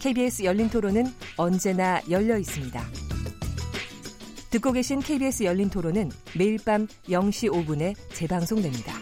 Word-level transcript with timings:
KBS 0.00 0.44
열린 0.44 0.68
토론은 0.68 1.06
언제나 1.36 2.00
열려 2.10 2.38
있습니다. 2.38 2.80
듣고 4.50 4.72
계신 4.72 5.00
KBS 5.00 5.44
열린 5.44 5.68
토론은 5.68 6.10
매일 6.36 6.58
밤 6.64 6.86
0시 7.08 7.50
5분에 7.50 7.94
재방송됩니다. 8.10 8.94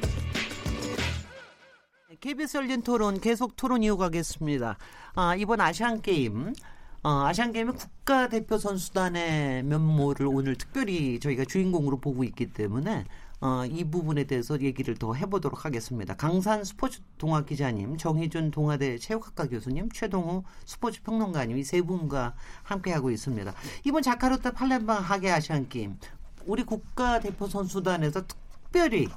KBS 2.20 2.56
열린 2.56 2.82
토론 2.82 3.20
계속 3.20 3.54
토론 3.56 3.82
이어가겠습니다. 3.82 4.78
아, 5.14 5.36
이번 5.36 5.60
아시안 5.60 6.00
게임 6.00 6.54
어, 7.02 7.26
아시안 7.26 7.52
게임의 7.52 7.74
국가 7.74 8.28
대표 8.28 8.56
선수단의 8.56 9.64
면모를 9.64 10.26
오늘 10.26 10.56
특별히 10.56 11.20
저희가 11.20 11.44
주인공으로 11.44 11.98
보고 11.98 12.24
있기 12.24 12.46
때문에 12.46 13.04
어, 13.44 13.66
이 13.66 13.84
부분에 13.84 14.24
대해서 14.24 14.58
얘기를 14.58 14.94
더 14.96 15.12
해보도록 15.12 15.66
하겠습니다. 15.66 16.16
강산 16.16 16.64
스포츠 16.64 17.02
동화 17.18 17.44
기자님, 17.44 17.98
정희준 17.98 18.50
동아대 18.50 18.96
체육학과 18.96 19.46
교수님, 19.48 19.90
최동우 19.92 20.44
스포츠 20.64 21.02
평론가님 21.02 21.58
이 21.58 21.62
세 21.62 21.82
분과 21.82 22.34
함께하고 22.62 23.10
있습니다. 23.10 23.52
이번 23.84 24.02
자카르타 24.02 24.52
팔렘방 24.52 25.02
하계 25.02 25.30
아시안 25.30 25.69
게임 25.69 25.98
우리 26.46 26.62
국가 26.62 27.20
대표 27.20 27.46
선수단에서 27.46 28.22
특별히 28.27 29.08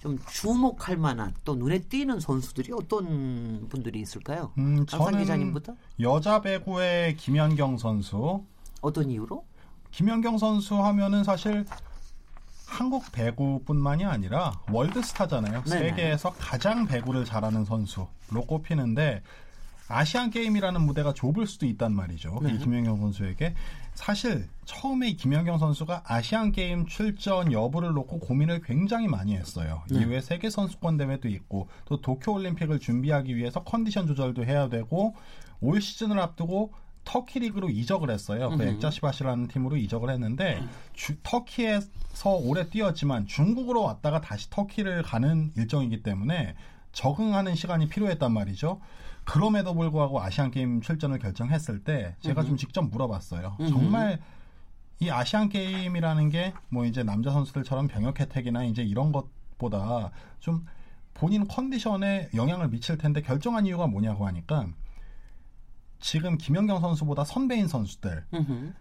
좀 0.00 0.18
주목할 0.30 0.96
만한 0.96 1.34
또 1.44 1.56
눈에 1.56 1.80
띄는 1.80 2.20
선수들이 2.20 2.72
어떤 2.74 3.66
분들이 3.68 4.00
있을까요? 4.00 4.52
음, 4.58 4.86
강산 4.86 5.18
기자님부터 5.18 5.74
여자 5.98 6.40
배구의 6.40 7.16
김연경 7.16 7.78
선수 7.78 8.44
어떤 8.82 9.10
이유로? 9.10 9.44
김연경 9.90 10.38
선수 10.38 10.76
하면은 10.76 11.24
사실 11.24 11.64
한국 12.66 13.12
배구뿐만이 13.12 14.04
아니라 14.04 14.58
월드스타잖아요. 14.70 15.62
네네. 15.64 15.78
세계에서 15.78 16.32
가장 16.38 16.86
배구를 16.86 17.24
잘하는 17.24 17.64
선수로 17.64 18.08
꼽히는데 18.46 19.22
아시안 19.86 20.30
게임이라는 20.30 20.80
무대가 20.80 21.12
좁을 21.12 21.46
수도 21.46 21.66
있단 21.66 21.92
말이죠. 21.94 22.40
네. 22.42 22.54
이 22.54 22.58
김연경 22.58 22.98
선수에게 22.98 23.54
사실 23.94 24.48
처음에 24.64 25.10
이 25.10 25.16
김연경 25.16 25.58
선수가 25.58 26.02
아시안 26.06 26.52
게임 26.52 26.86
출전 26.86 27.52
여부를 27.52 27.92
놓고 27.92 28.18
고민을 28.20 28.62
굉장히 28.62 29.08
많이 29.08 29.36
했어요. 29.36 29.82
네. 29.90 30.00
이후에 30.00 30.20
세계 30.20 30.48
선수권 30.48 30.96
대회도 30.96 31.28
있고 31.28 31.68
또 31.84 32.00
도쿄 32.00 32.32
올림픽을 32.32 32.80
준비하기 32.80 33.36
위해서 33.36 33.62
컨디션 33.62 34.06
조절도 34.06 34.44
해야 34.46 34.68
되고 34.68 35.14
올 35.60 35.80
시즌을 35.80 36.18
앞두고 36.18 36.72
터키 37.04 37.38
리그로 37.40 37.68
이적을 37.70 38.10
했어요. 38.10 38.50
그. 38.50 38.56
액자시바시라는 38.64 39.48
팀으로 39.48 39.76
이적을 39.76 40.10
했는데 40.10 40.60
주- 40.94 41.16
터키에서 41.22 42.30
오래 42.42 42.68
뛰었지만 42.68 43.26
중국으로 43.26 43.82
왔다가 43.82 44.20
다시 44.20 44.48
터키를 44.50 45.02
가는 45.02 45.52
일정이기 45.56 46.02
때문에 46.02 46.54
적응하는 46.92 47.54
시간이 47.54 47.88
필요했단 47.88 48.32
말이죠. 48.32 48.80
그럼에도 49.24 49.74
불구하고 49.74 50.20
아시안 50.20 50.50
게임 50.50 50.80
출전을 50.80 51.18
결정했을 51.18 51.82
때 51.82 52.14
제가 52.20 52.42
좀 52.44 52.56
직접 52.56 52.82
물어봤어요. 52.82 53.56
정말 53.68 54.20
이 55.00 55.10
아시안 55.10 55.48
게임이라는 55.48 56.30
게 56.30 56.52
뭐 56.68 56.84
이제 56.84 57.02
남자 57.02 57.30
선수들처럼 57.30 57.88
병역 57.88 58.20
혜택이나 58.20 58.64
이제 58.64 58.82
이런 58.82 59.12
것보다 59.12 60.10
좀 60.40 60.66
본인 61.14 61.46
컨디션에 61.48 62.28
영향을 62.34 62.68
미칠 62.68 62.96
텐데 62.98 63.20
결정한 63.22 63.66
이유가 63.66 63.86
뭐냐고 63.86 64.26
하니까 64.26 64.66
지금 66.04 66.36
김연경 66.36 66.80
선수보다 66.82 67.24
선배인 67.24 67.66
선수들 67.66 68.26
음흠. 68.34 68.74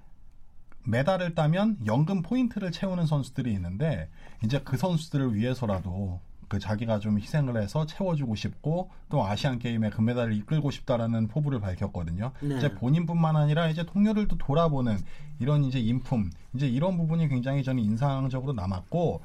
메달을 0.83 1.35
따면 1.35 1.77
연금 1.85 2.21
포인트를 2.21 2.73
채우는 2.73 3.05
선수들이 3.05 3.49
있는데 3.53 4.09
이제 4.43 4.59
그 4.61 4.75
선수들을 4.75 5.33
위해서라도 5.33 6.19
그 6.49 6.59
자기가 6.59 6.99
좀 6.99 7.17
희생을 7.17 7.61
해서 7.61 7.85
채워주고 7.85 8.35
싶고 8.35 8.91
또 9.07 9.25
아시안 9.25 9.57
게임에 9.57 9.89
금메달을 9.91 10.33
이끌고 10.33 10.69
싶다라는 10.69 11.29
포부를 11.29 11.61
밝혔거든요. 11.61 12.33
네. 12.41 12.57
이제 12.57 12.73
본인뿐만 12.73 13.37
아니라 13.37 13.69
이제 13.69 13.85
동료들도 13.85 14.37
돌아보는 14.37 14.97
이런 15.39 15.63
이제 15.63 15.79
인품 15.79 16.29
이제 16.53 16.67
이런 16.67 16.97
부분이 16.97 17.29
굉장히 17.29 17.63
저는 17.63 17.81
인상적으로 17.81 18.51
남았고 18.51 19.21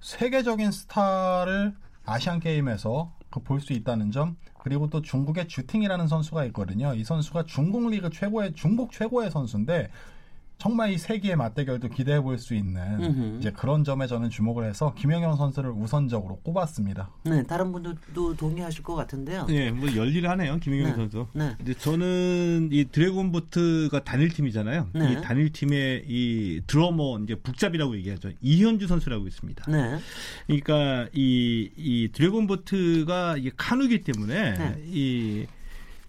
세계적인 0.00 0.72
스타를 0.72 1.76
아시안 2.04 2.40
게임에서 2.40 3.12
그 3.30 3.40
볼 3.40 3.60
수 3.60 3.72
있다는 3.72 4.10
점 4.10 4.36
그리고 4.62 4.88
또 4.88 5.02
중국의 5.02 5.48
주팅이라는 5.48 6.06
선수가 6.06 6.44
있거든요. 6.46 6.94
이 6.94 7.02
선수가 7.02 7.46
중국 7.46 7.90
리그 7.90 8.10
최고의 8.10 8.54
중국 8.54 8.92
최고의 8.92 9.28
선수인데 9.28 9.90
정말 10.62 10.92
이 10.92 10.98
세기의 10.98 11.34
맞대결도 11.34 11.88
기대해 11.88 12.20
볼 12.20 12.38
수 12.38 12.54
있는 12.54 12.80
음흠. 13.02 13.38
이제 13.40 13.50
그런 13.50 13.82
점에 13.82 14.06
저는 14.06 14.30
주목을 14.30 14.64
해서 14.64 14.94
김영현 14.94 15.36
선수를 15.36 15.70
우선적으로 15.72 16.36
꼽았습니다. 16.36 17.10
네, 17.24 17.42
다른 17.42 17.72
분들도 17.72 18.36
동의하실 18.36 18.84
것 18.84 18.94
같은데요. 18.94 19.46
네, 19.46 19.72
뭐 19.72 19.92
열일하네요 19.94 20.58
김영현 20.60 20.90
네. 20.90 20.94
선수. 20.94 21.26
네. 21.34 21.56
이제 21.60 21.74
저는 21.74 22.68
이 22.70 22.84
드래곤보트가 22.84 24.04
단일 24.04 24.28
팀이잖아요. 24.28 24.90
네. 24.94 25.12
이 25.12 25.20
단일 25.20 25.50
팀의 25.52 26.04
이 26.06 26.62
드러머 26.68 27.18
이제 27.24 27.34
북잡이라고 27.34 27.96
얘기하죠. 27.96 28.30
이현주 28.40 28.86
선수라고 28.86 29.26
있습니다. 29.26 29.64
네. 29.68 29.98
그러니까 30.46 31.08
이, 31.12 31.70
이 31.76 32.08
드래곤보트가 32.12 33.36
이게 33.38 33.50
카누기 33.56 34.04
때문에 34.04 34.54
네. 34.54 34.82
이, 34.86 35.46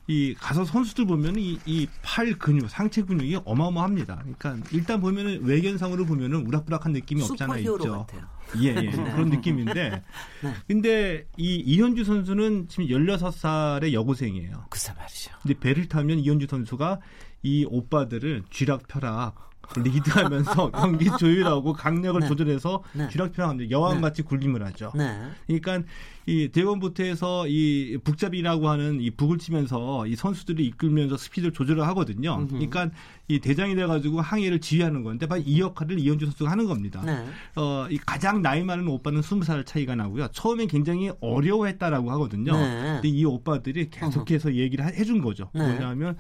이 0.08 0.34
가서 0.38 0.66
선수들 0.66 1.06
보면 1.06 1.38
이, 1.38 1.60
이팔 1.66 2.38
근육, 2.38 2.70
상체 2.70 3.04
근육이 3.04 3.40
어마어마합니다. 3.46 4.18
그러니까 4.18 4.58
일단 4.72 5.00
보면은 5.00 5.44
외견상으로 5.44 6.06
보면은 6.06 6.46
우락부락한 6.46 6.92
느낌이 6.92 7.24
없잖아 7.24 7.58
있죠. 7.60 7.78
같아요. 7.78 8.28
예, 8.62 8.76
예. 8.76 8.92
그런 8.92 9.30
느낌인데. 9.30 9.90
네. 10.44 10.54
근데 10.68 11.26
이 11.38 11.56
이현주 11.56 12.04
선수는 12.04 12.68
지금 12.68 12.88
16살의 12.88 13.94
여고생이에요. 13.94 14.66
글쎄 14.70 14.94
말이죠. 14.98 15.32
근데 15.42 15.58
배를 15.58 15.88
타면 15.88 16.20
이현주 16.20 16.48
선수가 16.50 17.00
이 17.44 17.66
오빠들을 17.70 18.44
쥐락펴락 18.52 19.53
리드하면서 19.78 20.72
경기 20.72 21.10
조율하고 21.18 21.74
강력을 21.74 22.20
네. 22.20 22.28
조절해서 22.28 22.84
네. 22.94 23.10
쥐락펴락하면서 23.10 23.72
여왕같이 23.72 24.24
굴림을 24.24 24.64
하죠. 24.68 24.92
네. 24.96 25.30
그러니까 25.48 25.82
이 26.26 26.50
대원부터에서 26.50 27.48
이 27.48 27.98
북잡이라고 28.04 28.70
하는 28.70 29.02
이 29.02 29.12
북을 29.12 29.38
치면서 29.40 30.08
이 30.08 30.16
선수들이 30.16 30.66
이끌면서 30.68 31.18
스피드를 31.18 31.54
조절을 31.54 31.86
하거든요. 31.88 32.46
그러니까 32.48 32.90
이 33.30 33.40
대장이 33.40 33.74
돼가지고 33.76 34.20
항해를 34.20 34.60
지휘하는 34.60 35.04
건데 35.04 35.28
바로 35.28 35.42
이 35.46 35.62
역할을 35.62 35.98
이현주 35.98 36.26
선수가 36.26 36.52
하는 36.52 36.66
겁니다. 36.68 37.02
네. 37.06 37.26
어, 37.56 37.88
이 37.90 37.98
가장 37.98 38.42
나이 38.42 38.64
많은 38.64 38.86
오빠는 38.88 39.22
20살 39.22 39.66
차이가 39.66 39.96
나고요. 39.96 40.28
처음엔 40.34 40.68
굉장히 40.68 41.10
어려워했다라고 41.22 42.12
하거든요. 42.12 42.52
네. 42.52 42.84
근데 42.96 43.08
이 43.08 43.24
오빠들이 43.24 43.90
계속해서 43.90 44.56
얘기를 44.56 44.86
하- 44.86 44.90
해준 44.90 45.22
거죠. 45.22 45.50
네. 45.54 45.66
뭐냐면 45.66 46.18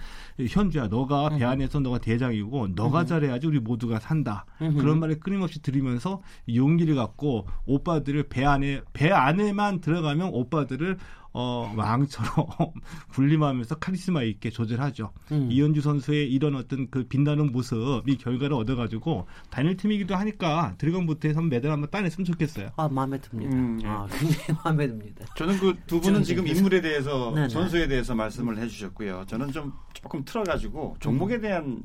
현주야, 0.48 0.88
너가 0.88 1.30
배 1.30 1.44
안에서 1.44 1.80
너가 1.82 1.98
대장이고 1.98 2.70
너가 2.70 3.06
잘해야지 3.06 3.48
우리 3.48 3.60
모두가 3.60 4.00
산다. 4.00 4.46
그런 4.58 5.00
말을 5.02 5.20
끊임없이 5.20 5.62
들으면서 5.62 6.22
용기를 6.54 6.96
갖고 6.96 7.48
오빠들을 7.66 8.24
배 8.30 8.46
안에 8.46 8.82
배 8.94 9.12
안에만 9.12 9.82
들어가면 9.82 10.30
오빠들을 10.32 10.98
어, 11.36 11.74
왕처럼 11.76 12.32
군림하면서 13.14 13.76
카리스마 13.80 14.22
있게 14.24 14.50
조절하죠. 14.52 15.12
음. 15.32 15.48
이현주 15.52 15.82
선수의 15.82 16.32
이런 16.32 16.56
어떤 16.56 16.90
그 16.92 17.06
빛나는 17.08 17.52
모습이 17.52 18.18
결과를 18.18 18.56
얻어가지고 18.56 19.26
단일 19.50 19.76
팀이기도 19.76 20.16
하니까 20.16 20.76
드래곤 20.78 21.08
부트에서 21.08 21.40
한번 21.40 21.50
메달 21.50 21.72
한번 21.72 21.90
따냈으면 21.90 22.26
좋겠어요. 22.26 22.70
아, 22.78 22.88
마음에 22.88 23.20
듭니다. 23.20 23.56
음, 23.56 23.80
예. 23.84 23.88
아, 23.88 24.08
굉장히 24.12 24.60
마음에 24.64 24.88
듭니다. 24.88 25.26
저는 25.36 25.58
그 25.60 25.74
두 25.88 26.00
분은 26.00 26.24
지금 26.24 26.44
정진석. 26.44 26.58
인물에 26.58 26.82
대해서 26.82 27.32
네네. 27.34 27.50
선수에 27.50 27.88
대해서 27.88 28.14
말씀을 28.16 28.58
해주셨고요. 28.60 29.26
저는 29.28 29.52
좀 29.52 29.74
조금 29.94 30.24
틀어가지고 30.24 30.98
종목에 31.00 31.40
대한 31.40 31.84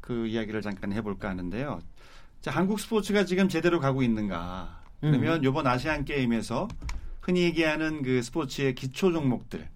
그 0.00 0.26
이야기를 0.26 0.60
잠깐 0.62 0.92
해볼까 0.92 1.28
하는데요. 1.30 1.80
자, 2.42 2.50
한국 2.50 2.78
스포츠가 2.78 3.24
지금 3.24 3.48
제대로 3.48 3.80
가고 3.80 4.02
있는가? 4.02 4.82
그러면 5.00 5.42
이번 5.42 5.66
아시안 5.66 6.04
게임에서 6.04 6.68
흔히 7.26 7.42
얘기하는 7.42 8.02
그 8.02 8.22
스포츠의 8.22 8.76
기초 8.76 9.10
종목들, 9.10 9.68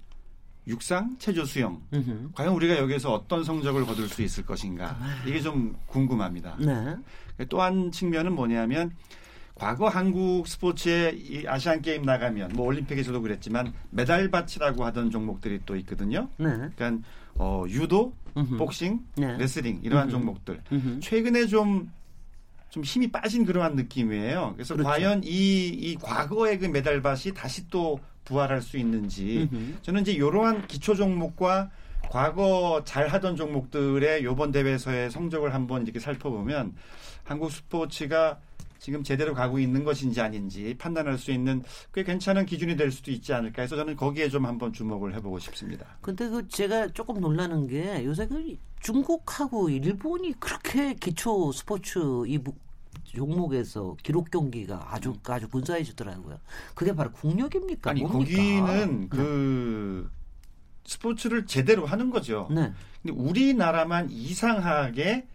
육상, 0.69 1.17
체조, 1.19 1.45
수영. 1.45 1.83
음흠. 1.93 2.31
과연 2.33 2.55
우리가 2.55 2.79
여기서 2.79 3.13
어떤 3.13 3.43
성적을 3.43 3.85
거둘 3.87 4.09
수 4.09 4.23
있을 4.23 4.47
것인가? 4.47 4.97
이게 5.27 5.41
좀 5.41 5.77
궁금합니다. 5.87 6.57
네. 6.61 6.97
또한 7.49 7.91
측면은 7.91 8.35
뭐냐면 8.35 8.93
과거 9.57 9.89
한국 9.89 10.47
스포츠의 10.47 11.19
이 11.19 11.49
아시안 11.49 11.83
게임 11.83 12.03
나가면 12.03 12.53
뭐 12.55 12.67
올림픽에서도 12.67 13.21
그랬지만 13.21 13.73
메달 13.91 14.31
받치라고 14.31 14.85
하던 14.85 15.11
종목들이 15.11 15.59
또 15.67 15.75
있거든요. 15.79 16.29
네. 16.37 16.51
그러니까 16.77 16.99
어, 17.35 17.65
유도, 17.67 18.15
음흠. 18.37 18.59
복싱, 18.59 19.01
네. 19.17 19.37
레슬링 19.39 19.81
이러한 19.83 20.07
음흠. 20.07 20.13
종목들. 20.13 20.63
최근에 21.01 21.47
좀, 21.47 21.91
좀 22.71 22.85
힘이 22.85 23.11
빠진 23.11 23.45
그러한 23.45 23.75
느낌이에요. 23.75 24.53
그래서 24.55 24.75
그렇죠. 24.75 24.89
과연 24.89 25.23
이, 25.25 25.69
이 25.69 25.97
과거의 25.97 26.59
그 26.59 26.67
메달밭이 26.67 27.35
다시 27.35 27.69
또 27.69 28.01
부활할 28.25 28.63
수 28.63 28.79
있는지 28.79 29.49
음흠. 29.53 29.83
저는 29.83 30.03
이제 30.03 30.13
이러한 30.13 30.67
기초 30.69 30.95
종목과 30.95 31.71
과거 32.09 32.83
잘 32.85 33.09
하던 33.09 33.37
종목들의 33.37 34.25
요번 34.25 34.53
대회에서의 34.53 35.11
성적을 35.11 35.53
한번 35.53 35.83
이렇게 35.83 35.99
살펴보면 36.01 36.75
한국 37.25 37.53
스포츠가 37.53 38.39
지금 38.81 39.03
제대로 39.05 39.35
가고 39.35 39.59
있는 39.59 39.85
것인지 39.85 40.21
아닌지 40.23 40.75
판단할 40.79 41.19
수 41.19 41.31
있는 41.31 41.63
꽤 41.93 42.03
괜찮은 42.03 42.47
기준이 42.47 42.77
될 42.77 42.91
수도 42.91 43.11
있지 43.11 43.33
않을까 43.35 43.63
해서 43.63 43.77
저는 43.77 43.95
거기에 43.95 44.31
좀 44.31 44.47
한번 44.47 44.73
주목을 44.73 45.15
해보고 45.17 45.39
싶습니다. 45.39 45.87
근데 46.01 46.29
그 46.29 46.49
제가 46.49 46.89
조금 46.89 47.21
놀라는 47.21 47.67
게 47.69 48.03
요새 48.07 48.27
그 48.27 48.57
중국하고 48.81 49.69
일본이 49.69 50.33
그렇게 50.41 50.95
기초 50.95 51.53
스포츠 51.53 51.99
이 52.27 52.39
무- 52.39 52.55
종목에서 53.05 53.97
기록 54.03 54.31
경기가 54.31 54.95
아주 54.95 55.15
아주 55.27 55.49
근사해지더라고요. 55.49 56.39
그게 56.75 56.95
바로 56.95 57.11
국력입니까? 57.13 57.91
아니 57.91 58.03
뭡니까? 58.03 58.31
거기는 58.37 59.09
그 59.09 60.11
스포츠를 60.85 61.47
제대로 61.47 61.87
하는 61.87 62.11
거죠. 62.11 62.49
네, 62.51 62.73
근데 63.03 63.13
우리나라만 63.21 64.11
이상하게 64.11 65.27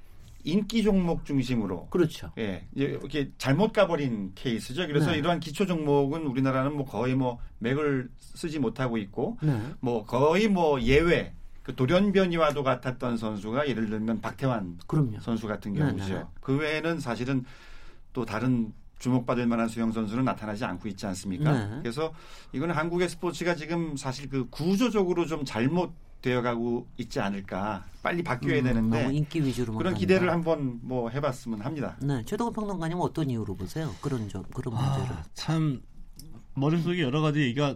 인기 0.45 0.83
종목 0.83 1.25
중심으로 1.25 1.87
그렇죠. 1.87 2.31
예, 2.37 2.67
이렇게 2.73 3.31
잘못 3.37 3.73
가버린 3.73 4.31
케이스죠. 4.35 4.85
그래서 4.87 5.11
네. 5.11 5.17
이러한 5.17 5.39
기초 5.39 5.65
종목은 5.65 6.27
우리나라는 6.27 6.75
뭐 6.75 6.85
거의 6.85 7.15
뭐 7.15 7.39
맥을 7.59 8.09
쓰지 8.19 8.59
못하고 8.59 8.97
있고, 8.97 9.37
네. 9.41 9.59
뭐 9.79 10.05
거의 10.05 10.47
뭐 10.47 10.79
예외, 10.81 11.33
그 11.63 11.75
돌연변이와도 11.75 12.63
같았던 12.63 13.17
선수가 13.17 13.67
예를 13.67 13.89
들면 13.89 14.21
박태환 14.21 14.77
그럼요. 14.85 15.19
선수 15.19 15.47
같은 15.47 15.73
네, 15.73 15.79
경우죠. 15.79 16.13
네. 16.13 16.23
그 16.39 16.55
외에는 16.55 16.99
사실은 16.99 17.43
또 18.13 18.23
다른 18.23 18.71
주목받을 18.99 19.47
만한 19.47 19.67
수영 19.67 19.91
선수는 19.91 20.23
나타나지 20.23 20.63
않고 20.63 20.87
있지 20.89 21.05
않습니까? 21.07 21.51
네. 21.51 21.79
그래서 21.81 22.13
이거는 22.53 22.75
한국의 22.75 23.09
스포츠가 23.09 23.55
지금 23.55 23.97
사실 23.97 24.29
그 24.29 24.47
구조적으로 24.49 25.25
좀 25.25 25.43
잘못 25.43 25.91
되어 26.25 26.41
가고 26.41 26.87
있지 26.97 27.19
않을까. 27.19 27.85
빨리 28.01 28.23
바뀌어야 28.23 28.57
음, 28.59 28.63
되는데 28.63 29.03
너무 29.03 29.13
인기 29.13 29.43
위주로만 29.43 29.77
그런 29.77 29.93
간다. 29.93 29.99
기대를 29.99 30.31
한번 30.31 30.79
뭐 30.81 31.09
해봤으면 31.11 31.61
합니다. 31.61 31.97
네, 32.01 32.23
최동훈 32.25 32.51
평론가님 32.51 32.97
은 32.97 33.01
어떤 33.03 33.29
이유로 33.29 33.55
보세요? 33.55 33.93
그런 34.01 34.27
점, 34.27 34.43
그런 34.51 34.73
문제를. 34.73 35.05
아, 35.17 35.23
참 35.35 35.83
머릿속에 36.55 36.99
여러 37.03 37.21
가지 37.21 37.41
얘기가 37.41 37.75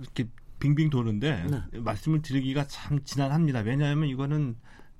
이렇게 0.00 0.26
빙빙 0.58 0.90
도는데 0.90 1.44
네. 1.48 1.78
말씀을 1.78 2.20
드리기가 2.20 2.66
참 2.66 3.04
지난합니다. 3.04 3.60
왜냐하면 3.60 4.08
이거는 4.08 4.56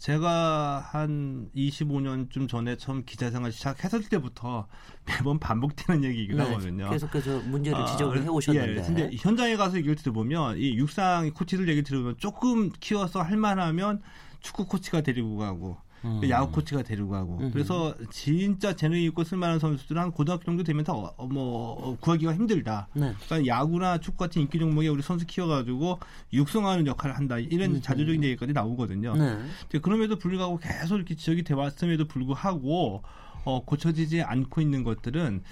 제가 0.08 0.86
한 0.90 1.48
25년쯤 1.56 2.46
전에 2.46 2.76
처음 2.76 3.06
기자 3.06 3.30
생활 3.30 3.50
시작했을 3.52 4.06
때부터 4.10 4.66
매번 5.06 5.38
반복되는 5.38 6.04
얘기이긴 6.04 6.38
하거든요. 6.40 6.84
네, 6.84 6.90
계속해서 6.90 7.40
문제를 7.48 7.78
아, 7.80 7.86
지적을 7.86 8.12
그래서- 8.16 8.24
해오셨는데. 8.26 8.76
예, 8.82 8.82
근데 8.82 9.10
현장에 9.16 9.56
가서 9.56 9.78
얘기를 9.78 9.96
들어보면 9.96 10.58
이 10.58 10.76
육상 10.76 11.30
코치들 11.32 11.70
얘기 11.70 11.82
들으면 11.82 12.16
조금 12.18 12.70
키워서 12.80 13.22
할 13.22 13.38
만하면 13.38 14.02
축구 14.40 14.66
코치가 14.66 15.00
데리고 15.00 15.38
가고 15.38 15.78
음. 16.04 16.20
야구 16.28 16.52
코치가 16.52 16.82
데리고 16.82 17.10
가고 17.10 17.38
음흠. 17.38 17.50
그래서 17.52 17.94
진짜 18.10 18.74
재능 18.76 19.00
있고 19.02 19.24
쓸만한 19.24 19.58
선수들은 19.58 20.00
한 20.00 20.10
고등학교 20.10 20.44
정도 20.44 20.62
되면 20.62 20.84
다 20.84 20.92
어, 20.92 21.26
뭐 21.26 21.72
어, 21.72 21.96
구하기가 22.00 22.34
힘들다. 22.34 22.88
네. 22.92 23.14
그러니까 23.26 23.46
야구나 23.46 23.98
축구 23.98 24.18
같은 24.18 24.42
인기 24.42 24.58
종목에 24.58 24.88
우리 24.88 25.02
선수 25.02 25.26
키워가지고 25.26 25.98
육성하는 26.32 26.86
역할을 26.86 27.16
한다. 27.16 27.38
이런 27.38 27.80
자조적인 27.80 28.22
얘기까지 28.22 28.52
나오거든요. 28.52 29.14
네. 29.16 29.78
그럼에도 29.80 30.18
불구하고 30.18 30.58
계속 30.58 30.96
이렇게 30.96 31.14
지적이 31.14 31.42
돼 31.42 31.54
왔음에도 31.54 32.06
불구하고 32.06 33.02
어, 33.44 33.64
고쳐지지 33.64 34.22
않고 34.22 34.60
있는 34.60 34.84
것들은 34.84 35.42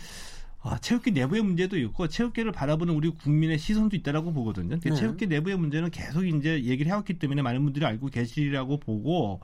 아, 0.65 0.79
체육계 0.79 1.11
내부의 1.11 1.43
문제도 1.43 1.77
있고 1.77 2.07
체육계를 2.07 2.53
바라보는 2.53 2.95
우리 2.95 3.11
국민의 3.11 3.59
시선도 3.59 3.97
있다라고 3.97 4.33
보거든요. 4.33 4.79
네. 4.79 4.95
체육계 4.95 5.27
내부의 5.27 5.57
문제는 5.57 5.91
계속 5.91 6.25
이제 6.25 6.63
얘기를 6.65 6.87
해왔기 6.87 7.19
때문에 7.19 7.43
많은 7.43 7.65
분들이 7.65 7.85
알고 7.85 8.09
계시리라고 8.09 8.79
보고 8.79 9.41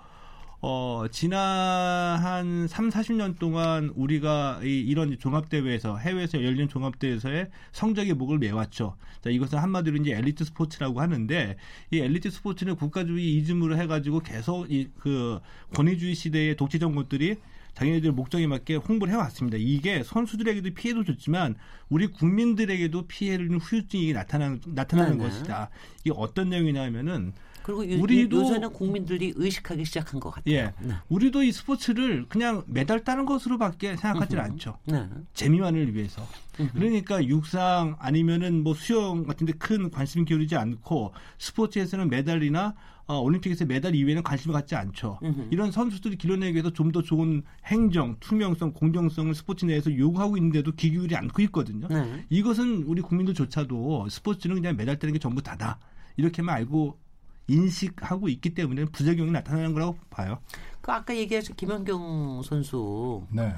어, 0.60 1.04
지난 1.12 2.18
한 2.18 2.66
3, 2.66 2.88
40년 2.88 3.38
동안 3.38 3.92
우리가 3.94 4.60
이, 4.64 4.80
이런 4.80 5.16
종합대회에서 5.16 5.98
해외에서 5.98 6.42
열린 6.42 6.68
종합대회에서의 6.68 7.48
성적의 7.70 8.14
목을 8.14 8.38
메왔죠. 8.38 8.96
자, 9.20 9.30
이것은 9.30 9.58
한마디로 9.58 9.96
이제 9.98 10.14
엘리트 10.14 10.44
스포츠라고 10.44 11.00
하는데 11.00 11.56
이 11.92 11.98
엘리트 12.00 12.30
스포츠는 12.30 12.74
국가주의 12.76 13.36
이즘으로 13.36 13.76
해가지고 13.76 14.20
계속 14.20 14.70
이 14.70 14.88
그 14.98 15.40
권위주의 15.74 16.14
시대의 16.14 16.56
독재 16.56 16.78
정권들이 16.78 17.36
자기네들 17.78 18.10
목적에 18.10 18.46
맞게 18.48 18.74
홍보를 18.74 19.14
해왔습니다. 19.14 19.56
이게 19.60 20.02
선수들에게도 20.02 20.74
피해도 20.74 21.04
줬지만 21.04 21.54
우리 21.88 22.08
국민들에게도 22.08 23.06
피해를 23.06 23.46
주는 23.46 23.60
후유증이 23.60 24.12
나타나는, 24.12 24.60
나타나는 24.66 25.18
네네. 25.18 25.30
것이다. 25.30 25.70
이게 26.00 26.10
어떤 26.16 26.48
내용이냐면은 26.48 27.32
그리고 27.62 27.88
요, 27.88 27.98
우리도- 27.98 28.32
요새는 28.32 28.72
국민들이 28.72 29.32
의식하기 29.36 29.84
시작한 29.84 30.18
것 30.18 30.30
같아요. 30.30 30.54
예, 30.54 30.72
네. 30.80 30.94
우리도 31.08 31.42
이 31.44 31.52
스포츠를 31.52 32.24
그냥 32.28 32.64
메달 32.66 33.04
따는 33.04 33.26
것으로밖에 33.26 33.94
생각하지는 33.96 34.42
않죠. 34.42 34.78
네. 34.86 35.06
재미만을 35.34 35.94
위해서. 35.94 36.26
그러니까 36.74 37.24
육상 37.24 37.94
아니면은 38.00 38.64
뭐 38.64 38.74
수영 38.74 39.22
같은데 39.24 39.52
큰 39.52 39.90
관심 39.90 40.24
기울이지 40.24 40.56
않고 40.56 41.12
스포츠에서는 41.38 42.08
메달이나 42.10 42.74
어, 43.08 43.18
올림픽에서 43.20 43.64
메달 43.64 43.94
이외에는 43.94 44.22
관심을 44.22 44.52
갖지 44.52 44.74
않죠. 44.76 45.18
이런 45.50 45.72
선수들이 45.72 46.16
길러내기 46.18 46.52
위해서 46.54 46.70
좀 46.70 46.92
더 46.92 47.02
좋은 47.02 47.42
행정, 47.66 48.16
투명성, 48.20 48.72
공정성을 48.72 49.34
스포츠 49.34 49.64
내에서 49.66 49.94
요구하고 49.94 50.36
있는데도 50.38 50.72
귀 50.72 50.90
기울이 50.90 51.14
않고 51.16 51.42
있거든요. 51.42 51.86
네. 51.88 52.24
이것은 52.30 52.84
우리 52.84 53.02
국민들조차도 53.02 54.08
스포츠는 54.08 54.56
그냥 54.56 54.76
메달 54.76 54.98
따는 54.98 55.12
게 55.12 55.18
전부 55.18 55.42
다다. 55.42 55.78
이렇게만 56.16 56.54
알고 56.56 56.98
인식하고 57.46 58.28
있기 58.28 58.54
때문에 58.54 58.84
부작용이 58.86 59.30
나타나는 59.30 59.72
거라고 59.72 59.96
봐요. 60.10 60.38
그 60.80 60.92
아까 60.92 61.14
얘기하신 61.16 61.56
김연경 61.56 62.42
선수 62.42 63.26
네. 63.30 63.52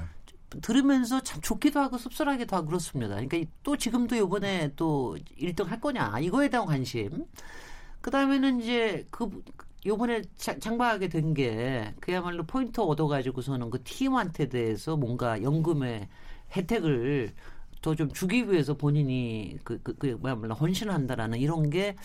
들으면서 0.61 1.21
참 1.21 1.39
좋기도 1.41 1.79
하고 1.79 1.97
씁쓸하기도 1.97 2.55
하고 2.55 2.67
그렇습니다. 2.67 3.15
그러니까 3.15 3.37
또 3.63 3.77
지금도 3.77 4.15
이번에 4.15 4.71
또 4.75 5.17
1등 5.39 5.65
할 5.67 5.79
거냐 5.79 6.19
이거에 6.19 6.49
대한 6.49 6.65
관심. 6.65 7.25
그 8.01 8.11
다음에는 8.11 8.61
이제 8.61 9.07
그 9.11 9.29
요번에 9.85 10.21
자- 10.37 10.57
장바하게 10.59 11.09
된 11.09 11.33
게 11.33 11.93
그야말로 11.99 12.43
포인트 12.45 12.81
얻어가지고서는 12.81 13.69
그 13.69 13.81
팀한테 13.83 14.49
대해서 14.49 14.95
뭔가 14.97 15.41
연금의 15.41 16.07
혜택을 16.55 17.33
더 17.81 17.95
좀 17.95 18.11
주기 18.11 18.49
위해서 18.51 18.75
본인이 18.75 19.57
그, 19.63 19.81
그, 19.81 19.95
그, 19.97 20.07
뭐야말로 20.21 20.53
헌신한다라는 20.55 21.39
이런 21.39 21.69
게 21.71 21.95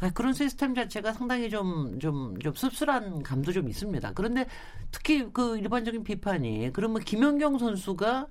아, 0.00 0.10
그런 0.10 0.34
시스템 0.34 0.74
자체가 0.74 1.12
상당히 1.14 1.50
좀, 1.50 1.98
좀, 2.00 2.38
좀 2.40 2.54
씁쓸한 2.54 3.22
감도 3.22 3.52
좀 3.52 3.68
있습니다. 3.68 4.12
그런데 4.14 4.46
특히 4.92 5.26
그 5.32 5.58
일반적인 5.58 6.04
비판이 6.04 6.70
그러면 6.74 7.02
김연경 7.02 7.58
선수가 7.58 8.28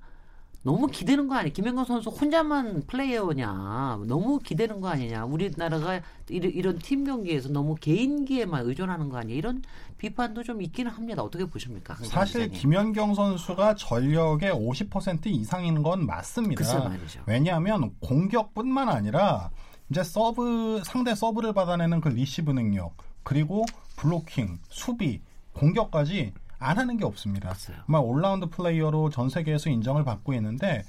너무 0.66 0.88
기대는 0.88 1.28
거 1.28 1.36
아니야? 1.36 1.52
김연경 1.52 1.84
선수 1.84 2.10
혼자만 2.10 2.82
플레이어냐? 2.88 4.00
너무 4.08 4.40
기대는 4.40 4.80
거 4.80 4.88
아니냐? 4.88 5.24
우리나라가 5.24 6.00
이런, 6.28 6.50
이런 6.50 6.78
팀 6.80 7.04
경기에서 7.04 7.50
너무 7.50 7.76
개인기에만 7.76 8.66
의존하는 8.66 9.08
거 9.08 9.18
아니야? 9.18 9.36
이런 9.36 9.62
비판도 9.98 10.42
좀 10.42 10.60
있기는 10.60 10.90
합니다. 10.90 11.22
어떻게 11.22 11.44
보십니까? 11.44 11.94
강 11.94 12.04
사실 12.04 12.48
기자님? 12.48 12.60
김연경 12.60 13.14
선수가 13.14 13.76
전력의 13.76 14.50
50% 14.50 15.26
이상인 15.26 15.84
건 15.84 16.04
맞습니다. 16.04 16.90
왜냐하면 17.26 17.94
공격뿐만 18.00 18.88
아니라 18.88 19.50
이제 19.88 20.02
서브 20.02 20.82
상대 20.84 21.14
서브를 21.14 21.52
받아내는 21.52 22.00
그 22.00 22.08
리시브 22.08 22.50
능력 22.50 22.96
그리고 23.22 23.64
블로킹, 23.94 24.58
수비, 24.68 25.20
공격까지 25.52 26.32
안 26.58 26.78
하는 26.78 26.96
게 26.96 27.04
없습니다. 27.04 27.48
맞아요. 27.48 27.82
정말 27.86 28.02
올라운드 28.02 28.46
플레이어로 28.46 29.10
전 29.10 29.28
세계에서 29.28 29.70
인정을 29.70 30.04
받고 30.04 30.34
있는데 30.34 30.84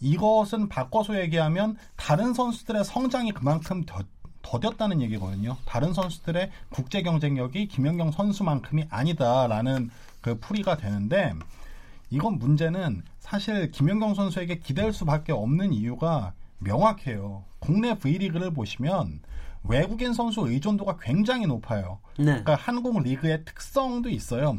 이것은 0.00 0.68
바꿔서 0.68 1.20
얘기하면 1.20 1.76
다른 1.96 2.34
선수들의 2.34 2.84
성장이 2.84 3.32
그만큼 3.32 3.84
더, 3.84 4.02
더뎠다는 4.42 5.00
얘기거든요. 5.02 5.56
다른 5.64 5.92
선수들의 5.92 6.50
국제 6.70 7.02
경쟁력이 7.02 7.68
김연경 7.68 8.10
선수만큼이 8.10 8.86
아니다라는 8.90 9.90
그 10.20 10.38
풀이가 10.38 10.76
되는데 10.76 11.32
이건 12.10 12.38
문제는 12.38 13.02
사실 13.18 13.70
김연경 13.70 14.14
선수에게 14.14 14.58
기댈 14.58 14.92
수밖에 14.92 15.32
없는 15.32 15.72
이유가 15.72 16.32
명확해요. 16.58 17.44
국내 17.58 17.98
V리그를 17.98 18.52
보시면 18.52 19.20
외국인 19.64 20.12
선수 20.12 20.42
의존도가 20.48 20.98
굉장히 21.00 21.46
높아요. 21.46 21.98
네. 22.18 22.24
그러니까 22.24 22.54
한국 22.54 23.02
리그의 23.02 23.44
특성도 23.44 24.08
있어요. 24.08 24.58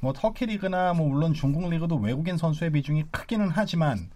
뭐 0.00 0.12
터키 0.12 0.46
리그나 0.46 0.94
뭐 0.94 1.08
물론 1.08 1.34
중국 1.34 1.68
리그도 1.68 1.96
외국인 1.96 2.36
선수의 2.36 2.72
비중이 2.72 3.04
크기는 3.10 3.48
하지만 3.50 4.10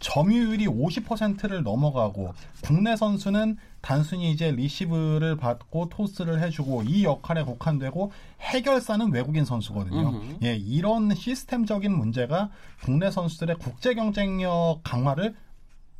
점유율이 0.00 0.66
50%를 0.66 1.62
넘어가고 1.62 2.32
국내 2.62 2.94
선수는 2.94 3.56
단순히 3.80 4.30
이제 4.30 4.50
리시브를 4.50 5.36
받고 5.36 5.88
토스를 5.88 6.40
해주고 6.42 6.84
이 6.84 7.04
역할에 7.04 7.42
국한되고 7.42 8.12
해결사는 8.40 9.12
외국인 9.12 9.44
선수거든요. 9.44 10.10
음흠. 10.10 10.36
예, 10.44 10.54
이런 10.54 11.14
시스템적인 11.14 11.96
문제가 11.96 12.50
국내 12.84 13.10
선수들의 13.10 13.56
국제 13.58 13.94
경쟁력 13.94 14.80
강화를 14.84 15.34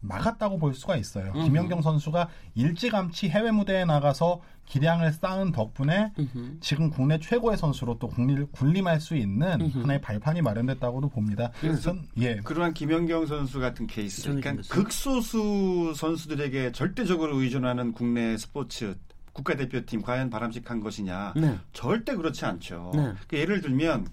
막았다고 0.00 0.58
볼 0.58 0.74
수가 0.74 0.96
있어요. 0.96 1.32
음흠. 1.34 1.44
김연경 1.44 1.82
선수가 1.82 2.28
일찌감치 2.54 3.28
해외 3.30 3.50
무대에 3.50 3.84
나가서 3.84 4.40
기량을 4.66 5.12
쌓은 5.12 5.52
덕분에 5.52 6.12
음흠. 6.18 6.58
지금 6.60 6.90
국내 6.90 7.18
최고의 7.18 7.56
선수로 7.56 7.98
또 7.98 8.06
국리를 8.08 8.46
군림할 8.52 9.00
수 9.00 9.16
있는 9.16 9.60
음흠. 9.60 9.82
하나의 9.82 10.00
발판이 10.00 10.42
마련됐다고도 10.42 11.08
봅니다. 11.08 11.50
그래서 11.60 11.80
전- 11.80 12.06
예. 12.18 12.36
그러한 12.36 12.74
김연경 12.74 13.26
선수 13.26 13.58
같은 13.60 13.86
케이스, 13.86 14.22
그러니까? 14.22 14.54
극소수 14.68 15.94
선수들에게 15.96 16.72
절대적으로 16.72 17.40
의존하는 17.40 17.92
국내 17.92 18.36
스포츠 18.36 18.96
국가대표팀 19.32 20.02
과연 20.02 20.30
바람직한 20.30 20.80
것이냐? 20.80 21.32
네. 21.36 21.56
절대 21.72 22.14
그렇지 22.14 22.44
않죠. 22.44 22.90
네. 22.94 23.00
그러니까 23.00 23.36
예를 23.38 23.60
들면 23.60 24.06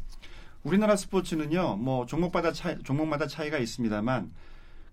우리나라 0.64 0.96
스포츠는요, 0.96 1.78
뭐 1.78 2.06
종목마다 2.06 2.52
차이, 2.54 2.82
종목마다 2.84 3.28
차이가 3.28 3.58
있습니다만 3.58 4.32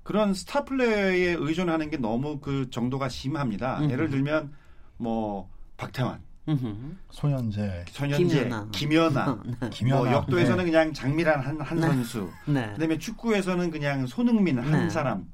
그런 0.03 0.35
스타 0.35 0.65
플레이에 0.65 1.37
의존하는 1.39 1.91
게 1.91 1.97
너무 1.97 2.41
그 2.41 2.69
정도가 2.71 3.09
심합니다. 3.09 3.79
음흠. 3.81 3.93
예를 3.93 4.11
들면 4.11 4.53
뭐 4.97 5.49
박태환, 5.77 6.21
음흠. 6.49 6.75
소현재, 7.11 7.85
전현재, 7.93 8.45
김연아. 8.45 8.69
김연아, 8.73 9.43
네. 9.61 9.71
김연아. 9.71 10.01
뭐 10.03 10.13
역도에서는 10.13 10.65
네. 10.65 10.71
그냥 10.71 10.93
장미란 10.93 11.41
한, 11.41 11.61
한 11.61 11.81
네. 11.81 11.87
선수, 11.87 12.31
네. 12.47 12.71
그다음에 12.75 12.99
축구에서는 12.99 13.71
그냥 13.71 14.07
손흥민 14.07 14.59
한 14.59 14.71
네. 14.73 14.91
사람. 14.91 15.27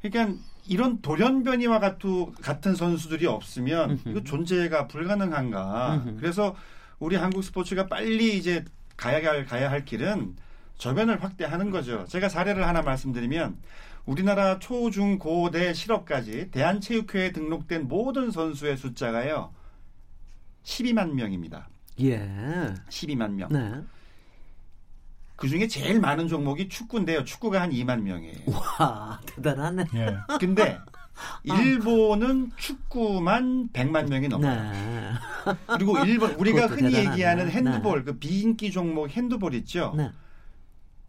그러니까 0.00 0.38
이런 0.66 1.00
돌연변이와 1.00 1.80
같은 1.80 2.32
같은 2.34 2.74
선수들이 2.76 3.26
없으면 3.26 3.90
음흠. 3.90 4.08
이거 4.10 4.22
존재가 4.22 4.86
불가능한가. 4.86 6.04
그래서 6.18 6.54
우리 7.00 7.16
한국 7.16 7.42
스포츠가 7.42 7.86
빨리 7.86 8.36
이제 8.36 8.64
가야 8.96 9.16
할 9.28 9.44
가야 9.44 9.70
할 9.70 9.84
길은 9.84 10.36
저변을 10.76 11.22
확대하는 11.22 11.70
거죠. 11.70 12.04
제가 12.08 12.28
사례를 12.28 12.66
하나 12.66 12.82
말씀드리면 12.82 13.56
우리나라 14.08 14.58
초, 14.58 14.90
중, 14.90 15.18
고, 15.18 15.50
대 15.50 15.74
실업까지 15.74 16.50
대한체육회에 16.50 17.32
등록된 17.32 17.88
모든 17.88 18.30
선수의 18.30 18.78
숫자가요. 18.78 19.52
12만 20.64 21.12
명입니다. 21.12 21.68
예. 22.00 22.18
12만 22.88 23.32
명. 23.32 23.50
네. 23.50 23.82
그 25.36 25.46
중에 25.46 25.68
제일 25.68 26.00
많은 26.00 26.26
종목이 26.26 26.70
축구인데요. 26.70 27.22
축구가 27.22 27.60
한 27.60 27.70
2만 27.70 28.00
명이에요. 28.00 28.38
와, 28.46 29.20
대단하네. 29.26 29.84
예. 29.94 30.16
근데 30.40 30.78
일본은 31.44 32.50
축구만 32.56 33.68
100만 33.74 34.08
명이 34.08 34.28
넘어요. 34.28 34.72
네. 34.72 35.12
그리고 35.66 35.98
일본 35.98 36.30
우리가 36.32 36.66
흔히 36.66 36.92
대단하네. 36.92 37.10
얘기하는 37.10 37.50
핸드볼 37.50 38.04
그 38.06 38.18
비인기 38.18 38.70
종목 38.72 39.10
핸드볼 39.10 39.52
있죠. 39.54 39.92
네. 39.94 40.10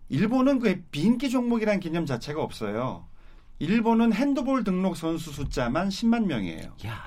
일본은 0.10 0.60
그 0.60 0.84
비인기 0.92 1.30
종목이라는 1.30 1.80
개념 1.80 2.06
자체가 2.06 2.42
없어요. 2.42 3.06
일본은 3.60 4.14
핸드볼 4.14 4.64
등록 4.64 4.98
선수 4.98 5.32
숫자만 5.32 5.90
10만 5.90 6.26
명이에요. 6.26 6.74
야. 6.86 7.04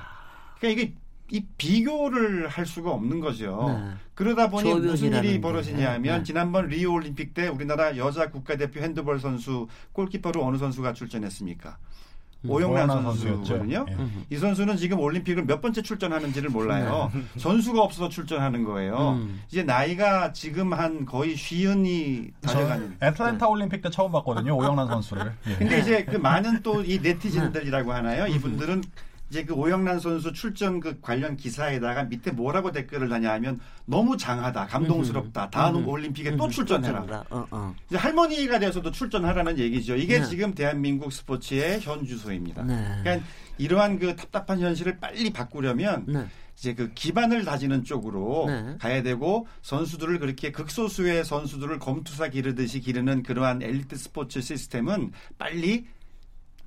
그러니까 0.58 0.82
이게 0.82 0.94
이 1.30 1.44
비교를 1.56 2.46
할 2.48 2.66
수가 2.66 2.90
없는 2.90 3.20
거죠. 3.20 3.66
네. 3.68 3.94
그러다 4.14 4.50
보니 4.50 4.74
무슨 4.74 5.14
일이 5.14 5.32
게. 5.32 5.40
벌어지냐면 5.40 6.18
네. 6.18 6.24
지난번 6.24 6.66
리오 6.66 6.92
올림픽 6.92 7.32
때 7.32 7.48
우리나라 7.48 7.96
여자 7.96 8.30
국가대표 8.30 8.80
핸드볼 8.80 9.18
선수 9.18 9.66
골키퍼로 9.92 10.44
어느 10.44 10.58
선수가 10.58 10.92
출전했습니까? 10.92 11.78
음. 12.44 12.50
오영란 12.50 12.88
선수거든요. 12.88 13.86
예. 13.88 13.94
음. 13.94 14.24
이 14.30 14.36
선수는 14.36 14.76
지금 14.76 14.98
올림픽을 14.98 15.44
몇 15.44 15.60
번째 15.60 15.82
출전하는지를 15.82 16.50
몰라요. 16.50 17.10
선수가 17.38 17.80
없어서 17.80 18.08
출전하는 18.08 18.64
거예요. 18.64 18.96
네. 18.96 19.22
음. 19.22 19.40
이제 19.48 19.62
나이가 19.62 20.32
지금 20.32 20.72
한 20.72 21.06
거의 21.06 21.36
쉬은이 21.36 22.30
저 22.46 22.52
다려가는. 22.52 22.96
애틀랜타 23.02 23.46
올림픽 23.48 23.80
때 23.82 23.90
처음 23.90 24.12
봤거든요. 24.12 24.56
오영란 24.56 24.88
선수를. 24.88 25.32
예. 25.48 25.54
근데 25.56 25.78
이제 25.80 26.04
그 26.04 26.16
많은 26.16 26.62
또 26.62 26.82
이 26.82 26.98
네티즌들이라고 27.00 27.90
음. 27.90 27.94
하나요? 27.94 28.26
이분들은 28.26 28.82
이제 29.32 29.46
그 29.46 29.54
오영란 29.54 29.98
선수 29.98 30.30
출전 30.34 30.78
그 30.78 31.00
관련 31.00 31.38
기사에다가 31.38 32.04
밑에 32.04 32.32
뭐라고 32.32 32.70
댓글을 32.70 33.08
다냐 33.08 33.32
하면 33.32 33.60
너무 33.86 34.14
장하다, 34.18 34.66
감동스럽다. 34.66 35.48
다음 35.48 35.76
음. 35.76 35.88
올림픽에 35.88 36.36
또 36.36 36.50
출전해라. 36.50 37.00
출전해라. 37.00 37.24
어, 37.30 37.46
어. 37.50 37.74
이제 37.88 37.96
할머니가 37.96 38.58
돼서도 38.58 38.90
출전하라는 38.90 39.58
얘기죠. 39.58 39.96
이게 39.96 40.20
네. 40.20 40.26
지금 40.26 40.54
대한민국 40.54 41.10
스포츠의 41.10 41.80
현 41.80 42.04
주소입니다. 42.04 42.62
네. 42.64 42.98
그러니까 43.00 43.26
이러한 43.56 43.98
그 43.98 44.14
답답한 44.16 44.60
현실을 44.60 45.00
빨리 45.00 45.32
바꾸려면 45.32 46.04
네. 46.06 46.26
이제 46.58 46.74
그 46.74 46.92
기반을 46.92 47.46
다지는 47.46 47.84
쪽으로 47.84 48.44
네. 48.48 48.76
가야 48.80 49.02
되고 49.02 49.46
선수들을 49.62 50.18
그렇게 50.18 50.52
극소수의 50.52 51.24
선수들을 51.24 51.78
검투사 51.78 52.28
기르듯이 52.28 52.80
기르는 52.80 53.22
그러한 53.22 53.62
엘리트 53.62 53.96
스포츠 53.96 54.42
시스템은 54.42 55.12
빨리 55.38 55.86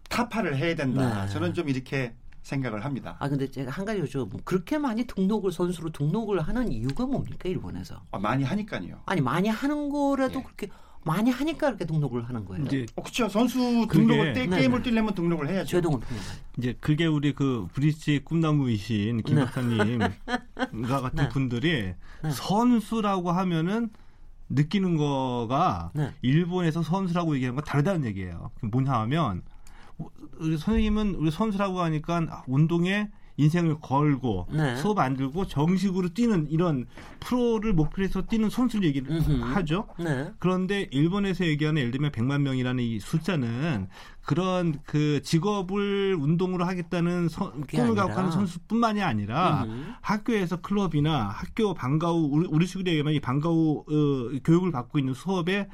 타파를 0.10 0.58
해야 0.58 0.74
된다. 0.74 1.26
네. 1.26 1.32
저는 1.32 1.54
좀 1.54 1.70
이렇게 1.70 2.16
생각을 2.46 2.86
합니다. 2.86 3.18
아 3.20 3.28
근데 3.28 3.50
제가 3.50 3.72
한 3.72 3.86
가지 3.86 4.02
여쭤 4.02 4.30
그렇게 4.46 4.78
많이 4.78 5.06
등록을 5.06 5.52
선수로 5.52 5.92
등록을 5.92 6.40
하는 6.42 6.72
이유가 6.72 7.06
뭡니까 7.06 7.50
일본에서? 7.50 8.02
아, 8.12 8.20
많이 8.20 8.44
하니까요. 8.44 9.02
아니 9.08 9.20
많이 9.20 9.50
하는 9.50 9.90
거라도 9.90 10.40
예. 10.40 10.44
그렇게 10.44 10.70
많이 11.04 11.32
하니까 11.32 11.68
그렇게 11.68 11.86
등록을 11.86 12.30
하는 12.30 12.46
거예요. 12.46 12.64
이제 12.66 12.86
어, 12.96 13.02
그렇죠. 13.02 13.28
선수 13.30 13.88
등록을 13.90 14.34
때 14.34 14.46
네, 14.46 14.58
게임을 14.58 14.80
네. 14.80 14.90
뛰려면 14.90 15.16
등록을 15.16 15.50
해야죠. 15.50 15.70
제동을 15.70 16.00
통해. 16.00 16.20
이제 16.60 16.78
그게 16.80 17.08
우리 17.08 17.34
그 17.34 17.68
브릿지 17.74 18.22
꿈나무이신 18.24 19.24
김 19.24 19.36
네. 19.38 19.46
박사님과 19.46 21.02
같은 21.02 21.16
네. 21.18 21.30
분들이 21.30 21.94
선수라고 22.32 23.32
하면은 23.32 23.90
느끼는 24.50 24.98
거가 24.98 25.92
네. 25.96 26.12
일본에서 26.22 26.84
선수라고 26.84 27.36
얘기하는 27.36 27.56
건 27.56 27.66
다르다는 27.66 28.06
얘기예요. 28.06 28.52
뭐냐 28.62 28.92
하면 29.02 29.42
우리 30.40 30.58
선생님은 30.58 31.16
우리 31.16 31.32
선수라고 31.32 31.80
하니까 31.82 32.44
운동에 32.48 33.10
인생을 33.38 33.80
걸고 33.82 34.48
네. 34.50 34.78
수업 34.78 34.98
안 35.00 35.18
들고 35.18 35.46
정식으로 35.48 36.14
뛰는 36.14 36.48
이런 36.50 36.86
프로를 37.20 37.74
목표로 37.74 38.06
해서 38.06 38.22
뛰는 38.22 38.50
선수를 38.50 38.86
얘기를 38.88 39.12
음흠. 39.12 39.42
하죠. 39.56 39.88
네. 40.00 40.32
그런데 40.40 40.88
일본에서 40.92 41.46
얘기하는 41.46 41.82
예를 41.82 41.92
들면 41.92 42.12
100만 42.12 42.42
명이라는 42.44 42.82
이 42.82 42.98
숫자는 43.02 43.90
그런 44.25 44.80
그 44.86 45.22
직업을 45.22 46.16
운동으로 46.18 46.64
하겠다는 46.66 47.28
선- 47.28 47.60
그게 47.62 47.78
꿈을 47.80 47.96
갖고 47.96 48.12
아니라. 48.12 48.20
하는 48.20 48.32
선수뿐만이 48.32 49.02
아니라 49.02 49.64
음흠. 49.66 49.84
학교에서 50.00 50.62
클럽이나 50.62 51.28
학교 51.28 51.74
방과후 51.74 52.30
우리, 52.32 52.48
우리 52.48 52.66
식으로 52.66 52.88
얘기하면 52.90 53.14
이 53.16 53.20
방과후 53.20 53.84
어, 53.86 54.40
교육을 54.46 54.72
받고 54.72 54.98
있는 54.98 55.14
수업에 55.14 55.68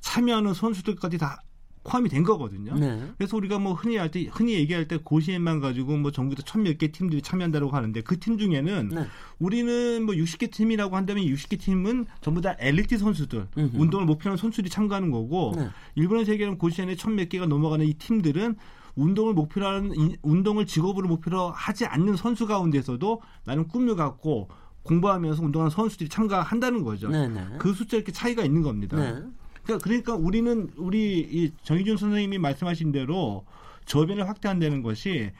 참여하는 0.00 0.52
선수들까지 0.52 1.16
다 1.16 1.40
포함이 1.86 2.08
된 2.08 2.24
거거든요. 2.24 2.74
네. 2.74 3.00
그래서 3.16 3.36
우리가 3.36 3.58
뭐 3.60 3.72
흔히 3.74 3.96
할 3.96 4.10
때 4.10 4.26
흔히 4.32 4.54
얘기할 4.54 4.88
때 4.88 4.96
고시에만 4.96 5.60
가지고 5.60 5.96
뭐 5.96 6.10
전국에서 6.10 6.42
천몇 6.42 6.78
개 6.78 6.90
팀들이 6.90 7.22
참여한다고 7.22 7.70
하는데 7.70 8.00
그 8.02 8.18
팀 8.18 8.38
중에는 8.38 8.88
네. 8.88 9.06
우리는 9.38 10.04
뭐 10.04 10.14
60개 10.14 10.50
팀이라고 10.50 10.96
한다면 10.96 11.24
60개 11.24 11.60
팀은 11.60 12.06
전부 12.20 12.40
다 12.40 12.56
엘리트 12.58 12.98
선수들, 12.98 13.46
음흠. 13.56 13.76
운동을 13.78 14.04
목표하는 14.06 14.36
선수들이 14.36 14.68
참가하는 14.70 15.10
거고 15.10 15.52
네. 15.56 15.68
일본에서 15.94 16.32
얘기하는 16.32 16.58
고시안에 16.58 16.96
천몇 16.96 17.28
개가 17.28 17.46
넘어가는 17.46 17.86
이 17.86 17.94
팀들은 17.94 18.56
운동을 18.96 19.34
목표로 19.34 19.66
하는 19.66 19.92
이- 19.94 20.16
운동을 20.22 20.66
직업으로 20.66 21.06
목표로 21.08 21.50
하지 21.50 21.84
않는 21.86 22.16
선수 22.16 22.46
가운데서도 22.46 23.20
나는 23.44 23.68
꿈을 23.68 23.94
갖고 23.94 24.48
공부하면서 24.82 25.42
운동하는 25.42 25.70
선수들이 25.70 26.08
참가한다는 26.08 26.82
거죠. 26.82 27.08
네. 27.10 27.28
네. 27.28 27.44
그 27.58 27.72
숫자 27.74 27.96
이렇게 27.96 28.12
차이가 28.12 28.44
있는 28.44 28.62
겁니다. 28.62 28.96
네. 28.96 29.22
그러니까, 29.66 29.78
그러니까 29.84 30.14
우리는 30.14 30.70
우리 30.76 31.18
이 31.20 31.52
정희준 31.62 31.96
선생님이 31.96 32.38
말씀하신 32.38 32.92
대로 32.92 33.44
저변을 33.86 34.28
확대한다는 34.28 34.82
것이 34.82 35.30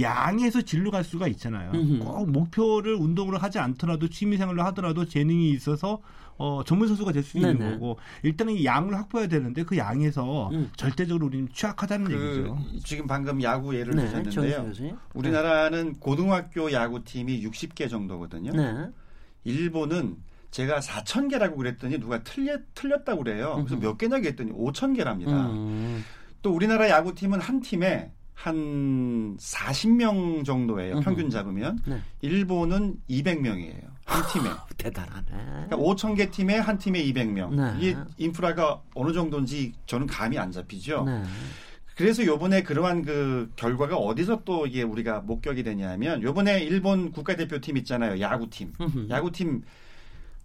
양에서 0.00 0.62
질로 0.62 0.90
갈 0.90 1.04
수가 1.04 1.28
있잖아요. 1.28 1.70
음흠. 1.72 1.98
꼭 2.00 2.30
목표를 2.30 2.94
운동으로 2.94 3.38
하지 3.38 3.58
않더라도 3.58 4.08
취미생활로 4.08 4.62
하더라도 4.64 5.04
재능이 5.06 5.50
있어서 5.50 6.00
어, 6.38 6.62
전문 6.64 6.86
선수가 6.88 7.12
될 7.12 7.22
수 7.22 7.38
있는 7.38 7.58
네네. 7.58 7.72
거고 7.72 7.98
일단은 8.22 8.54
이 8.54 8.64
양을 8.64 8.94
확보해야 8.94 9.26
되는데 9.28 9.62
그 9.64 9.76
양에서 9.78 10.50
음. 10.50 10.70
절대적으로 10.76 11.26
우리는 11.26 11.48
취약하다는 11.52 12.06
그 12.06 12.12
얘기죠. 12.12 12.58
지금 12.84 13.06
방금 13.06 13.42
야구 13.42 13.74
예를 13.74 13.94
네. 13.94 14.04
드셨는데요. 14.04 14.64
교수님. 14.64 14.96
우리나라는 15.14 15.94
고등학교 15.94 16.70
야구팀이 16.70 17.42
60개 17.46 17.88
정도거든요. 17.88 18.52
네. 18.52 18.90
일본은 19.44 20.16
제가 20.50 20.80
4천 20.80 21.28
개라고 21.30 21.56
그랬더니 21.56 21.98
누가 21.98 22.22
틀렸, 22.22 22.60
틀렸다고 22.74 23.24
그래요. 23.24 23.64
그래서. 23.66 23.76
몇 23.80 23.98
개냐 23.98 24.20
그랬더니 24.20 24.52
5천 24.52 24.96
개랍니다. 24.96 25.50
음. 25.50 26.04
또 26.42 26.54
우리나라 26.54 26.88
야구팀은 26.88 27.40
한 27.40 27.60
팀에 27.60 28.10
한 28.34 29.36
40명 29.38 30.44
정도예요. 30.44 31.00
평균 31.00 31.30
잡으면. 31.30 31.80
네. 31.86 32.00
일본은 32.20 32.96
200명이에요. 33.08 33.82
한 34.04 34.22
팀에. 34.32 34.50
대단하네. 34.76 35.26
그러니까 35.30 35.76
5천 35.76 36.16
개 36.16 36.30
팀에 36.30 36.58
한 36.58 36.78
팀에 36.78 37.02
200명. 37.02 37.54
네. 37.54 37.74
이게 37.80 37.96
인프라가 38.18 38.80
어느 38.94 39.12
정도인지 39.12 39.72
저는 39.86 40.06
감이 40.06 40.38
안 40.38 40.52
잡히죠. 40.52 41.04
네. 41.04 41.22
그래서 41.96 42.24
요번에 42.26 42.62
그러한 42.62 43.02
그 43.02 43.50
결과가 43.56 43.96
어디서 43.96 44.42
또 44.44 44.66
이게 44.66 44.82
우리가 44.82 45.20
목격이 45.20 45.62
되냐면 45.62 46.22
요번에 46.22 46.60
일본 46.62 47.10
국가대표팀 47.10 47.78
있잖아요. 47.78 48.20
야구팀. 48.20 48.72
야구팀 49.08 49.62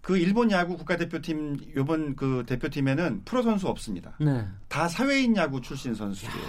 그 0.02 0.18
일본 0.18 0.50
야구 0.50 0.76
국가대표팀 0.76 1.74
요번 1.76 2.16
그 2.16 2.44
대표팀에는 2.46 3.22
프로 3.24 3.42
선수 3.42 3.68
없습니다. 3.68 4.16
네. 4.20 4.44
다 4.68 4.88
사회인 4.88 5.36
야구 5.36 5.60
출신 5.60 5.94
선수들이에요. 5.94 6.46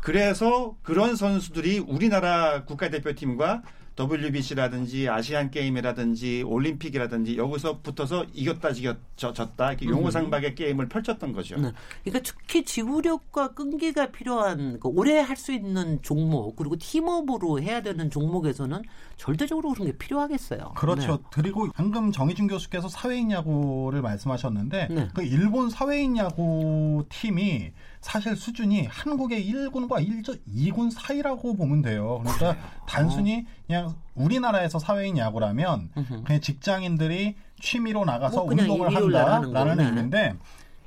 그래서 0.00 0.76
그런 0.82 1.16
선수들이 1.16 1.80
우리나라 1.80 2.64
국가대표팀과 2.64 3.62
WBC라든지 3.98 5.08
아시안 5.08 5.50
게임이라든지 5.50 6.42
올림픽이라든지 6.46 7.36
여기서 7.38 7.80
붙어서 7.80 8.26
이겼다 8.34 8.72
지겼 8.72 8.98
졌- 9.16 9.34
졌다 9.34 9.68
이렇게 9.70 9.86
용호상박의 9.86 10.54
게임을 10.54 10.88
펼쳤던 10.88 11.32
거죠. 11.32 11.56
네. 11.56 11.72
그러니까 12.04 12.22
특히 12.30 12.64
지구력과 12.64 13.54
끈기가 13.54 14.10
필요한 14.12 14.78
그 14.80 14.88
오래 14.88 15.18
할 15.20 15.36
수 15.36 15.52
있는 15.52 16.00
종목 16.00 16.56
그리고 16.56 16.76
팀업으로 16.76 17.60
해야 17.60 17.82
되는 17.82 18.08
종목에서는 18.10 18.82
절대적으로 19.18 19.72
그런 19.74 19.86
게 19.88 19.98
필요하겠어요. 19.98 20.72
그렇죠. 20.76 21.16
네. 21.18 21.22
그리고 21.30 21.68
방금 21.74 22.10
정희준 22.10 22.46
교수께서 22.46 22.88
사회인 22.88 23.30
야구를 23.30 24.00
말씀하셨는데 24.02 24.88
네. 24.90 25.08
그 25.14 25.22
일본 25.22 25.68
사회인 25.68 26.16
야구 26.16 27.04
팀이 27.10 27.72
사실 28.06 28.36
수준이 28.36 28.86
한국의 28.86 29.52
1군과 29.52 30.40
2군 30.48 30.92
사이라고 30.92 31.56
보면 31.56 31.82
돼요. 31.82 32.22
그러니까 32.22 32.56
단순히 32.86 33.44
그냥 33.66 33.96
우리나라에서 34.14 34.78
사회인 34.78 35.18
야구라면 35.18 35.90
그냥 36.24 36.40
직장인들이 36.40 37.34
취미로 37.60 38.04
나가서 38.04 38.44
뭐 38.44 38.52
운동을 38.52 38.94
한다라는. 38.94 39.86
의미인데 39.86 40.34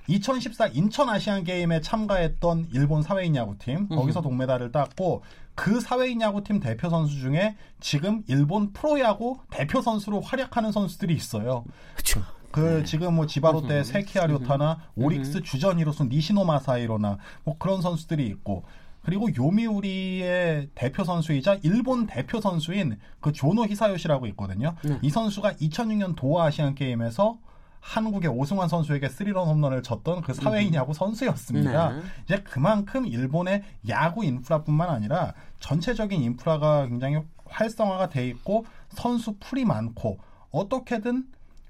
2014 0.07 0.67
인천 0.67 1.09
아시안 1.09 1.43
게임에 1.43 1.81
참가했던 1.81 2.69
일본 2.71 3.03
사회인 3.03 3.35
야구팀 3.35 3.89
거기서 3.89 4.21
동메달을 4.21 4.71
땄고 4.71 5.21
그 5.55 5.81
사회인 5.81 6.21
야구팀 6.21 6.61
대표 6.61 6.89
선수 6.89 7.19
중에 7.19 7.57
지금 7.81 8.23
일본 8.27 8.71
프로야구 8.71 9.39
대표 9.49 9.81
선수로 9.81 10.21
활약하는 10.21 10.71
선수들이 10.71 11.13
있어요. 11.15 11.65
그렇죠. 11.95 12.21
그 12.51 12.83
지금 12.83 13.15
뭐 13.15 13.25
지바롯데 13.25 13.83
세키아 13.83 14.27
료타나 14.27 14.79
오릭스 14.95 15.43
주전 15.43 15.79
이로서 15.79 16.05
니시노 16.05 16.45
마사이로나 16.45 17.17
뭐 17.43 17.55
그런 17.57 17.81
선수들이 17.81 18.25
있고 18.27 18.63
그리고 19.01 19.27
요미우리의 19.33 20.69
대표 20.75 21.03
선수이자 21.03 21.59
일본 21.63 22.05
대표 22.05 22.41
선수인 22.41 22.97
그 23.19 23.31
조노 23.31 23.65
히사요시라고 23.65 24.27
있거든요. 24.27 24.75
이 25.01 25.09
선수가 25.09 25.53
2006년 25.53 26.15
도하 26.15 26.45
아시안 26.45 26.75
게임에서 26.75 27.37
한국의 27.81 28.29
오승환 28.29 28.67
선수에게 28.67 29.07
스리런 29.07 29.47
홈런을 29.47 29.83
쳤던 29.83 30.21
그 30.21 30.33
사회인 30.33 30.73
야구 30.73 30.93
선수였습니다. 30.93 31.93
네. 31.93 32.01
이제 32.25 32.37
그만큼 32.43 33.07
일본의 33.07 33.63
야구 33.87 34.25
인프라뿐만 34.25 34.89
아니라 34.89 35.33
전체적인 35.59 36.21
인프라가 36.21 36.87
굉장히 36.87 37.21
활성화가 37.45 38.09
돼 38.09 38.27
있고 38.27 38.65
선수 38.89 39.37
풀이 39.39 39.65
많고 39.65 40.19
어떻게든 40.51 41.25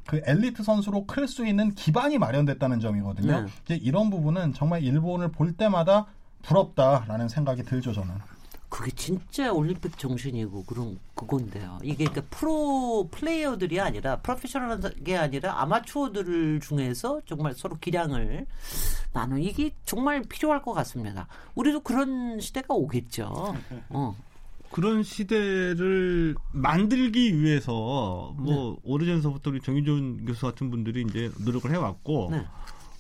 그 0.10 0.22
엘리트 0.26 0.64
선수로 0.64 1.06
클 1.06 1.28
수 1.28 1.46
있는 1.46 1.76
기반이 1.76 2.18
마련됐다는 2.18 2.80
점이거든요. 2.80 3.42
네. 3.42 3.48
이제 3.66 3.76
이런 3.76 4.10
부분은 4.10 4.54
정말 4.54 4.84
일본을 4.84 5.32
볼 5.32 5.54
때마다 5.54 6.08
부럽다라는 6.42 7.30
생각이 7.30 7.62
들죠 7.62 7.94
저는. 7.94 8.16
그게 8.70 8.90
진짜 8.92 9.52
올림픽 9.52 9.98
정신이고 10.00 10.64
그런 10.64 10.98
그건데요. 11.14 11.78
이게 11.84 12.06
그러니까 12.06 12.36
프로 12.36 13.08
플레이어들이 13.12 13.80
아니라 13.80 14.18
프로페셔널게 14.18 15.16
아니라 15.16 15.62
아마추어들 15.62 16.60
중에서 16.60 17.22
정말 17.28 17.54
서로 17.54 17.78
기량을 17.78 18.48
나는 19.14 19.44
이게 19.44 19.72
정말 19.86 20.24
필요할 20.24 20.64
것 20.64 20.74
같습니다. 20.74 21.28
우리도 21.54 21.82
그런 21.82 22.40
시대가 22.40 22.74
오겠죠. 22.74 23.56
어. 23.90 24.16
그런 24.72 25.04
시대를 25.04 26.36
만들기 26.52 27.42
위해서 27.42 28.36
뭐 28.38 28.78
오래전서부터 28.84 29.50
우리 29.52 29.62
정의준 29.62 30.26
교수 30.26 30.46
같은 30.46 30.70
분들이 30.70 31.02
이제 31.10 31.32
노력을 31.44 31.70
해왔고 31.72 32.30
네. 32.32 32.46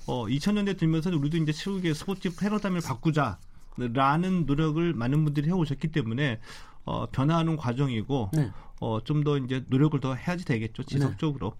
어 0.07 0.25
2000년대 0.25 0.77
들면서 0.77 1.11
우리도 1.11 1.37
이제 1.37 1.51
최후의 1.51 1.93
스포츠 1.93 2.35
패러다임을 2.35 2.81
바꾸자라는 2.81 4.45
노력을 4.47 4.93
많은 4.93 5.23
분들이 5.23 5.47
해오셨기 5.47 5.89
때문에 5.89 6.39
어 6.85 7.05
변화하는 7.11 7.55
과정이고 7.57 8.31
네. 8.33 8.51
어좀 8.79 9.23
더 9.23 9.37
이제 9.37 9.63
노력을 9.69 9.99
더 9.99 10.15
해야지 10.15 10.45
되겠죠 10.45 10.83
지속적으로. 10.83 11.53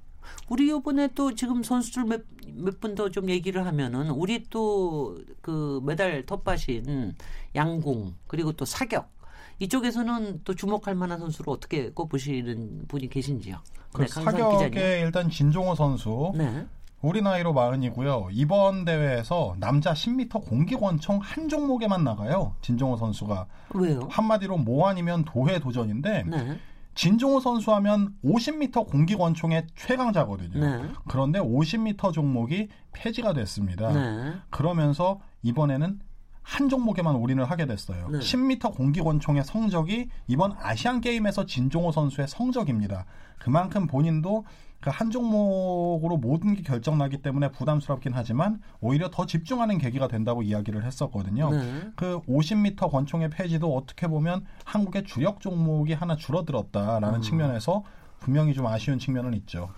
우리 0.48 0.70
요번에 0.70 1.10
또 1.16 1.34
지금 1.34 1.64
선수들 1.64 2.06
몇 2.06 2.24
몇 2.56 2.80
분 2.80 2.96
더 2.96 3.10
좀 3.10 3.30
얘기를 3.30 3.66
하면은 3.66 4.10
우리 4.10 4.44
또 4.50 5.16
그 5.42 5.82
메달 5.84 6.26
텃밭인 6.26 7.16
양궁 7.56 8.16
그리고 8.28 8.52
또 8.54 8.66
사격 8.66 9.12
이쪽에서는 9.60 10.42
또 10.44 10.56
주목할 10.56 10.96
만한 10.96 11.20
선수를 11.20 11.52
어떻게 11.52 11.92
꼽으시는 11.92 12.86
분이 12.88 13.10
계신지요? 13.10 13.58
그 13.94 14.06
강상 14.06 14.24
사격의 14.24 15.02
일단 15.02 15.30
진종호 15.30 15.76
선수 15.76 16.32
네. 16.36 16.66
우리 17.02 17.22
나이로 17.22 17.54
마흔이고요. 17.54 18.30
이번 18.32 18.84
대회에서 18.86 19.56
남자 19.60 19.94
10m 19.94 20.46
공기권총 20.46 21.20
한 21.22 21.48
종목에만 21.48 22.04
나가요. 22.04 22.56
진종호 22.62 22.98
선수가 22.98 23.48
왜요? 23.76 24.08
한마디로 24.10 24.58
모 24.58 24.88
아니면 24.88 25.24
도회 25.24 25.60
도전인데 25.60 26.24
네. 26.24 26.60
진종호 26.96 27.40
선수 27.40 27.74
하면 27.76 28.14
50m 28.26 28.88
공기권총의 28.88 29.68
최강자거든요. 29.76 30.60
네. 30.60 30.90
그런데 31.08 31.40
50m 31.40 32.12
종목이 32.12 32.68
폐지가 32.92 33.34
됐습니다. 33.34 33.94
네. 33.94 34.34
그러면서 34.50 35.22
이번에는 35.42 36.00
한 36.42 36.70
종목에만 36.70 37.16
올인을 37.16 37.46
하게 37.46 37.66
됐어요. 37.66 38.08
네. 38.10 38.20
10m 38.20 38.76
공기권총의 38.76 39.44
성적이 39.44 40.10
이번 40.28 40.54
아시안 40.60 41.02
게임에서 41.02 41.46
진종호 41.46 41.92
선수의 41.92 42.28
성적입니다. 42.28 43.06
그만큼 43.38 43.88
본인도 43.88 44.46
그 44.82 44.90
한 44.90 45.12
종목으로 45.12 46.18
모든 46.18 46.56
게 46.56 46.62
결정나기 46.62 47.22
때문에 47.22 47.52
부담스럽긴 47.52 48.14
하지만 48.16 48.62
오히려 48.80 49.10
더 49.10 49.26
집중하는 49.26 49.78
계기가 49.78 50.08
된다고 50.08 50.42
이야기를 50.42 50.86
했었거든요. 50.86 51.52
네. 51.52 51.92
그 51.96 52.22
50m 52.22 52.90
권총의 52.90 53.30
폐지도 53.30 53.76
어떻게 53.76 54.08
보면 54.08 54.46
한국의 54.64 55.04
주력 55.04 55.42
종목이 55.42 55.94
하나 55.94 56.16
줄어들었다라는 56.16 57.16
음. 57.16 57.22
측면에서 57.22 57.84
분명히 58.20 58.54
좀 58.54 58.68
아쉬운 58.68 59.00
측면은 59.00 59.34
있죠. 59.36 59.70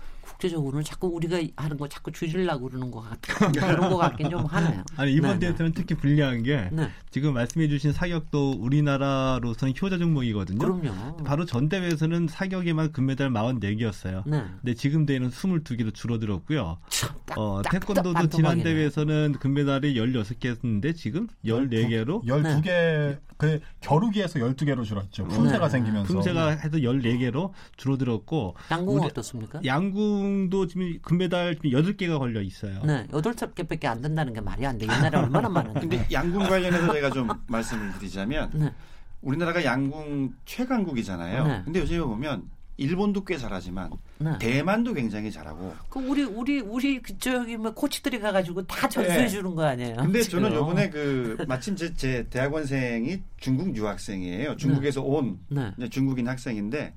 국제적으로는 0.46 0.82
자꾸 0.84 1.06
우리가 1.08 1.38
하는 1.56 1.76
거 1.76 1.88
자꾸 1.88 2.10
줄이려고 2.10 2.68
그러는 2.68 2.90
것 2.90 3.00
같, 3.00 3.18
그런 3.52 3.88
것 3.88 3.96
같긴 3.96 4.28
좀 4.30 4.44
하네요. 4.44 4.82
아니 4.96 5.12
이번 5.14 5.34
네, 5.34 5.38
대회에서는 5.40 5.72
특히 5.72 5.94
불리한 5.94 6.42
게 6.42 6.68
네. 6.72 6.88
지금 7.10 7.34
말씀해주신 7.34 7.92
사격도 7.92 8.52
우리나라로서는 8.58 9.74
효자 9.80 9.98
종목이거든요. 9.98 10.58
그럼요. 10.58 11.16
바로 11.18 11.44
전 11.44 11.68
대회에서는 11.68 12.26
사격에만 12.28 12.92
금메달 12.92 13.30
44개였어요. 13.30 14.22
네. 14.26 14.42
근데 14.60 14.74
지금 14.74 15.06
대회는 15.06 15.30
22개로 15.30 15.94
줄어들었고요. 15.94 16.78
참, 16.88 17.10
딱, 17.26 17.38
어, 17.38 17.62
딱 17.62 17.70
태권도도 17.70 18.12
반토막이네. 18.12 18.36
지난 18.36 18.62
대회에서는 18.64 19.32
금메달이 19.38 19.94
16개였는데 19.94 20.96
지금 20.96 21.28
14개로 21.44 22.24
12개 22.24 23.18
그 23.36 23.58
겨루기에서 23.80 24.38
12개로 24.38 24.84
줄었죠. 24.84 25.24
품새가 25.26 25.66
네. 25.66 25.70
생기면서. 25.70 26.12
품새가 26.12 26.48
해서 26.50 26.76
14개로 26.78 27.50
줄어들었고 27.76 28.54
양궁은 28.70 29.00
우리- 29.00 29.06
어떻습니까? 29.08 29.60
양궁 29.64 30.31
도 30.50 30.66
지금 30.66 30.98
금메달 31.02 31.56
지금 31.56 31.70
8개가 31.70 32.18
걸려 32.18 32.42
있어요. 32.42 32.82
네, 32.84 33.06
여덟 33.12 33.34
개밖에 33.34 33.86
안 33.86 34.00
된다는 34.00 34.32
게 34.32 34.40
말이 34.40 34.66
안 34.66 34.78
돼. 34.78 34.86
옛날에 34.86 35.16
얼마나 35.18 35.48
많은데. 35.48 35.80
근데 35.80 36.06
양궁 36.10 36.48
관련해서 36.48 36.92
제가 36.92 37.10
좀 37.10 37.28
말씀을 37.46 37.92
드리자면 37.98 38.50
네. 38.54 38.72
우리나라가 39.20 39.64
양궁 39.64 40.34
최강국이잖아요. 40.44 41.46
네. 41.46 41.62
근데 41.64 41.80
요즘에 41.80 42.00
보면 42.00 42.50
일본도 42.76 43.24
꽤 43.24 43.36
잘하지만 43.36 43.90
네. 44.18 44.38
대만도 44.38 44.94
굉장히 44.94 45.30
잘하고 45.30 45.74
그 45.88 46.00
우리 46.00 46.24
우리 46.24 46.60
우리 46.60 47.00
그쪽이 47.00 47.56
뭐 47.56 47.72
코치들이 47.72 48.18
가가지고 48.18 48.66
다 48.66 48.88
전수해 48.88 49.18
네. 49.18 49.28
주는 49.28 49.54
거 49.54 49.64
아니에요? 49.64 49.96
근데 49.96 50.22
지금? 50.22 50.42
저는 50.42 50.56
요번에 50.56 50.90
그 50.90 51.44
마침 51.46 51.76
제, 51.76 51.94
제 51.94 52.26
대학원생이 52.30 53.22
중국 53.38 53.76
유학생이에요. 53.76 54.56
중국에서 54.56 55.02
온 55.02 55.38
네. 55.48 55.70
중국인 55.90 56.28
학생인데 56.28 56.94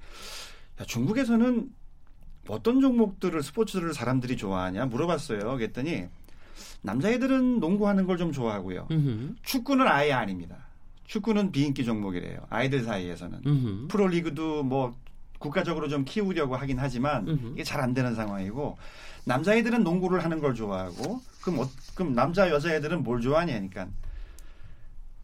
야, 0.81 0.83
중국에서는 0.85 1.69
어떤 2.47 2.79
종목들을 2.81 3.41
스포츠들을 3.43 3.93
사람들이 3.93 4.37
좋아하냐 4.37 4.85
물어봤어요. 4.85 5.39
그랬더니 5.57 6.05
남자애들은 6.81 7.59
농구하는 7.59 8.05
걸 8.05 8.17
좀 8.17 8.31
좋아하고요. 8.31 8.87
음흠. 8.91 9.35
축구는 9.43 9.87
아예 9.87 10.11
아닙니다. 10.13 10.55
축구는 11.07 11.51
비인기 11.51 11.83
종목이래요. 11.85 12.39
아이들 12.49 12.83
사이에서는 12.83 13.39
음흠. 13.45 13.87
프로리그도 13.89 14.63
뭐 14.63 14.95
국가적으로 15.39 15.87
좀 15.89 16.05
키우려고 16.05 16.55
하긴 16.55 16.79
하지만 16.79 17.27
음흠. 17.27 17.51
이게 17.53 17.63
잘 17.63 17.81
안 17.81 17.93
되는 17.93 18.15
상황이고 18.15 18.77
남자애들은 19.25 19.83
농구를 19.83 20.23
하는 20.23 20.39
걸 20.39 20.53
좋아하고 20.55 21.21
그럼 21.41 21.59
어- 21.59 21.69
그럼 21.95 22.13
남자 22.13 22.49
여자애들은 22.49 23.03
뭘 23.03 23.21
좋아하냐니까 23.21 23.87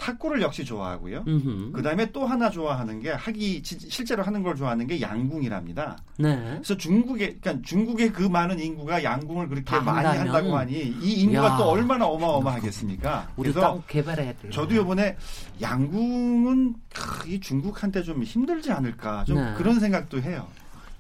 탁구를 0.05 0.41
역시 0.41 0.65
좋아하고요. 0.65 1.23
그 1.25 1.81
다음에 1.83 2.11
또 2.11 2.25
하나 2.25 2.49
좋아하는 2.49 2.99
게 3.01 3.11
하기 3.11 3.61
지- 3.61 3.77
실제로 3.87 4.23
하는 4.23 4.41
걸 4.41 4.55
좋아하는 4.55 4.87
게 4.87 4.99
양궁이랍니다. 4.99 5.97
네. 6.17 6.35
그래서 6.55 6.75
중국의 6.75 7.37
그러니까 7.39 7.63
중국의 7.67 8.11
그 8.11 8.23
많은 8.23 8.59
인구가 8.59 9.03
양궁을 9.03 9.47
그렇게 9.47 9.65
다 9.65 9.79
많이 9.79 10.07
한다면. 10.07 10.33
한다고 10.33 10.57
하니 10.57 10.73
이 11.01 11.21
인구가 11.21 11.45
야. 11.45 11.57
또 11.57 11.65
얼마나 11.65 12.07
어마어마하겠습니까? 12.07 13.29
우리 13.35 13.51
그래서 13.51 13.75
딱 13.75 13.87
개발해야 13.87 14.33
돼. 14.41 14.49
저도 14.49 14.73
이번에 14.73 15.17
양궁은 15.61 16.75
크, 16.93 17.29
이 17.29 17.39
중국한테 17.39 18.01
좀 18.01 18.23
힘들지 18.23 18.71
않을까 18.71 19.23
좀 19.25 19.35
네. 19.37 19.53
그런 19.55 19.79
생각도 19.79 20.19
해요. 20.21 20.47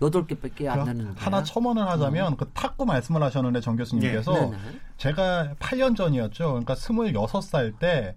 여덟 0.03 0.25
개밖에 0.25 0.67
안그 0.69 0.85
되는데. 0.85 1.19
하나 1.19 1.43
첨언을 1.43 1.87
하자면 1.87 2.37
그 2.37 2.45
탁구 2.53 2.85
말씀을 2.85 3.21
하셨는데 3.23 3.61
정 3.61 3.75
교수님께서 3.75 4.31
네네. 4.33 4.57
제가 4.97 5.53
8년 5.59 5.95
전이었죠. 5.95 6.47
그러니까 6.49 6.73
26살 6.75 7.77
때 7.79 8.15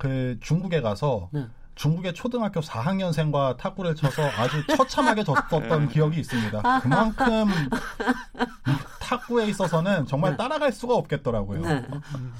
그 0.00 0.38
중국에 0.40 0.80
가서 0.80 1.28
네. 1.30 1.46
중국의 1.74 2.14
초등학교 2.14 2.60
4학년생과 2.60 3.58
탁구를 3.58 3.94
쳐서 3.94 4.22
아주 4.30 4.66
처참하게 4.66 5.24
졌었던 5.24 5.60
네. 5.86 5.92
기억이 5.92 6.20
있습니다. 6.20 6.80
그만큼 6.80 7.48
이 7.48 8.72
탁구에 8.98 9.46
있어서는 9.48 10.06
정말 10.06 10.38
따라갈 10.38 10.72
수가 10.72 10.94
없겠더라고요. 10.94 11.60
네. 11.60 11.86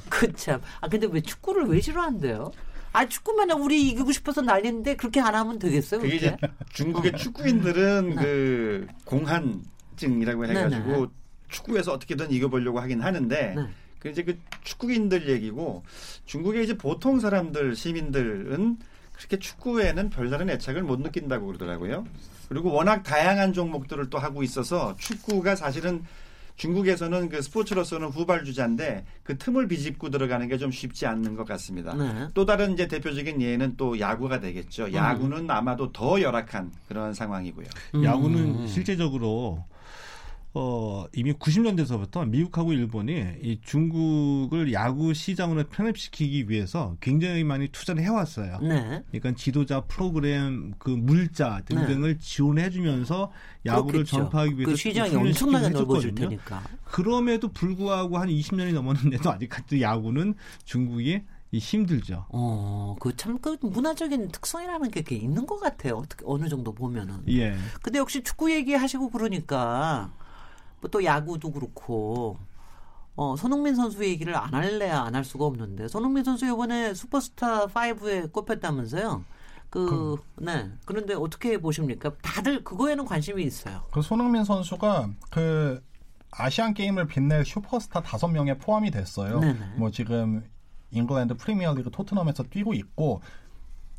그 0.09 0.33
참. 0.35 0.63
아 0.81 0.89
근데 0.89 1.07
왜 1.11 1.21
축구를 1.21 1.67
왜 1.67 1.83
싫어한대요? 1.83 2.51
아 2.95 3.07
축구만 3.07 3.51
우리 3.51 3.89
이기고 3.91 4.11
싶어서 4.13 4.41
난리인데 4.41 4.97
그렇게 4.97 5.21
안 5.21 5.35
하면 5.35 5.59
되겠어요? 5.59 6.01
그게 6.01 6.17
이제? 6.17 6.37
중국의 6.73 7.13
축구인들은 7.13 8.17
그 8.17 8.87
공한증이라고 9.05 10.47
해가지고 10.47 10.87
네. 10.87 10.93
네네. 10.95 11.07
축구에서 11.49 11.93
어떻게든 11.93 12.31
이겨보려고 12.31 12.81
하긴 12.81 13.03
하는데 13.03 13.55
네. 13.55 13.67
그 14.01 14.09
이제 14.09 14.25
그 14.25 14.39
축구인들 14.65 15.29
얘기고 15.29 15.85
중국의 16.25 16.65
이제 16.65 16.77
보통 16.77 17.21
사람들 17.21 17.77
시민들은 17.77 18.79
그렇게 19.13 19.39
축구에는 19.39 20.11
별다른 20.11 20.49
애착을 20.51 20.83
못 20.83 21.01
느낀다고 21.01 21.47
그러더라고요. 21.47 22.05
그리고 22.49 22.73
워낙 22.73 23.03
다양한 23.03 23.53
종목들을 23.53 24.11
또 24.11 24.19
하고 24.19 24.43
있어서 24.43 24.97
축구가 24.97 25.55
사실은 25.55 26.03
중국에서는 26.57 27.29
그 27.31 27.41
스포츠로서는 27.41 28.09
후발주자인데 28.09 29.05
그 29.23 29.39
틈을 29.39 29.67
비집고 29.69 30.11
들어가는 30.11 30.47
게 30.49 30.59
좀 30.59 30.71
쉽지 30.71 31.07
않는 31.07 31.35
것 31.37 31.47
같습니다. 31.47 31.95
네. 31.95 32.29
또 32.35 32.45
다른 32.45 32.73
이제 32.75 32.87
대표적인 32.87 33.41
예는 33.41 33.77
또 33.79 33.99
야구가 33.99 34.41
되겠죠. 34.41 34.93
야구는 34.93 35.51
아마도 35.51 35.91
더 35.93 36.21
열악한 36.21 36.71
그런 36.89 37.15
상황이고요. 37.15 37.67
음. 37.95 38.05
야구는 38.05 38.67
실제적으로 38.67 39.65
어, 40.53 41.07
이미 41.15 41.33
90년대서부터 41.33 42.29
미국하고 42.29 42.73
일본이 42.73 43.25
이 43.41 43.61
중국을 43.63 44.73
야구 44.73 45.15
시장으로 45.15 45.65
편입시키기 45.69 46.49
위해서 46.51 46.97
굉장히 47.01 47.45
많이 47.45 47.69
투자를 47.69 48.03
해왔어요. 48.03 48.59
네. 48.61 49.03
그러니까 49.13 49.33
지도자 49.37 49.83
프로그램 49.83 50.73
그 50.79 50.91
물자 50.91 51.63
등등을 51.67 52.19
지원해주면서 52.19 53.31
야구를 53.65 53.93
그렇겠죠. 54.05 54.17
전파하기 54.17 54.55
위해서 54.57 54.71
그 54.73 54.77
시장이 54.77 55.15
엄청나게 55.15 55.69
넓어질. 55.69 56.15
테니까. 56.17 56.63
그럼에도 56.85 57.49
불구하고 57.53 58.19
한 58.19 58.29
20년이 58.29 58.73
넘었는데도 58.75 59.31
아직까지 59.31 59.81
야구는 59.83 60.35
중국이 60.65 61.23
이 61.53 61.59
힘들죠. 61.59 62.27
어, 62.29 62.97
그 63.01 63.13
참 63.17 63.39
그 63.41 63.57
문화적인 63.61 64.29
특성이라는 64.29 64.91
게 64.91 65.15
있는 65.17 65.47
것 65.47 65.59
같아요. 65.61 65.95
어떻게 65.97 66.25
어느 66.27 66.49
정도 66.49 66.73
보면은. 66.73 67.23
예. 67.29 67.57
근데 67.83 67.99
역시 68.01 68.23
축구 68.23 68.53
얘기하시고 68.53 69.11
그러니까 69.11 70.11
뭐 70.13 70.21
또 70.89 71.05
야구도 71.05 71.53
그렇고 71.53 72.39
어, 73.17 73.37
손흥민 73.37 73.75
선수 73.75 74.05
얘기를 74.05 74.35
안 74.37 74.55
할래야 74.55 75.01
안 75.03 75.15
할 75.15 75.25
수가 75.25 75.45
없는데 75.45 75.89
손흥민 75.89 76.25
선수 76.25 76.47
이번에 76.47 76.95
슈퍼스타 76.95 77.67
5에 77.67 78.33
꼽혔다면서요. 78.33 79.25
그, 79.69 80.17
네. 80.37 80.69
그런데 80.85 81.15
어떻게 81.15 81.59
보십니까? 81.59 82.13
다들 82.23 82.65
그거에는 82.65 83.05
관심이 83.05 83.43
있어요. 83.45 83.83
그 83.93 84.03
손흥민 84.03 84.43
선수가 84.45 85.11
그 85.31 85.81
아시안 86.33 86.75
게임을 86.75 87.07
빛낼 87.07 87.45
슈퍼스타 87.45 88.03
다섯 88.03 88.29
명에 88.29 88.57
포함이 88.59 88.91
됐어요. 88.91 89.39
네네. 89.41 89.59
뭐 89.77 89.91
지금 89.91 90.45
잉글랜드 90.91 91.37
프리미어리그 91.37 91.91
토트넘에서 91.91 92.45
뛰고 92.45 92.75
있고 92.75 93.21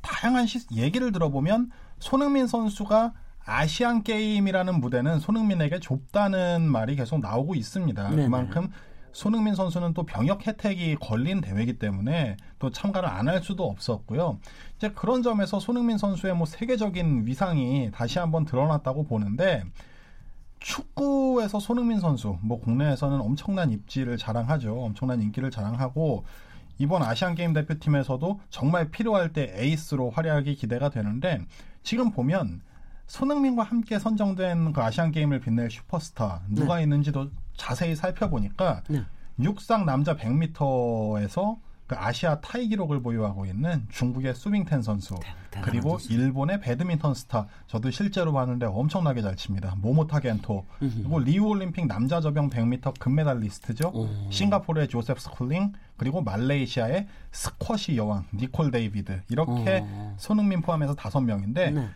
다양한 0.02 0.46
시, 0.48 0.60
얘기를 0.74 1.12
들어보면 1.12 1.72
손흥민 2.00 2.48
선수가 2.48 3.13
아시안 3.46 4.04
게임이라는 4.04 4.80
무대는 4.80 5.20
손흥민에게 5.20 5.80
좁다는 5.80 6.62
말이 6.64 6.96
계속 6.96 7.20
나오고 7.20 7.56
있습니다. 7.56 8.10
네네. 8.10 8.24
그만큼 8.24 8.70
손흥민 9.14 9.56
선수는 9.56 9.94
또 9.94 10.04
병역 10.04 10.48
혜택이 10.48 10.96
걸린 10.96 11.42
대회이기 11.42 11.80
때문에 11.80 12.38
또 12.60 12.70
참가를 12.70 13.10
안 13.10 13.28
할 13.28 13.44
수도 13.44 13.66
없었고요. 13.70 14.40
이제 14.78 14.92
그런 14.92 15.22
점에서 15.22 15.60
손흥민 15.60 15.98
선수의 15.98 16.36
뭐 16.36 16.46
세계적인 16.46 17.26
위상이 17.26 17.90
다시 17.94 18.20
한번 18.20 18.46
드러났다고 18.46 19.04
보는데 19.04 19.64
축구에서 20.60 21.60
손흥민 21.60 22.00
선수, 22.00 22.38
뭐 22.42 22.60
국내에서는 22.60 23.20
엄청난 23.20 23.72
입지를 23.72 24.18
자랑하죠. 24.18 24.80
엄청난 24.80 25.22
인기를 25.22 25.50
자랑하고 25.52 26.24
이번 26.78 27.04
아시안 27.04 27.36
게임 27.36 27.54
대표팀에서도 27.54 28.40
정말 28.50 28.90
필요할 28.90 29.34
때 29.34 29.52
에이스로 29.56 30.12
활약이 30.12 30.56
기대가 30.56 30.90
되는데 30.90 31.42
지금 31.84 32.12
보면 32.12 32.62
손흥민과 33.12 33.63
함께 33.63 34.00
선정된 34.00 34.71
그 34.71 34.82
아시안 34.82 35.12
게임을 35.12 35.41
빛낼 35.41 35.69
슈퍼스타 35.69 36.43
누가 36.47 36.80
있는지도 36.80 37.30
자세히 37.58 37.93
살펴보니까 37.93 38.84
네. 38.88 39.04
육상 39.38 39.86
남자 39.86 40.15
100m에서 40.15 41.58
그 41.88 41.95
아시아 41.97 42.39
타이 42.39 42.69
기록을 42.69 43.02
보유하고 43.02 43.45
있는 43.45 43.86
중국의 43.89 44.34
수빙텐 44.34 44.82
선수 44.82 45.15
대단한 45.50 45.69
그리고 45.69 46.00
선수. 46.00 46.13
일본의 46.13 46.62
배드민턴 46.62 47.13
스타 47.13 47.47
저도 47.67 47.91
실제로 47.91 48.32
봤는데 48.32 48.65
엄청나게 48.67 49.21
잘 49.21 49.36
칩니다 49.36 49.76
모모타 49.82 50.21
겐토 50.21 50.65
그리고 50.80 51.19
리우 51.19 51.47
올림픽 51.47 51.88
남자 51.88 52.21
접영 52.22 52.50
100m 52.50 52.97
금메달리스트죠 52.97 53.89
오. 53.93 54.08
싱가포르의 54.30 54.88
조셉 54.88 55.19
스쿨링 55.19 55.74
그리고 55.97 56.21
말레이시아의 56.21 57.08
스쿼시 57.34 57.97
여왕 57.97 58.26
니콜 58.34 58.71
데이비드 58.71 59.24
이렇게 59.28 59.82
어. 59.84 60.15
손흥민 60.17 60.62
포함해서 60.62 60.95
다섯 60.95 61.19
명인데 61.19 61.71
네. 61.71 61.89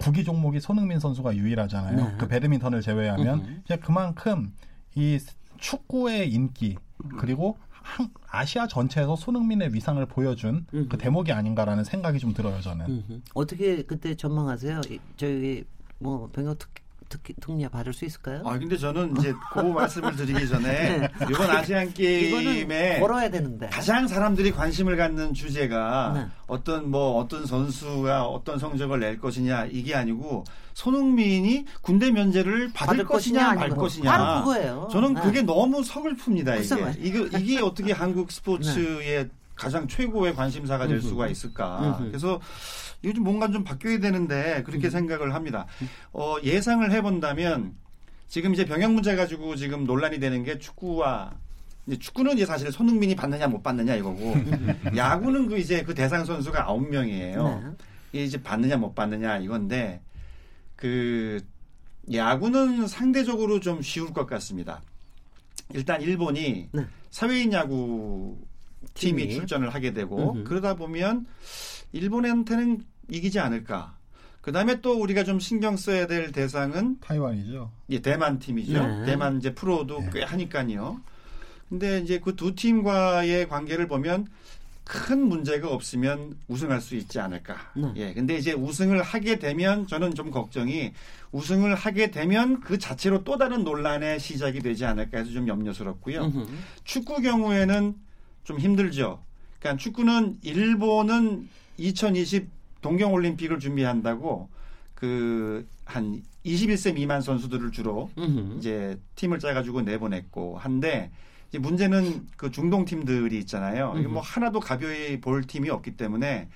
구기 0.00 0.24
종목이 0.24 0.60
손흥민 0.60 0.98
선수가 0.98 1.36
유일하잖아요. 1.36 1.96
네. 1.96 2.14
그 2.18 2.26
배드민턴을 2.26 2.80
제외하면 2.80 3.60
이제 3.64 3.76
그만큼 3.76 4.52
이 4.94 5.18
축구의 5.58 6.32
인기 6.32 6.76
그리고 7.18 7.58
한- 7.68 8.08
아시아 8.28 8.66
전체에서 8.66 9.14
손흥민의 9.16 9.74
위상을 9.74 10.04
보여준 10.06 10.66
그 10.70 10.96
대목이 10.98 11.32
아닌가라는 11.32 11.84
생각이 11.84 12.18
좀 12.18 12.32
들어요 12.32 12.60
저는. 12.60 12.86
음흠. 12.86 13.20
어떻게 13.34 13.82
그때 13.84 14.14
전망하세요? 14.14 14.80
이- 14.90 14.98
저희 15.16 15.64
뭐 15.98 16.30
병역 16.32 16.58
특, 16.58 16.70
특, 17.10 17.20
특례 17.40 17.68
받을 17.68 17.92
수 17.92 18.06
있을까요? 18.06 18.42
아 18.46 18.56
근데 18.58 18.78
저는 18.78 19.14
이제 19.18 19.34
그 19.52 19.60
말씀을 19.60 20.16
드리기 20.16 20.48
전에 20.48 20.98
네. 20.98 21.08
이번 21.28 21.50
아시안 21.50 21.92
게임에 21.92 23.00
걸어야 23.00 23.28
되는데. 23.28 23.68
가장 23.68 24.08
사람들이 24.08 24.52
관심을 24.52 24.96
갖는 24.96 25.34
주제가 25.34 26.12
네. 26.14 26.26
어떤 26.46 26.90
뭐 26.90 27.18
어떤 27.18 27.44
선수가 27.44 28.24
어떤 28.26 28.58
성적을 28.58 29.00
낼 29.00 29.18
것이냐 29.18 29.66
이게 29.66 29.94
아니고 29.94 30.44
손흥민이 30.74 31.66
군대 31.82 32.10
면제를 32.10 32.70
받을, 32.72 32.98
받을 32.98 33.04
것이냐, 33.04 33.40
것이냐 33.48 33.60
말. 33.60 33.70
것이냐. 33.70 34.10
바로 34.10 34.44
그거예요. 34.44 34.88
저는 34.90 35.14
네. 35.14 35.20
그게 35.20 35.42
너무 35.42 35.82
서글픕니다. 35.82 36.64
이게 36.64 36.74
말이에요. 36.80 37.26
이게 37.38 37.60
어떻게 37.60 37.92
한국 37.92 38.30
스포츠의 38.30 39.28
가장 39.56 39.86
최고의 39.86 40.34
관심사가 40.34 40.86
될 40.86 41.02
수가 41.02 41.26
있을까? 41.28 41.98
그래서 42.00 42.40
좀 43.02 43.24
뭔가 43.24 43.50
좀 43.50 43.64
바뀌어야 43.64 43.98
되는데 43.98 44.62
그렇게 44.64 44.90
생각을 44.90 45.34
합니다. 45.34 45.66
어, 46.12 46.36
예상을 46.42 46.90
해본다면 46.90 47.74
지금 48.28 48.52
이제 48.52 48.64
병역 48.64 48.92
문제 48.92 49.16
가지고 49.16 49.56
지금 49.56 49.84
논란이 49.84 50.20
되는 50.20 50.44
게 50.44 50.58
축구와 50.58 51.32
축구는 51.98 52.34
이제 52.36 52.46
사실 52.46 52.70
손흥민이 52.70 53.16
받느냐 53.16 53.48
못 53.48 53.62
받느냐 53.62 53.96
이거고 53.96 54.34
야구는 54.94 55.48
그 55.48 55.58
이제 55.58 55.82
그 55.82 55.94
대상 55.94 56.24
선수가 56.24 56.62
아홉 56.64 56.88
명이에요. 56.88 57.76
네. 58.12 58.24
이제 58.24 58.40
받느냐 58.40 58.76
못 58.76 58.94
받느냐 58.94 59.38
이건데 59.38 60.00
그 60.76 61.40
야구는 62.12 62.86
상대적으로 62.86 63.60
좀 63.60 63.82
쉬울 63.82 64.12
것 64.12 64.26
같습니다. 64.26 64.82
일단 65.72 66.00
일본이 66.02 66.68
네. 66.72 66.86
사회인 67.10 67.52
야구 67.52 68.36
팀이 68.94 69.22
팀이. 69.22 69.34
출전을 69.34 69.70
하게 69.70 69.92
되고 69.92 70.32
음흠. 70.32 70.44
그러다 70.44 70.74
보면 70.74 71.26
일본한테는 71.92 72.84
이기지 73.08 73.38
않을까. 73.38 73.96
그 74.40 74.52
다음에 74.52 74.80
또 74.80 75.00
우리가 75.00 75.24
좀 75.24 75.38
신경 75.38 75.76
써야 75.76 76.06
될 76.06 76.32
대상은 76.32 76.98
타이완이죠. 77.00 77.70
예, 77.90 77.98
대만 78.00 78.38
팀이죠. 78.38 78.86
네. 78.86 79.06
대만 79.06 79.38
이제 79.38 79.54
프로도 79.54 80.00
네. 80.00 80.10
꽤 80.12 80.22
하니까요. 80.22 81.00
근데 81.68 82.00
이제 82.00 82.18
그 82.18 82.34
두 82.34 82.54
팀과의 82.54 83.48
관계를 83.48 83.86
보면 83.86 84.26
큰 84.82 85.28
문제가 85.28 85.68
없으면 85.68 86.36
우승할 86.48 86.80
수 86.80 86.96
있지 86.96 87.20
않을까. 87.20 87.54
네. 87.76 87.92
예. 87.96 88.14
근데 88.14 88.36
이제 88.36 88.52
우승을 88.52 89.02
하게 89.02 89.38
되면 89.38 89.86
저는 89.86 90.14
좀 90.14 90.30
걱정이 90.32 90.92
우승을 91.30 91.76
하게 91.76 92.10
되면 92.10 92.60
그 92.60 92.78
자체로 92.78 93.22
또 93.22 93.38
다른 93.38 93.62
논란의 93.62 94.18
시작이 94.18 94.60
되지 94.60 94.84
않을까 94.86 95.18
해서 95.18 95.30
좀 95.30 95.46
염려스럽고요. 95.46 96.24
음흠. 96.24 96.46
축구 96.82 97.22
경우에는 97.22 97.94
좀 98.42 98.58
힘들죠. 98.58 99.22
그러니까 99.60 99.80
축구는 99.80 100.38
일본은 100.42 101.48
2020 101.80 102.48
동경 102.80 103.12
올림픽을 103.12 103.58
준비한다고 103.58 104.48
그 104.94 105.66
한 105.90 106.22
21세 106.46 106.94
미만 106.94 107.20
선수들을 107.20 107.72
주로 107.72 108.10
음흠. 108.16 108.58
이제 108.58 108.98
팀을 109.16 109.40
짜가지고 109.40 109.82
내보냈고 109.82 110.56
한데 110.56 111.10
이제 111.48 111.58
문제는 111.58 112.28
그 112.36 112.50
중동 112.50 112.84
팀들이 112.84 113.36
있잖아요. 113.40 113.94
이게 113.98 114.06
뭐 114.06 114.22
하나도 114.22 114.60
가벼이 114.60 115.20
볼 115.20 115.42
팀이 115.42 115.68
없기 115.68 115.96
때문에 115.96 116.48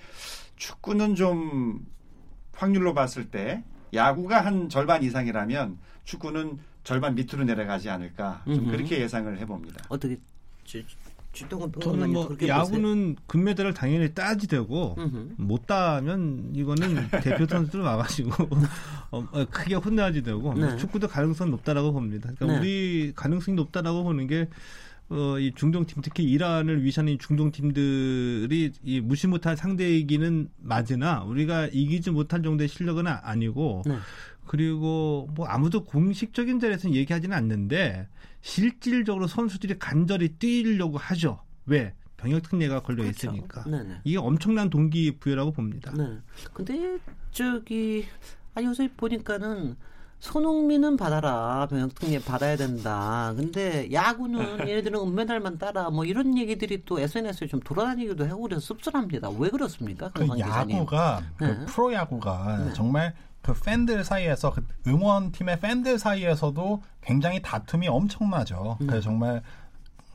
축구는 0.57 1.17
좀 1.17 1.85
확률로 2.53 2.95
봤을 2.95 3.31
때 3.31 3.65
야구가 3.93 4.45
한 4.45 4.69
절반 4.69 5.03
이상이라면 5.03 5.79
축구는 6.05 6.59
절반 6.85 7.17
밑으로 7.17 7.43
내려가지 7.45 7.91
않을까 7.91 8.43
좀 8.45 8.55
음흠. 8.55 8.71
그렇게 8.71 9.01
예상을 9.01 9.37
해봅니다. 9.39 9.85
어떻게 9.89 10.17
주, 11.35 11.43
주동은 11.45 11.73
저는 11.73 11.81
평론가님 11.81 12.13
뭐 12.15 12.27
그렇게 12.29 12.47
보세요? 12.47 12.57
야구는 12.57 13.17
금메달을 13.27 13.75
당연히 13.75 14.15
따야지 14.15 14.47
되고. 14.49 14.97
못 15.37 15.67
따면 15.67 16.53
이거는 16.55 17.09
대표 17.23 17.47
선수를 17.47 17.85
와가지고 17.85 18.31
어, 19.11 19.29
어, 19.33 19.45
크게 19.51 19.75
혼나야지 19.75 20.23
되고 20.23 20.55
네. 20.55 20.77
축구도 20.77 21.09
가능성 21.09 21.49
이 21.49 21.51
높다라고 21.51 21.93
봅니다. 21.93 22.31
그러니까 22.37 22.47
네. 22.47 22.59
우리 22.61 23.13
가능성이 23.15 23.57
높다라고 23.57 24.05
보는 24.05 24.27
게 24.27 24.49
어, 25.11 25.39
이 25.39 25.53
중동 25.55 25.85
팀 25.85 26.01
특히 26.03 26.25
이란을 26.25 26.83
위시하는 26.83 27.19
중동 27.19 27.53
팀들이 27.53 28.73
이 28.83 29.01
무시 29.01 29.27
못할 29.27 29.57
상대이기는 29.57 30.49
맞으나 30.63 31.23
우리가 31.25 31.67
이기지 31.67 32.11
못할 32.11 32.43
정도의 32.43 32.69
실력은 32.69 33.07
아- 33.07 33.21
아니고 33.23 33.83
네. 33.87 33.99
그리고 34.47 35.29
뭐 35.35 35.47
아무도 35.47 35.85
공식적인 35.85 36.61
자리에서는 36.61 36.95
얘기하지는 36.95 37.37
않는데 37.37 38.09
실질적으로 38.41 39.27
선수들이 39.27 39.79
간절히 39.79 40.29
뛰려고 40.31 40.99
하죠. 40.99 41.41
왜? 41.67 41.95
병역 42.17 42.43
특례가 42.43 42.81
걸려 42.81 43.03
그렇죠. 43.03 43.31
있으니까. 43.31 43.65
네네. 43.65 44.01
이게 44.05 44.17
엄청난 44.19 44.71
동기부여라고 44.71 45.53
봅니다. 45.53 45.93
네. 45.97 46.19
근데 46.53 46.99
저기 47.31 48.07
아 48.55 48.63
요새 48.63 48.89
보니까는 48.97 49.77
손흥민은 50.21 50.97
받아라 50.97 51.67
병역특례 51.69 52.21
받아야 52.21 52.57
된다. 52.57 53.35
근데 53.37 53.93
야구는 53.93 54.41
얘네들은 54.69 54.99
은메달만 55.01 55.59
따라 55.59 55.91
뭐 55.91 56.07
이런 56.07 56.39
얘기들이 56.39 56.85
또 56.87 56.99
SNS에 56.99 57.47
좀 57.47 57.61
돌아다니기도 57.61 58.25
하고 58.27 58.43
그래서 58.43 58.61
씁쓸합니다. 58.61 59.29
왜 59.31 59.51
그렇습니까? 59.51 60.11
그? 60.11 60.27
야구가 60.39 61.23
그 61.37 61.45
네. 61.45 61.67
프로야구가 61.67 62.73
정말 62.73 63.15
그 63.45 63.53
팬들 63.53 64.05
사이에서 64.05 64.53
그 64.53 64.67
응원팀의 64.87 65.61
팬들 65.61 65.99
사이에서도 65.99 66.83
굉장히 67.03 67.43
다툼이 67.43 67.87
엄청나죠. 67.89 68.79
네. 68.81 68.87
그 68.87 69.01
정말 69.03 69.43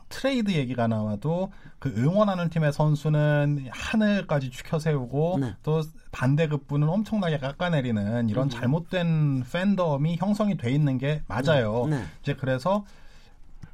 트레이드 0.08 0.50
얘기가 0.50 0.88
나와도 0.88 1.52
그 1.78 1.94
응원하는 1.96 2.50
팀의 2.50 2.72
선수는 2.72 3.68
하늘까지 3.70 4.50
추켜 4.50 4.80
세우고 4.80 5.38
네. 5.40 5.54
또 5.62 5.82
반대급부는 6.10 6.88
엄청나게 6.88 7.38
깎아내리는 7.38 8.28
이런 8.28 8.50
잘못된 8.50 9.44
팬덤이 9.50 10.16
형성이 10.16 10.56
돼 10.56 10.72
있는 10.72 10.98
게 10.98 11.22
맞아요. 11.28 11.86
네. 11.86 12.02
이제 12.22 12.34
그래서 12.34 12.84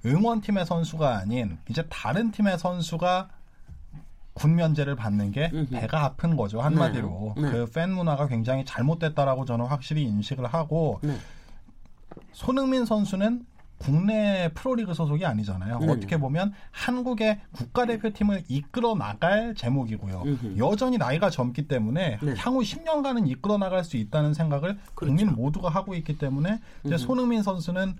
응원팀의 0.04 0.66
선수가 0.66 1.16
아닌 1.16 1.56
이제 1.70 1.82
다른 1.88 2.30
팀의 2.30 2.58
선수가 2.58 3.30
군면제를 4.36 4.96
받는 4.96 5.32
게 5.32 5.50
음흠. 5.52 5.70
배가 5.70 6.04
아픈 6.04 6.36
거죠 6.36 6.60
한마디로 6.60 7.34
네. 7.36 7.42
네. 7.42 7.50
그팬 7.50 7.90
문화가 7.92 8.28
굉장히 8.28 8.64
잘못됐다라고 8.64 9.44
저는 9.46 9.66
확실히 9.66 10.02
인식을 10.04 10.46
하고 10.46 11.00
네. 11.02 11.16
손흥민 12.32 12.84
선수는 12.84 13.46
국내 13.78 14.50
프로리그 14.54 14.94
소속이 14.94 15.26
아니잖아요. 15.26 15.80
네. 15.80 15.92
어떻게 15.92 16.16
보면 16.18 16.54
한국의 16.70 17.40
국가대표팀을 17.52 18.44
이끌어 18.48 18.94
나갈 18.94 19.54
제목이고요. 19.54 20.22
음흠. 20.24 20.54
여전히 20.58 20.96
나이가 20.96 21.28
젊기 21.28 21.68
때문에 21.68 22.18
네. 22.22 22.34
향후 22.38 22.60
10년간은 22.60 23.28
이끌어 23.28 23.58
나갈 23.58 23.84
수 23.84 23.98
있다는 23.98 24.32
생각을 24.32 24.78
그렇죠. 24.94 25.14
국민 25.14 25.34
모두가 25.34 25.68
하고 25.68 25.94
있기 25.94 26.16
때문에 26.16 26.60
이제. 26.84 26.96
손흥민 26.96 27.42
선수는 27.42 27.96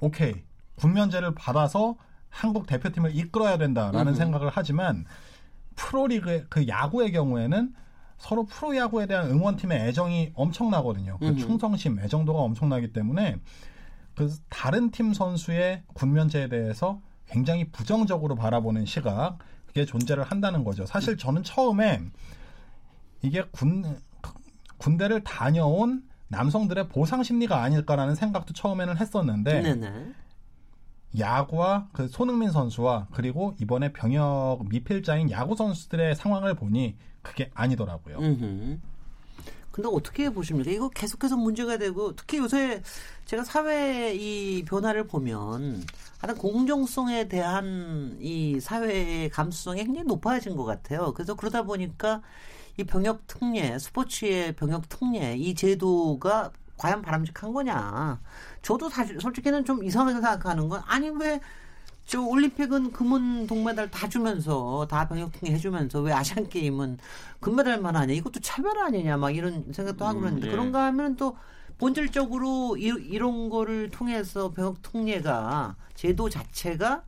오케이 0.00 0.34
군면제를 0.76 1.34
받아서 1.34 1.96
한국 2.30 2.66
대표팀을 2.66 3.14
이끌어야 3.14 3.58
된다라는 3.58 4.08
음흠. 4.08 4.16
생각을 4.16 4.50
하지만 4.52 5.04
프로리그 5.78 6.46
그 6.48 6.66
야구의 6.66 7.12
경우에는 7.12 7.72
서로 8.18 8.44
프로야구에 8.46 9.06
대한 9.06 9.30
응원팀의 9.30 9.78
애정이 9.88 10.32
엄청나거든요. 10.34 11.18
그 11.18 11.28
음흠. 11.28 11.38
충성심, 11.38 12.00
애정도가 12.00 12.40
엄청나기 12.40 12.92
때문에 12.92 13.36
그 14.16 14.34
다른 14.48 14.90
팀 14.90 15.14
선수의 15.14 15.84
군면제에 15.94 16.48
대해서 16.48 17.00
굉장히 17.26 17.70
부정적으로 17.70 18.34
바라보는 18.34 18.86
시각 18.86 19.38
그게 19.66 19.84
존재를 19.84 20.24
한다는 20.24 20.64
거죠. 20.64 20.84
사실 20.84 21.16
저는 21.16 21.44
처음에 21.44 22.02
이게 23.22 23.44
군 23.52 24.00
군대를 24.78 25.22
다녀온 25.22 26.02
남성들의 26.28 26.88
보상 26.88 27.22
심리가 27.22 27.62
아닐까라는 27.62 28.16
생각도 28.16 28.52
처음에는 28.52 28.96
했었는데 28.96 29.60
네네. 29.62 30.12
야구와 31.16 31.88
그 31.92 32.08
손흥민 32.08 32.50
선수와 32.50 33.06
그리고 33.12 33.54
이번에 33.60 33.92
병역 33.92 34.58
미필자인 34.68 35.30
야구 35.30 35.54
선수들의 35.56 36.16
상황을 36.16 36.54
보니 36.54 36.96
그게 37.22 37.50
아니더라고요. 37.54 38.18
근데 39.70 39.88
어떻게 39.92 40.28
보십니까? 40.30 40.70
이거 40.72 40.88
계속해서 40.88 41.36
문제가 41.36 41.76
되고 41.78 42.14
특히 42.16 42.38
요새 42.38 42.82
제가 43.26 43.44
사회 43.44 44.12
이 44.12 44.64
변화를 44.64 45.06
보면 45.06 45.84
하여튼 46.18 46.40
공정성에 46.42 47.28
대한 47.28 48.16
이 48.20 48.58
사회의 48.58 49.30
감수성이 49.30 49.84
굉장히 49.84 50.06
높아진 50.08 50.56
것 50.56 50.64
같아요. 50.64 51.12
그래서 51.14 51.34
그러다 51.34 51.62
보니까 51.62 52.22
이 52.76 52.84
병역 52.84 53.26
특례, 53.28 53.78
스포츠의 53.78 54.56
병역 54.56 54.88
특례 54.88 55.36
이 55.36 55.54
제도가 55.54 56.50
과연 56.76 57.02
바람직한 57.02 57.52
거냐? 57.52 58.20
저도 58.68 58.88
사실 58.88 59.20
솔직히는 59.20 59.64
좀 59.64 59.82
이상하게 59.82 60.14
생각하는 60.14 60.68
건 60.68 60.82
아니 60.86 61.08
왜 61.10 61.40
저 62.08 62.22
올림픽은 62.22 62.92
금은 62.92 63.46
동메달 63.46 63.90
다 63.90 64.08
주면서 64.08 64.86
다 64.90 65.06
병역특례 65.06 65.52
해주면서 65.52 66.00
왜 66.00 66.14
아시안 66.14 66.48
게임은 66.48 66.96
금메달만 67.38 67.94
하냐 67.96 68.14
이것도 68.14 68.40
차별 68.40 68.78
아니냐 68.78 69.18
막 69.18 69.30
이런 69.30 69.70
생각도 69.74 70.06
하고 70.06 70.20
음, 70.20 70.22
그러는데 70.22 70.46
예. 70.46 70.50
그런가 70.50 70.86
하면 70.86 71.16
또 71.16 71.36
본질적으로 71.76 72.78
이, 72.78 72.84
이런 72.84 73.50
거를 73.50 73.90
통해서 73.90 74.50
병역특례가 74.52 75.76
제도 75.94 76.30
자체가 76.30 77.02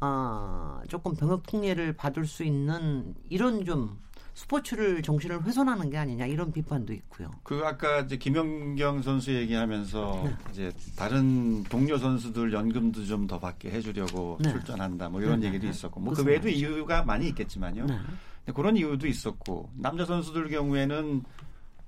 아 0.00 0.82
조금 0.86 1.16
병역특례를 1.16 1.94
받을 1.94 2.26
수 2.26 2.44
있는 2.44 3.14
이런 3.30 3.64
좀 3.64 3.98
스포츠를 4.36 5.00
정신을 5.02 5.44
훼손하는 5.44 5.88
게 5.88 5.96
아니냐 5.96 6.26
이런 6.26 6.52
비판도 6.52 6.92
있고요. 6.92 7.30
그 7.42 7.62
아까 7.64 8.00
이제 8.00 8.18
김연경 8.18 9.00
선수 9.00 9.34
얘기하면서 9.34 10.22
네. 10.24 10.36
이제 10.50 10.72
다른 10.94 11.64
동료 11.64 11.96
선수들 11.96 12.52
연금도 12.52 13.04
좀 13.06 13.26
더 13.26 13.40
받게 13.40 13.70
해주려고 13.70 14.36
네. 14.40 14.50
출전한다 14.52 15.08
뭐 15.08 15.22
이런 15.22 15.40
네, 15.40 15.46
얘기도 15.48 15.64
네. 15.64 15.70
있었고 15.70 15.98
뭐 16.00 16.12
그 16.14 16.22
외에도? 16.22 16.48
이유가 16.50 17.02
많이 17.02 17.26
있겠지만요. 17.28 17.86
네. 17.86 17.96
근데 18.44 18.52
그런 18.54 18.76
이유도 18.76 19.06
있었고 19.06 19.70
남자 19.74 20.04
선수들 20.04 20.50
경우에는 20.50 21.24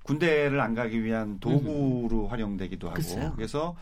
군대를 0.05 0.59
안 0.59 0.75
가기 0.75 1.05
위한 1.05 1.39
도구로 1.41 2.29
활용되기도 2.29 2.89
하고 2.89 2.97
음. 2.97 3.03
글쎄요. 3.03 3.33
그래서 3.37 3.77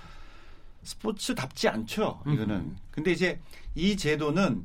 스포츠답지 0.82 1.68
않죠 1.68 2.20
이거는 2.26 2.56
음. 2.56 2.76
근데 2.90 3.12
이제 3.12 3.38
이 3.76 3.96
제도는 3.96 4.64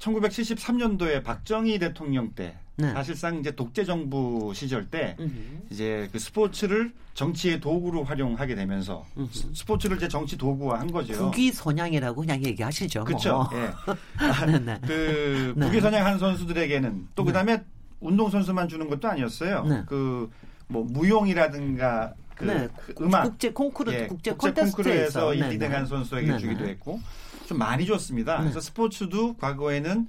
1973년도에 0.00 1.22
박정희 1.22 1.78
대통령 1.78 2.32
때 2.32 2.58
네. 2.78 2.92
사실상 2.92 3.36
이제 3.40 3.50
독재 3.54 3.84
정부 3.84 4.52
시절 4.54 4.86
때 4.86 5.16
음흠. 5.18 5.32
이제 5.70 6.08
그 6.12 6.18
스포츠를 6.18 6.92
정치의 7.14 7.60
도구로 7.60 8.04
활용하게 8.04 8.54
되면서. 8.54 9.06
스- 9.30 9.48
스포츠를 9.54 9.96
이제 9.96 10.06
정치 10.08 10.36
도구화한 10.36 10.92
거죠. 10.92 11.30
국위 11.30 11.50
선양이라고 11.50 12.20
그냥 12.20 12.44
얘기하시죠. 12.44 13.04
그렇죠. 13.04 13.48
뭐. 13.50 13.50
예. 13.54 14.46
네네. 14.46 14.80
그 14.86 15.54
네. 15.56 15.66
국위 15.66 15.80
선양한 15.80 16.18
선수들에게는 16.18 17.08
또 17.14 17.24
그다음에 17.24 17.62
운동 18.00 18.28
선수만 18.30 18.68
주는 18.68 18.86
것도 18.90 19.08
아니었어요. 19.08 19.64
네. 19.64 19.82
그뭐 19.86 20.84
무용이라든가 20.84 22.12
그, 22.34 22.44
네. 22.44 22.68
그 22.94 22.94
음악 23.02 23.22
국제 23.22 23.50
콩쿠르 23.50 23.92
예, 23.94 24.06
국제, 24.08 24.32
국제 24.32 24.50
콘테스트에서 24.52 25.20
콩쿠르에서 25.26 25.30
네네. 25.30 25.58
1등한 25.58 25.86
선수에게 25.88 26.26
네네. 26.26 26.38
주기도 26.38 26.66
했고 26.66 27.00
좀 27.46 27.56
많이 27.56 27.86
줬습니다. 27.86 28.36
네. 28.36 28.42
그래서 28.42 28.60
스포츠도 28.60 29.36
과거에는 29.38 30.06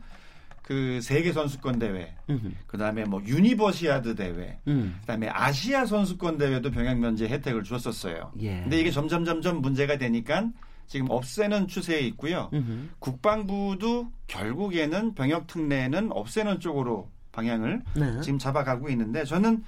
그 0.67 0.99
세계 1.01 1.31
선수권 1.31 1.79
대회, 1.79 2.13
음흠. 2.29 2.51
그다음에 2.67 3.05
뭐 3.05 3.21
유니버시아드 3.25 4.15
대회, 4.15 4.59
음. 4.67 4.97
그다음에 4.99 5.29
아시아 5.29 5.85
선수권 5.85 6.37
대회도 6.37 6.71
병역 6.71 6.99
면제 6.99 7.25
혜택을 7.29 7.63
줬었어요. 7.63 8.33
예. 8.41 8.63
근데 8.63 8.77
이게 8.81 8.91
점점 8.91 9.23
점점 9.23 9.61
문제가 9.61 9.97
되니까 9.97 10.49
지금 10.87 11.07
없애는 11.09 11.69
추세에 11.69 12.01
있고요. 12.07 12.49
음흠. 12.51 12.89
국방부도 12.99 14.11
결국에는 14.27 15.13
병역 15.15 15.47
특례는 15.47 16.11
없애는 16.11 16.59
쪽으로 16.59 17.09
방향을 17.31 17.83
네. 17.95 18.19
지금 18.21 18.37
잡아가고 18.37 18.89
있는데 18.89 19.23
저는 19.23 19.63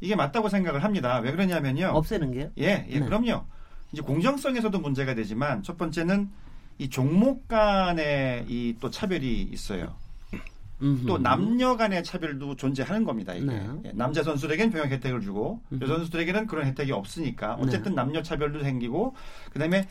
이게 0.00 0.14
맞다고 0.14 0.48
생각을 0.48 0.84
합니다. 0.84 1.18
왜 1.18 1.32
그러냐면요. 1.32 1.86
없애는 1.88 2.30
게요? 2.30 2.50
예, 2.58 2.86
예, 2.88 3.00
네. 3.00 3.04
그럼요. 3.04 3.44
이제 3.90 4.00
공정성에서도 4.00 4.78
문제가 4.78 5.12
되지만 5.16 5.64
첫 5.64 5.76
번째는 5.76 6.28
이 6.78 6.88
종목 6.88 7.48
간의 7.48 8.44
이 8.48 8.76
또 8.78 8.90
차별이 8.90 9.42
있어요. 9.42 9.96
음흠. 10.82 11.06
또 11.06 11.18
남녀 11.18 11.76
간의 11.76 12.04
차별도 12.04 12.56
존재하는 12.56 13.04
겁니다. 13.04 13.34
이게 13.34 13.46
네. 13.46 13.66
예, 13.86 13.92
남자 13.94 14.22
선수들에겐 14.22 14.70
병역 14.70 14.90
혜택을 14.90 15.20
주고 15.20 15.60
여자 15.80 15.94
선수들에게는 15.94 16.46
그런 16.46 16.66
혜택이 16.66 16.92
없으니까 16.92 17.54
어쨌든 17.54 17.92
네. 17.92 17.96
남녀 17.96 18.22
차별도 18.22 18.62
생기고 18.62 19.14
그다음에 19.52 19.86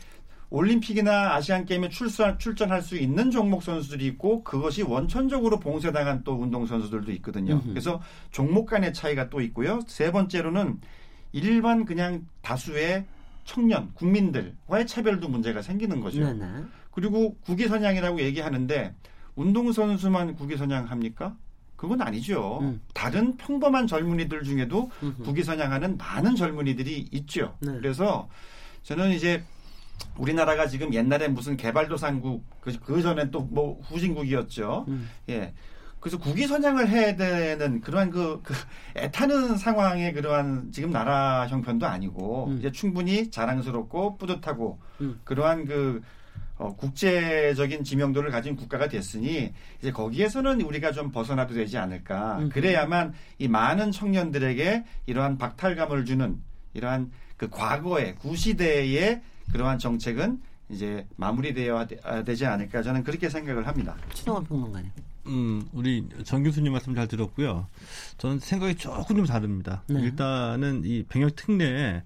올림픽이나 0.48 1.34
아시안 1.34 1.64
게임에 1.64 1.88
출전 1.88 2.38
출전할 2.38 2.82
수 2.82 2.96
있는 2.96 3.32
종목 3.32 3.64
선수들이 3.64 4.06
있고 4.06 4.44
그것이 4.44 4.84
원천적으로 4.84 5.58
봉쇄당한 5.58 6.22
또 6.22 6.34
운동 6.34 6.66
선수들도 6.66 7.10
있거든요. 7.12 7.54
음흠. 7.54 7.70
그래서 7.70 8.00
종목 8.30 8.66
간의 8.66 8.94
차이가 8.94 9.28
또 9.28 9.40
있고요. 9.40 9.80
세 9.88 10.12
번째로는 10.12 10.80
일반 11.32 11.84
그냥 11.84 12.26
다수의 12.42 13.06
청년 13.44 13.92
국민들과의 13.94 14.86
차별도 14.86 15.28
문제가 15.28 15.62
생기는 15.62 16.00
거죠. 16.00 16.20
네네. 16.20 16.64
그리고 16.92 17.36
국위 17.44 17.66
선양이라고 17.66 18.20
얘기하는데 18.20 18.94
운동선수만 19.36 20.34
국위선양합니까? 20.34 21.36
그건 21.76 22.00
아니죠. 22.00 22.58
음. 22.62 22.80
다른 22.94 23.36
평범한 23.36 23.86
젊은이들 23.86 24.42
중에도 24.44 24.90
음흠. 25.02 25.22
국위선양하는 25.24 25.98
많은 25.98 26.34
젊은이들이 26.34 27.08
있죠. 27.12 27.54
네. 27.60 27.72
그래서 27.72 28.28
저는 28.82 29.10
이제 29.10 29.44
우리나라가 30.16 30.66
지금 30.66 30.92
옛날에 30.94 31.28
무슨 31.28 31.56
개발도상국 31.56 32.44
그, 32.60 32.78
그 32.80 33.02
전에 33.02 33.30
또 33.30 33.42
뭐 33.50 33.78
후진국이었죠. 33.82 34.86
음. 34.88 35.08
예. 35.28 35.52
그래서 36.00 36.18
국위 36.18 36.46
선양을 36.46 36.88
해야 36.88 37.16
되는 37.16 37.80
그러한 37.80 38.10
그, 38.10 38.40
그 38.42 38.54
애타는 38.96 39.56
상황의 39.56 40.12
그러한 40.12 40.70
지금 40.72 40.90
나라 40.90 41.46
형편도 41.48 41.86
아니고 41.86 42.46
음. 42.48 42.58
이제 42.58 42.70
충분히 42.70 43.30
자랑스럽고 43.30 44.16
뿌듯하고 44.16 44.78
음. 45.00 45.20
그러한 45.24 45.64
그 45.66 46.02
어, 46.58 46.74
국제적인 46.74 47.84
지명도를 47.84 48.30
가진 48.30 48.56
국가가 48.56 48.88
됐으니 48.88 49.52
이제 49.80 49.92
거기에서는 49.92 50.60
우리가 50.62 50.92
좀 50.92 51.10
벗어나도 51.12 51.54
되지 51.54 51.76
않을까. 51.76 52.38
음. 52.38 52.48
그래야만 52.48 53.12
이 53.38 53.48
많은 53.48 53.92
청년들에게 53.92 54.84
이러한 55.06 55.36
박탈감을 55.38 56.04
주는 56.06 56.40
이러한 56.72 57.10
그 57.36 57.48
과거의 57.50 58.14
구시대의 58.16 59.20
그러한 59.52 59.78
정책은 59.78 60.40
이제 60.70 61.06
마무리되어야 61.16 61.86
되- 61.86 61.98
아, 62.02 62.24
되지 62.24 62.46
않을까 62.46 62.82
저는 62.82 63.04
그렇게 63.04 63.28
생각을 63.28 63.66
합니다. 63.66 63.94
신동환 64.14 64.44
평론가님. 64.44 64.90
음, 65.26 65.62
우리 65.72 66.06
정 66.24 66.42
교수님 66.42 66.72
말씀 66.72 66.94
잘 66.94 67.06
들었고요. 67.06 67.66
저는 68.16 68.38
생각이 68.38 68.76
조금 68.76 69.16
좀 69.16 69.26
다릅니다. 69.26 69.82
네. 69.88 70.00
일단은 70.00 70.82
이 70.84 71.02
병역 71.08 71.34
특례 71.36 72.02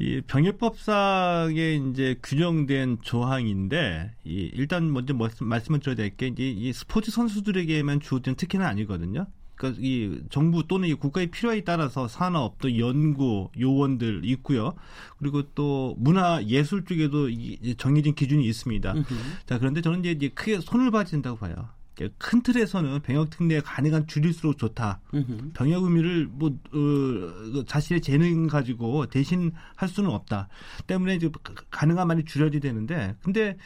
이 0.00 0.22
병역법상에 0.26 1.74
이제 1.74 2.16
규정된 2.22 2.98
조항인데 3.02 4.14
이 4.24 4.50
일단 4.54 4.90
먼저 4.92 5.12
말씀, 5.12 5.46
말씀을 5.46 5.80
드려야 5.80 5.94
될 5.94 6.16
게 6.16 6.28
이제 6.28 6.48
이 6.48 6.72
스포츠 6.72 7.10
선수들에게만 7.10 8.00
주어진 8.00 8.34
특혜는 8.34 8.64
아니거든요. 8.64 9.26
그러니까 9.56 9.78
이 9.82 10.22
정부 10.30 10.66
또는 10.66 10.88
이 10.88 10.94
국가의 10.94 11.26
필요에 11.26 11.60
따라서 11.64 12.08
산업 12.08 12.58
또 12.60 12.78
연구 12.78 13.50
요원들 13.60 14.22
있고요. 14.24 14.72
그리고 15.18 15.42
또 15.54 15.94
문화 15.98 16.42
예술 16.46 16.86
쪽에도 16.86 17.28
이 17.28 17.74
정해진 17.76 18.14
기준이 18.14 18.46
있습니다. 18.46 18.92
음흠. 18.94 19.14
자, 19.44 19.58
그런데 19.58 19.82
저는 19.82 20.00
이제, 20.00 20.12
이제 20.12 20.28
크게 20.30 20.60
손을 20.60 20.90
봐야 20.90 21.04
된다고 21.04 21.36
봐요. 21.36 21.68
이렇게 22.00 22.14
큰 22.18 22.42
틀에서는 22.42 23.00
병역 23.00 23.30
특례 23.30 23.60
가능한 23.60 24.06
줄일수록 24.06 24.56
좋다. 24.58 25.00
음흠. 25.12 25.50
병역 25.52 25.84
의미를 25.84 26.26
뭐 26.30 26.48
어, 26.48 27.64
자신의 27.66 28.00
재능 28.00 28.46
가지고 28.46 29.06
대신 29.06 29.52
할 29.76 29.88
수는 29.88 30.10
없다. 30.10 30.48
때문에 30.86 31.16
이제 31.16 31.30
가능한 31.70 32.08
많이 32.08 32.24
줄여야 32.24 32.50
되는데, 32.50 33.14
근데 33.22 33.56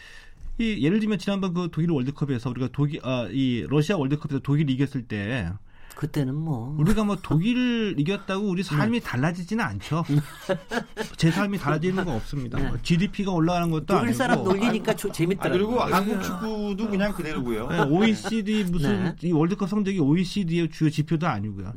이 0.58 0.84
예를 0.84 1.00
들면 1.00 1.18
지난번 1.18 1.54
그 1.54 1.68
독일 1.72 1.90
월드컵에서 1.92 2.50
우리가 2.50 2.68
독일 2.72 3.00
아 3.04 3.28
이 3.30 3.64
러시아 3.68 3.96
월드컵에서 3.96 4.40
독일 4.40 4.68
이겼을 4.68 5.02
때 5.06 5.50
그때는 5.94 6.34
뭐 6.34 6.74
우리가 6.78 7.04
뭐 7.04 7.16
독일을 7.16 7.94
이겼다고 7.98 8.46
우리 8.48 8.62
삶이 8.62 9.00
네. 9.00 9.04
달라지지는 9.06 9.64
않죠. 9.64 10.04
제 11.16 11.30
삶이 11.30 11.58
달라지는 11.58 12.04
건 12.04 12.14
없습니다. 12.16 12.58
네. 12.58 12.68
뭐 12.68 12.78
GDP가 12.82 13.30
올라가는 13.32 13.70
것도 13.70 13.86
독일 13.86 14.00
아니고. 14.02 14.16
사람 14.16 14.44
놀리니까 14.44 14.94
조- 14.96 15.08
아, 15.08 15.12
재밌더라고요. 15.12 15.66
그리고 15.66 15.80
한국 15.80 16.22
축구도 16.22 16.88
그냥 16.90 17.12
그대로고요. 17.12 17.68
네, 17.68 17.80
OECD 17.82 18.64
무슨 18.64 19.04
네. 19.04 19.14
이 19.22 19.32
월드컵 19.32 19.68
성적이 19.68 20.00
OECD의 20.00 20.70
주요 20.70 20.90
지표도 20.90 21.26
아니고요. 21.26 21.72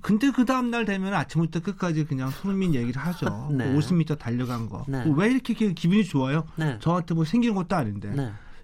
근데 0.00 0.30
그 0.30 0.44
다음 0.44 0.70
날 0.70 0.84
되면 0.84 1.14
아침부터 1.14 1.60
끝까지 1.60 2.04
그냥 2.04 2.30
손흥민 2.30 2.74
얘기를 2.74 3.00
하죠. 3.00 3.48
네. 3.52 3.66
뭐 3.70 3.80
50m 3.80 4.18
달려간 4.18 4.68
거. 4.68 4.84
네. 4.88 5.04
왜 5.16 5.30
이렇게 5.30 5.54
기- 5.54 5.74
기분이 5.74 6.04
좋아요? 6.04 6.44
네. 6.56 6.76
저한테 6.80 7.14
뭐 7.14 7.24
생기는 7.24 7.54
것도 7.54 7.74
아닌데. 7.74 8.10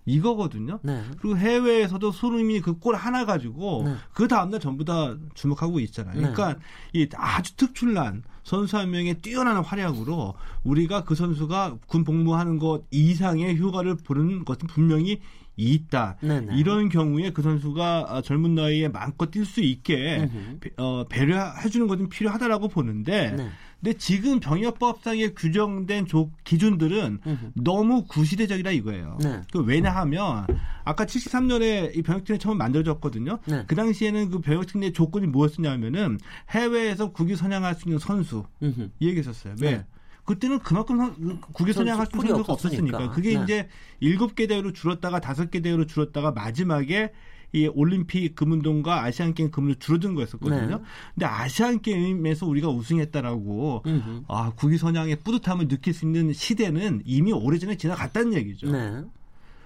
네. 0.08 0.14
이거거든요. 0.14 0.78
네. 0.82 1.02
그리고 1.20 1.36
해외에서도 1.36 2.10
손흥민이 2.12 2.60
그 2.60 2.78
골 2.78 2.94
하나 2.94 3.24
가지고 3.24 3.82
네. 3.84 3.94
그 4.12 4.26
다음날 4.28 4.60
전부 4.60 4.84
다 4.84 5.16
주목하고 5.34 5.80
있잖아요. 5.80 6.14
네. 6.14 6.32
그러니까 6.32 6.58
이 6.92 7.08
아주 7.14 7.54
특출난 7.56 8.22
선수 8.44 8.76
한 8.78 8.90
명의 8.90 9.14
뛰어난 9.18 9.56
활약으로 9.62 10.34
우리가 10.64 11.04
그 11.04 11.14
선수가 11.14 11.78
군 11.86 12.04
복무하는 12.04 12.58
것 12.58 12.82
이상의 12.90 13.58
효과를 13.58 13.96
보는 13.96 14.44
것은 14.44 14.66
분명히 14.68 15.20
있다. 15.56 16.16
네, 16.22 16.40
네. 16.40 16.56
이런 16.56 16.88
경우에 16.88 17.30
그 17.32 17.42
선수가 17.42 18.06
아, 18.08 18.22
젊은 18.22 18.54
나이에 18.54 18.86
마음껏 18.88 19.28
뛸 19.30 19.44
수 19.44 19.60
있게. 19.60 20.28
배- 20.60 20.70
어, 20.76 21.04
배려해 21.08 21.68
주는 21.68 21.88
것은 21.88 22.08
필요하다라고 22.08 22.68
보는데 22.68 23.32
네. 23.32 23.48
근데 23.80 23.96
지금 23.96 24.40
병역법상에 24.40 25.30
규정된 25.30 26.06
조, 26.06 26.30
기준들은. 26.44 27.20
너무 27.54 28.04
구시대적이라 28.06 28.72
이거예요. 28.72 29.18
네. 29.22 29.42
그 29.52 29.60
왜냐하면 29.60 30.46
아까 30.84 31.04
73년에 31.04 31.96
이 31.96 32.02
병역특례 32.02 32.38
처음 32.38 32.58
만들어졌거든요. 32.58 33.38
네. 33.46 33.64
그 33.66 33.74
당시에는 33.76 34.30
그 34.30 34.40
병역특례 34.40 34.92
조건이 34.92 35.26
무엇이냐면은 35.26 36.18
해외에서 36.50 37.12
국위 37.12 37.36
선양할 37.36 37.74
수 37.76 37.88
있는 37.88 37.98
선수 37.98 38.44
음흠. 38.62 38.90
이 38.98 39.06
얘기했었어요. 39.08 39.54
왜? 39.60 39.70
네. 39.70 39.86
그때는 40.24 40.58
그만큼 40.58 40.98
선수 41.56 41.72
선양할 41.72 42.06
수 42.06 42.16
있는 42.16 42.28
선수가 42.28 42.52
없었으니까. 42.52 42.96
없었으니까. 42.98 43.14
그게 43.14 43.38
네. 43.38 43.44
이제 43.44 43.68
일곱 44.00 44.34
개 44.34 44.46
대회로 44.46 44.72
줄었다가 44.72 45.20
다섯 45.20 45.50
개 45.50 45.60
대회로 45.60 45.86
줄었다가 45.86 46.32
마지막에 46.32 47.12
이 47.52 47.66
올림픽 47.66 48.34
금운동과 48.34 49.04
아시안 49.04 49.32
게임 49.32 49.50
금으로 49.50 49.74
줄어든 49.76 50.14
거였었거든요. 50.14 50.76
네. 50.78 50.82
근데 51.14 51.26
아시안 51.26 51.80
게임에서 51.80 52.46
우리가 52.46 52.68
우승했다라고 52.68 53.82
음흠. 53.86 54.22
아 54.28 54.52
국위 54.54 54.76
선양의 54.76 55.20
뿌듯함을 55.24 55.68
느낄 55.68 55.94
수 55.94 56.04
있는 56.04 56.32
시대는 56.32 57.02
이미 57.06 57.32
오래전에 57.32 57.76
지나갔다는 57.76 58.34
얘기죠. 58.34 58.70
네. 58.70 59.02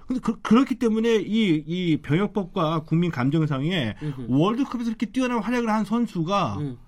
근데 0.06 0.20
그, 0.20 0.54
렇기 0.54 0.76
때문에 0.76 1.16
이, 1.16 1.62
이 1.66 1.96
병역법과 2.02 2.84
국민 2.84 3.10
감정상에 3.10 3.94
음흠. 4.02 4.26
월드컵에서 4.28 4.90
이렇게 4.90 5.06
뛰어난 5.06 5.42
활약을 5.42 5.68
한 5.68 5.84
선수가 5.84 6.58
음. 6.58 6.78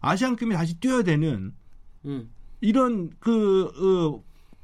아시안 0.00 0.36
게임에 0.36 0.54
다시 0.54 0.78
뛰어야 0.80 1.02
되는 1.02 1.54
음. 2.04 2.30
이런 2.60 3.10
그, 3.18 3.64
어, 3.64 4.22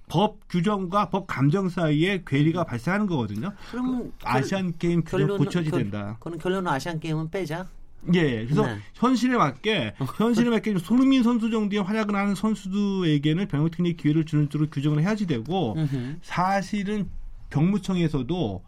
법 0.08 0.38
규정과 0.48 1.10
법 1.10 1.26
감정 1.26 1.68
사이에 1.68 2.22
괴리가 2.26 2.64
발생하는 2.64 3.06
거거든요. 3.06 3.52
그러면 3.70 4.12
아시안 4.24 4.76
게임 4.78 5.02
규정 5.04 5.36
결- 5.64 5.64
된다. 5.64 6.16
그런 6.20 6.38
결론은 6.38 6.70
아시안 6.70 6.98
게임은 6.98 7.30
빼자. 7.30 7.66
예, 8.14 8.44
그래서 8.44 8.64
네. 8.66 8.78
현실에 8.94 9.36
맞게 9.36 9.94
현실에 10.18 10.50
맞게 10.50 10.78
손흥민 10.78 11.22
선수 11.24 11.50
정도의 11.50 11.82
활약을 11.82 12.14
하는 12.14 12.34
선수들에게는 12.34 13.48
병역특례 13.48 13.92
기회를 13.94 14.24
주는 14.24 14.48
쪽으로 14.48 14.70
규정을 14.70 15.00
해야지 15.02 15.26
되고. 15.26 15.76
사실은 16.22 17.08
병무청에서도 17.50 18.62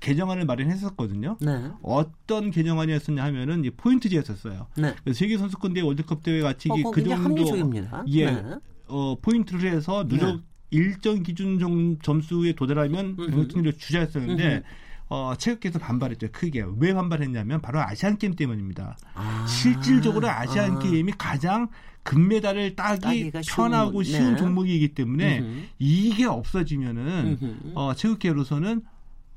개정안을 0.00 0.44
마련했었거든요. 0.44 1.38
네. 1.40 1.70
어떤 1.82 2.50
개정안이었었냐 2.50 3.24
하면은 3.24 3.64
이 3.64 3.70
포인트제였었어요. 3.70 4.66
네. 4.76 4.94
세계 5.14 5.38
선수권 5.38 5.72
대회 5.72 5.82
월드컵 5.82 6.22
대회 6.22 6.42
같이 6.42 6.68
어, 6.70 6.74
그 6.92 7.02
정도 7.02 7.22
합리적입니다. 7.24 8.04
예, 8.08 8.30
네. 8.30 8.54
어, 8.88 9.16
포인트를 9.22 9.72
해서 9.72 10.06
누적 10.06 10.42
일정 10.78 11.22
기준 11.22 11.58
점, 11.60 11.98
점수에 12.00 12.52
도달하면. 12.54 13.16
병역특례를 13.16 13.78
주자 13.78 14.00
했었는데. 14.00 14.62
어, 15.08 15.34
체육계에서 15.38 15.78
반발했죠. 15.78 16.28
크게. 16.32 16.64
왜 16.78 16.92
반발했냐면 16.94 17.60
바로 17.60 17.80
아시안 17.80 18.16
게임 18.16 18.34
때문입니다. 18.34 18.96
아. 19.14 19.46
실질적으로 19.46 20.28
아시안 20.28 20.76
아. 20.76 20.78
게임이 20.80 21.12
가장 21.18 21.68
금메달을 22.02 22.74
따기 22.74 23.30
쉬운 23.42 23.56
편하고 23.70 23.92
건- 23.92 24.04
쉬운 24.04 24.30
네. 24.32 24.36
종목이기 24.36 24.94
때문에 24.94 25.38
음흠. 25.40 25.62
이게 25.78 26.24
없어지면은. 26.24 27.38
어, 27.74 27.92
체육계로서는 27.94 28.82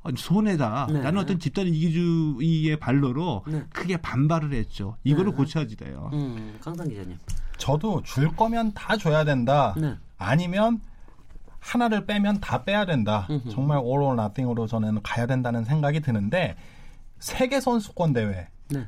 어, 0.02 0.10
손해다. 0.16 0.86
네. 0.90 1.02
라는 1.02 1.20
어떤 1.20 1.38
집단 1.38 1.66
이기주의의 1.66 2.78
발로로 2.78 3.44
네. 3.46 3.62
크게 3.70 3.98
반발을 3.98 4.52
했죠. 4.54 4.96
이거를 5.04 5.32
네. 5.32 5.36
고쳐야지 5.36 5.76
돼요. 5.76 6.10
음, 6.14 6.56
강상 6.60 6.88
기자님. 6.88 7.16
저도 7.58 8.02
줄 8.04 8.28
거면 8.34 8.72
다 8.74 8.96
줘야 8.96 9.24
된다. 9.24 9.74
네. 9.76 9.94
아니면 10.16 10.80
하나를 11.68 12.06
빼면 12.06 12.40
다 12.40 12.64
빼야 12.64 12.86
된다. 12.86 13.26
음흠. 13.28 13.50
정말 13.50 13.78
all 13.78 14.02
or 14.02 14.14
nothing으로 14.14 14.66
저는 14.66 15.02
가야 15.02 15.26
된다는 15.26 15.64
생각이 15.64 16.00
드는데 16.00 16.56
세계 17.18 17.60
선수권 17.60 18.14
대회 18.14 18.48
네. 18.70 18.86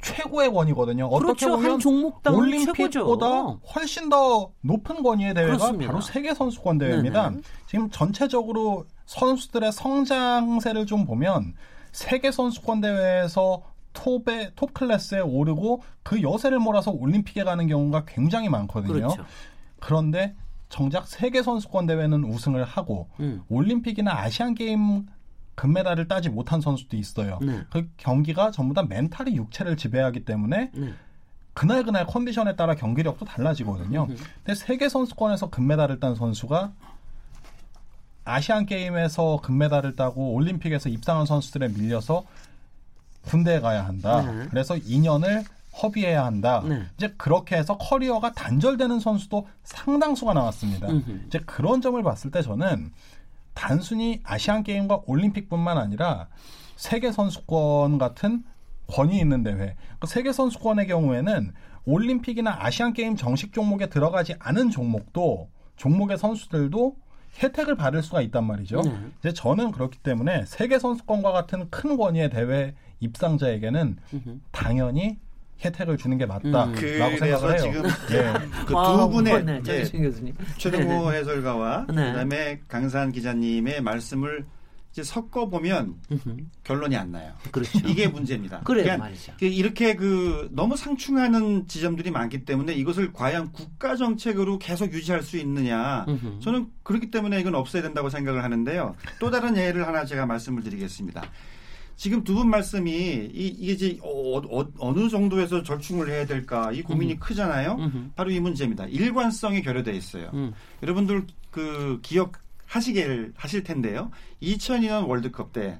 최고의 0.00 0.52
권위거든요. 0.52 1.06
어떻게 1.06 1.46
그렇죠. 1.46 1.56
보면 1.56 1.70
한 1.72 1.78
종목당 1.80 2.34
올림픽보다 2.34 2.90
최고죠. 2.90 3.60
훨씬 3.74 4.08
더 4.10 4.52
높은 4.60 5.02
권위의 5.02 5.34
대회가 5.34 5.56
그렇습니다. 5.56 5.90
바로 5.90 6.00
세계 6.00 6.34
선수권 6.34 6.78
대회입니다. 6.78 7.30
네네. 7.30 7.42
지금 7.66 7.90
전체적으로 7.90 8.86
선수들의 9.06 9.72
성장세를 9.72 10.86
좀 10.86 11.06
보면 11.06 11.54
세계 11.90 12.30
선수권 12.30 12.80
대회에서 12.82 13.62
톱에 13.92 14.50
톱 14.56 14.74
클래스에 14.74 15.20
오르고 15.20 15.82
그 16.02 16.22
여세를 16.22 16.58
몰아서 16.58 16.90
올림픽에 16.90 17.42
가는 17.44 17.66
경우가 17.66 18.04
굉장히 18.06 18.48
많거든요. 18.48 18.92
그렇죠. 18.92 19.24
그런데 19.80 20.34
정작 20.74 21.06
세계 21.06 21.40
선수권 21.40 21.86
대회는 21.86 22.24
우승을 22.24 22.64
하고 22.64 23.08
음. 23.20 23.44
올림픽이나 23.48 24.12
아시안 24.12 24.56
게임 24.56 25.06
금메달을 25.54 26.08
따지 26.08 26.30
못한 26.30 26.60
선수도 26.60 26.96
있어요. 26.96 27.38
네. 27.42 27.62
그 27.70 27.88
경기가 27.96 28.50
전부 28.50 28.74
다 28.74 28.82
멘탈이 28.82 29.36
육체를 29.36 29.76
지배하기 29.76 30.24
때문에 30.24 30.72
네. 30.74 30.94
그날 31.52 31.84
그날 31.84 32.04
컨디션에 32.04 32.56
따라 32.56 32.74
경기력도 32.74 33.24
달라지거든요. 33.24 34.08
음. 34.10 34.16
근데 34.42 34.56
세계 34.56 34.88
선수권에서 34.88 35.48
금메달을 35.50 36.00
딴 36.00 36.16
선수가 36.16 36.72
아시안 38.24 38.66
게임에서 38.66 39.42
금메달을 39.44 39.94
따고 39.94 40.32
올림픽에서 40.32 40.88
입상한 40.88 41.24
선수들에 41.24 41.68
밀려서 41.68 42.24
군대에 43.22 43.60
가야 43.60 43.86
한다. 43.86 44.22
네. 44.22 44.48
그래서 44.50 44.74
2년을 44.74 45.44
허비해야 45.82 46.24
한다. 46.24 46.62
네. 46.66 46.82
이제 46.96 47.14
그렇게 47.16 47.56
해서 47.56 47.76
커리어가 47.76 48.32
단절되는 48.32 49.00
선수도 49.00 49.46
상당수가 49.64 50.34
나왔습니다. 50.34 50.88
음흠. 50.88 51.24
이제 51.26 51.40
그런 51.40 51.80
점을 51.80 52.00
봤을 52.02 52.30
때 52.30 52.42
저는 52.42 52.92
단순히 53.54 54.20
아시안 54.24 54.62
게임과 54.62 55.02
올림픽뿐만 55.06 55.78
아니라 55.78 56.28
세계 56.76 57.12
선수권 57.12 57.98
같은 57.98 58.44
권위 58.86 59.18
있는 59.18 59.42
대회. 59.42 59.76
그 59.98 60.06
세계 60.06 60.32
선수권의 60.32 60.86
경우에는 60.86 61.52
올림픽이나 61.86 62.56
아시안 62.60 62.92
게임 62.92 63.16
정식 63.16 63.52
종목에 63.52 63.88
들어가지 63.88 64.34
않은 64.38 64.70
종목도 64.70 65.48
종목의 65.76 66.18
선수들도 66.18 66.96
혜택을 67.42 67.74
받을 67.76 68.02
수가 68.02 68.20
있단 68.22 68.44
말이죠. 68.44 68.82
네. 68.82 68.96
이제 69.18 69.32
저는 69.32 69.72
그렇기 69.72 69.98
때문에 69.98 70.44
세계 70.46 70.78
선수권과 70.78 71.32
같은 71.32 71.68
큰 71.70 71.96
권위의 71.96 72.30
대회 72.30 72.74
입상자에게는 73.00 73.96
음흠. 74.12 74.38
당연히 74.52 75.18
혜택을 75.62 75.96
주는 75.96 76.18
게 76.18 76.26
맞다라고 76.26 76.70
음. 76.72 76.76
생각을 76.76 77.18
그래서 77.18 77.48
해요. 77.50 77.58
지금 77.58 77.82
예. 78.12 78.32
그 78.66 78.76
아, 78.76 78.96
두 78.96 79.08
분의 79.10 79.44
네, 79.44 79.60
예, 79.60 79.62
정신 79.62 80.02
교수님. 80.02 80.34
최동호 80.58 81.12
해설가와 81.12 81.86
네. 81.88 82.12
그다음에 82.12 82.60
강산 82.68 83.12
기자님의 83.12 83.82
말씀을 83.82 84.44
이제 84.92 85.02
섞어 85.02 85.48
보면. 85.48 85.96
결론이 86.62 86.96
안 86.96 87.10
나요. 87.10 87.32
그렇죠. 87.50 87.80
이게 87.84 88.06
문제입니다. 88.06 88.60
그래요, 88.60 88.84
그러니까 88.84 89.04
말이죠. 89.06 89.32
그 89.40 89.46
이렇게 89.46 89.96
그 89.96 90.48
너무 90.52 90.76
상충하는 90.76 91.66
지점들이 91.66 92.12
많기 92.12 92.44
때문에 92.44 92.74
이것을 92.74 93.12
과연 93.12 93.50
국가 93.50 93.96
정책으로 93.96 94.60
계속 94.60 94.92
유지할 94.92 95.22
수 95.22 95.36
있느냐? 95.38 96.04
음흠. 96.06 96.38
저는 96.40 96.68
그렇기 96.84 97.10
때문에 97.10 97.40
이건 97.40 97.56
없어야 97.56 97.82
된다고 97.82 98.08
생각을 98.08 98.44
하는데요. 98.44 98.94
또 99.18 99.32
다른 99.32 99.56
예를 99.56 99.84
하나 99.84 100.04
제가 100.04 100.26
말씀을 100.26 100.62
드리겠습니다. 100.62 101.22
지금 101.96 102.24
두 102.24 102.34
분 102.34 102.50
말씀이 102.50 102.90
이, 102.90 103.46
이게 103.58 103.72
이제 103.72 103.98
어, 104.02 104.92
느 104.94 105.08
정도에서 105.08 105.62
절충을 105.62 106.08
해야 106.10 106.26
될까 106.26 106.72
이 106.72 106.82
고민이 106.82 107.18
크잖아요. 107.20 107.76
음흠. 107.78 108.10
바로 108.16 108.30
이 108.30 108.40
문제입니다. 108.40 108.86
일관성이 108.86 109.62
결여돼 109.62 109.92
있어요. 109.96 110.30
음. 110.34 110.52
여러분들 110.82 111.26
그 111.50 112.00
기억하시길 112.02 113.34
하실 113.36 113.62
텐데요. 113.62 114.10
2002년 114.42 115.06
월드컵 115.08 115.52
때 115.52 115.78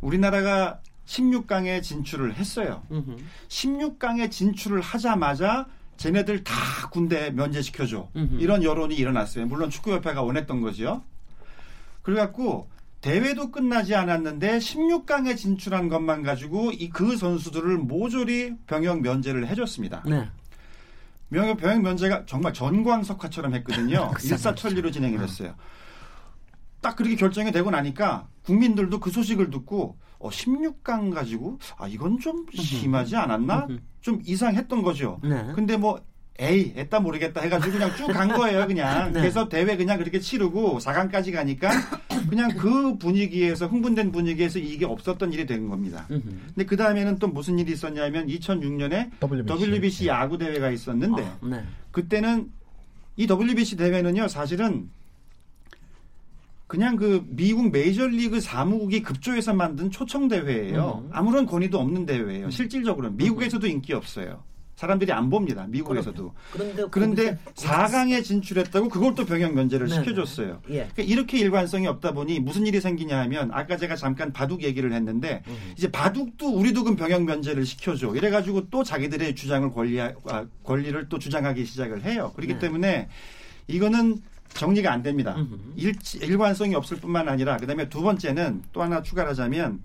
우리나라가 0.00 0.80
16강에 1.06 1.82
진출을 1.82 2.34
했어요. 2.34 2.82
음흠. 2.90 3.16
16강에 3.48 4.30
진출을 4.30 4.80
하자마자 4.80 5.66
쟤네들 5.96 6.42
다 6.42 6.54
군대 6.90 7.30
면제시켜줘. 7.30 8.08
이런 8.40 8.64
여론이 8.64 8.96
일어났어요. 8.96 9.46
물론 9.46 9.70
축구협회가 9.70 10.22
원했던 10.22 10.60
거죠. 10.60 11.04
그래갖고 12.02 12.68
대회도 13.02 13.50
끝나지 13.50 13.94
않았는데 13.94 14.58
16강에 14.58 15.36
진출한 15.36 15.88
것만 15.88 16.22
가지고 16.22 16.70
이 16.72 16.88
그 16.88 17.16
선수들을 17.16 17.78
모조리 17.78 18.54
병역 18.66 19.00
면제를 19.02 19.46
해줬습니다. 19.48 20.02
네. 20.06 20.28
병역, 21.32 21.56
병역 21.58 21.82
면제가 21.82 22.26
정말 22.26 22.52
전광석화처럼 22.52 23.54
했거든요. 23.56 24.12
일사천리로 24.22 24.90
진행이 24.90 25.18
됐어요. 25.18 25.54
딱 26.80 26.96
그렇게 26.96 27.16
결정이 27.16 27.50
되고 27.52 27.70
나니까 27.70 28.28
국민들도 28.44 29.00
그 29.00 29.10
소식을 29.10 29.50
듣고 29.50 29.96
어, 30.18 30.28
16강 30.28 31.12
가지고 31.12 31.58
아 31.78 31.88
이건 31.88 32.18
좀 32.20 32.46
심하지 32.54 33.16
않았나? 33.16 33.66
좀 34.00 34.20
이상했던 34.24 34.82
거죠. 34.82 35.20
네. 35.24 35.52
근데 35.54 35.76
뭐 35.76 36.00
에이, 36.38 36.72
했다 36.76 36.98
모르겠다 36.98 37.42
해가지고 37.42 37.72
그냥 37.72 37.94
쭉 37.96 38.06
간 38.12 38.28
거예요, 38.28 38.66
그냥. 38.66 39.12
네. 39.12 39.20
그래서 39.20 39.48
대회 39.48 39.76
그냥 39.76 39.98
그렇게 39.98 40.18
치르고 40.18 40.78
4강까지 40.78 41.32
가니까 41.32 41.70
그냥 42.28 42.50
그 42.56 42.96
분위기에서, 42.98 43.66
흥분된 43.66 44.10
분위기에서 44.12 44.58
이게 44.58 44.84
없었던 44.86 45.32
일이 45.32 45.44
된 45.46 45.68
겁니다. 45.68 46.06
근데 46.08 46.64
그 46.64 46.76
다음에는 46.76 47.18
또 47.18 47.28
무슨 47.28 47.58
일이 47.58 47.72
있었냐면 47.72 48.26
2006년에 48.28 49.10
WBC. 49.22 49.72
WBC 49.72 50.06
야구 50.08 50.38
대회가 50.38 50.70
있었는데 50.70 51.22
아, 51.22 51.38
네. 51.42 51.62
그때는 51.90 52.50
이 53.16 53.26
WBC 53.28 53.76
대회는요, 53.76 54.26
사실은 54.28 54.88
그냥 56.66 56.96
그 56.96 57.22
미국 57.28 57.70
메이저리그 57.70 58.40
사무국이 58.40 59.02
급조해서 59.02 59.52
만든 59.52 59.90
초청 59.90 60.28
대회예요. 60.28 61.02
음. 61.04 61.10
아무런 61.12 61.44
권위도 61.44 61.78
없는 61.78 62.06
대회예요. 62.06 62.48
실질적으로는 62.48 63.18
미국에서도 63.18 63.66
인기 63.66 63.92
없어요. 63.92 64.42
사람들이 64.82 65.12
안 65.12 65.30
봅니다. 65.30 65.64
미국에서도. 65.68 66.32
그런데 66.52 66.84
그런데 66.90 67.38
거기서 67.54 67.68
4강에 67.68 68.24
진출했다고 68.24 68.88
그걸 68.88 69.14
또 69.14 69.24
병역 69.24 69.54
면제를 69.54 69.86
네, 69.86 69.94
시켜줬어요. 69.94 70.60
네. 70.66 70.74
예. 70.74 70.88
그러니까 70.92 71.02
이렇게 71.04 71.38
일관성이 71.38 71.86
없다 71.86 72.10
보니 72.10 72.40
무슨 72.40 72.66
일이 72.66 72.80
생기냐 72.80 73.16
하면 73.20 73.50
아까 73.52 73.76
제가 73.76 73.94
잠깐 73.94 74.32
바둑 74.32 74.64
얘기를 74.64 74.92
했는데 74.92 75.44
음. 75.46 75.56
이제 75.76 75.88
바둑도 75.88 76.52
우리도 76.52 76.82
그 76.82 76.96
병역 76.96 77.22
면제를 77.22 77.64
시켜줘. 77.64 78.12
이래가지고 78.16 78.70
또 78.70 78.82
자기들의 78.82 79.36
주장을 79.36 79.70
권리 79.70 80.00
아, 80.00 80.12
권리를 80.64 81.08
또 81.08 81.16
주장하기 81.16 81.64
시작을 81.64 82.02
해요. 82.02 82.32
그렇기 82.34 82.54
네. 82.54 82.58
때문에 82.58 83.08
이거는 83.68 84.18
정리가 84.48 84.92
안 84.92 85.04
됩니다. 85.04 85.36
음흠. 85.36 85.74
일, 85.76 85.94
일관성이 86.22 86.74
없을 86.74 86.96
뿐만 86.96 87.28
아니라 87.28 87.56
그다음에 87.56 87.88
두 87.88 88.02
번째는 88.02 88.64
또 88.72 88.82
하나 88.82 89.00
추가하자면 89.00 89.80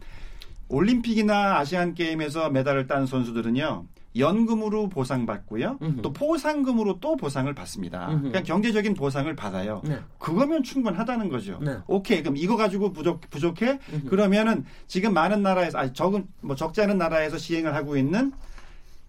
올림픽이나 0.70 1.60
아시안 1.60 1.94
게임에서 1.94 2.50
메달을 2.50 2.88
딴 2.88 3.06
선수들은요. 3.06 3.86
연금으로 4.20 4.90
보상받고요. 4.90 5.80
음흠. 5.82 6.02
또 6.02 6.14
포상금으로 6.14 7.00
또 7.00 7.16
보상을 7.16 7.54
받습니다. 7.54 8.10
음흠. 8.10 8.18
그러니까 8.20 8.44
경제적인 8.44 8.94
보상을 8.94 9.34
받아요. 9.36 9.82
네. 9.84 10.00
그거면 10.20 10.64
충분하다는 10.64 11.30
거죠. 11.30 11.60
네. 11.62 11.78
오케이, 11.88 12.22
그럼 12.22 12.38
이거 12.38 12.56
가지고 12.56 12.94
부족, 12.94 13.22
부족해? 13.30 13.80
음흠. 13.94 14.10
그러면은 14.10 14.66
지금 14.88 15.14
많은 15.14 15.42
나라에서, 15.44 15.78
아니, 15.78 15.94
적은, 15.94 16.28
뭐 16.42 16.56
적지 16.56 16.82
않은 16.82 16.98
나라에서 16.98 17.38
시행을 17.38 17.76
하고 17.76 17.98
있는 17.98 18.32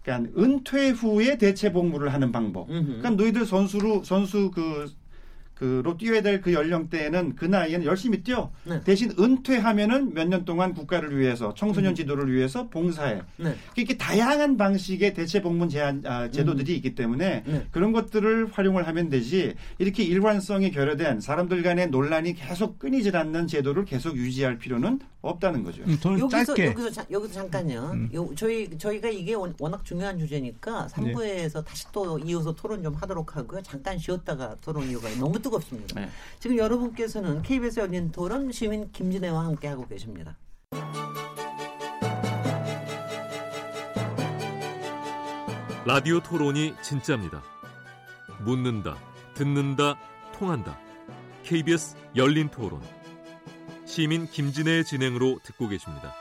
그러니까 0.03 0.31
은퇴 0.39 0.89
후에 0.89 1.37
대체 1.37 1.71
복무를 1.71 2.13
하는 2.13 2.31
방법. 2.31 2.67
그러니까 2.67 3.09
너희들 3.11 3.45
선수로, 3.45 4.03
선수 4.03 4.51
그, 4.51 4.91
그로 5.59 5.97
뛰어야 5.97 6.21
될 6.21 6.39
그 6.39 6.53
연령대에는 6.53 7.35
그 7.35 7.43
나이에는 7.45 7.85
열심히 7.85 8.23
뛰어. 8.23 8.49
네. 8.63 8.79
대신 8.85 9.11
은퇴하면은 9.19 10.13
몇 10.13 10.29
년 10.29 10.45
동안 10.45 10.73
국가를 10.73 11.17
위해서 11.19 11.53
청소년 11.53 11.95
지도를 11.95 12.31
위해서 12.31 12.69
봉사해. 12.69 13.21
네. 13.37 13.55
이렇게 13.75 13.97
다양한 13.97 14.55
방식의 14.57 15.13
대체 15.15 15.41
복무 15.41 15.67
제한 15.67 16.03
아, 16.05 16.29
제도들이 16.31 16.75
있기 16.77 16.95
때문에 16.95 17.43
네. 17.45 17.65
그런 17.71 17.91
것들을 17.91 18.47
활용을 18.53 18.87
하면 18.87 19.09
되지 19.09 19.55
이렇게 19.79 20.03
일관성이 20.03 20.71
결여된 20.71 21.19
사람들 21.19 21.61
간의 21.61 21.89
논란이 21.89 22.35
계속 22.35 22.79
끊이질 22.79 23.17
않는 23.17 23.47
제도를 23.47 23.83
계속 23.85 24.15
유지할 24.15 24.59
필요는 24.59 24.99
없다는 25.21 25.63
거죠. 25.63 25.83
음, 25.83 25.99
저는 25.99 26.19
여기서 26.19 26.45
짧게 26.45 26.65
여기서 26.67 26.89
자, 26.91 27.05
여기서 27.11 27.33
잠깐요. 27.33 27.89
음. 27.93 28.09
요, 28.13 28.29
저희 28.35 28.69
저희가 28.77 29.09
이게 29.09 29.33
원- 29.33 29.53
워낙 29.59 29.83
중요한 29.83 30.17
주제니까 30.17 30.87
3부에서 30.91 31.65
다시 31.65 31.85
또 31.91 32.17
이어서 32.19 32.53
토론 32.55 32.81
좀 32.83 32.93
하도록 32.93 33.35
하고요. 33.35 33.61
잠깐 33.61 33.97
쉬었다가 33.97 34.55
토론 34.61 34.87
이유가 34.89 35.09
너무 35.19 35.37
뜨겁습니다. 35.39 35.99
네. 35.99 36.09
지금 36.39 36.57
여러분께서는 36.57 37.41
KBS 37.41 37.81
열린 37.81 38.11
토론 38.11 38.51
시민 38.53 38.89
김진애와 38.93 39.43
함께 39.45 39.67
하고 39.67 39.85
계십니다. 39.87 40.37
라디오 45.85 46.19
토론이 46.19 46.75
진짜입니다. 46.81 47.41
묻는다, 48.43 48.95
듣는다, 49.33 49.95
통한다. 50.37 50.77
KBS 51.43 51.95
열린 52.15 52.49
토론. 52.49 52.81
시민 53.89 54.27
김진애의 54.27 54.85
진행으로 54.85 55.39
듣고 55.43 55.67
계십니다. 55.67 56.13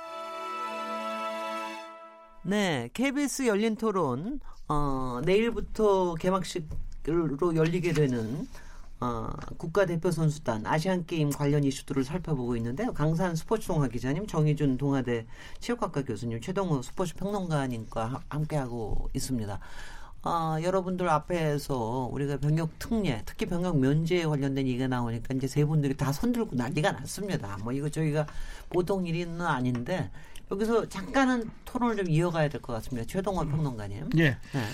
네, 2.43 2.89
KBS 2.95 3.47
열린 3.47 3.77
토론 3.77 4.41
어, 4.69 5.21
내일부터 5.23 6.15
개막식으로 6.15 7.55
열리게 7.55 7.93
되는 7.93 8.49
어, 9.01 9.29
국가대표 9.59 10.11
선수단 10.11 10.67
아시안 10.67 11.05
게임 11.05 11.29
관련 11.31 11.63
이슈들을 11.63 12.05
살펴보고 12.05 12.57
있는데요. 12.57 12.95
강산 12.95 13.37
스포츠동화 13.37 13.87
기자님, 13.89 14.27
정희준 14.27 14.79
동아대 14.79 15.27
체육학과 15.61 16.03
교수님, 16.05 16.41
최동우 16.41 16.83
스포츠 16.83 17.15
평론가님과 17.17 18.07
하- 18.07 18.23
함께하고 18.31 19.11
있습니다. 19.13 19.61
어, 20.23 20.57
여러분들 20.63 21.09
앞에서 21.09 22.09
우리가 22.13 22.39
병역 22.39 22.79
특례, 22.79 23.23
특히 23.25 23.47
병역 23.47 23.79
면제에 23.79 24.25
관련된 24.27 24.67
얘기가 24.67 24.89
나오니까 24.89 25.35
이제 25.35 25.47
세 25.47 25.65
분들이 25.65 25.97
다 25.97 26.13
손들고 26.13 26.57
난리가 26.57 26.93
났습니다. 26.93 27.57
뭐 27.63 27.73
이거 27.73 27.89
저희가 27.89 28.27
보통 28.69 29.07
일은 29.07 29.41
아닌데 29.41 30.11
여기서 30.51 30.89
잠깐은 30.89 31.51
토론을 31.65 31.97
좀 31.97 32.11
이어가야 32.11 32.49
될 32.49 32.61
것 32.61 32.73
같습니다. 32.75 33.07
최동원 33.07 33.49
평론가님. 33.49 34.11
예. 34.19 34.31
네. 34.31 34.65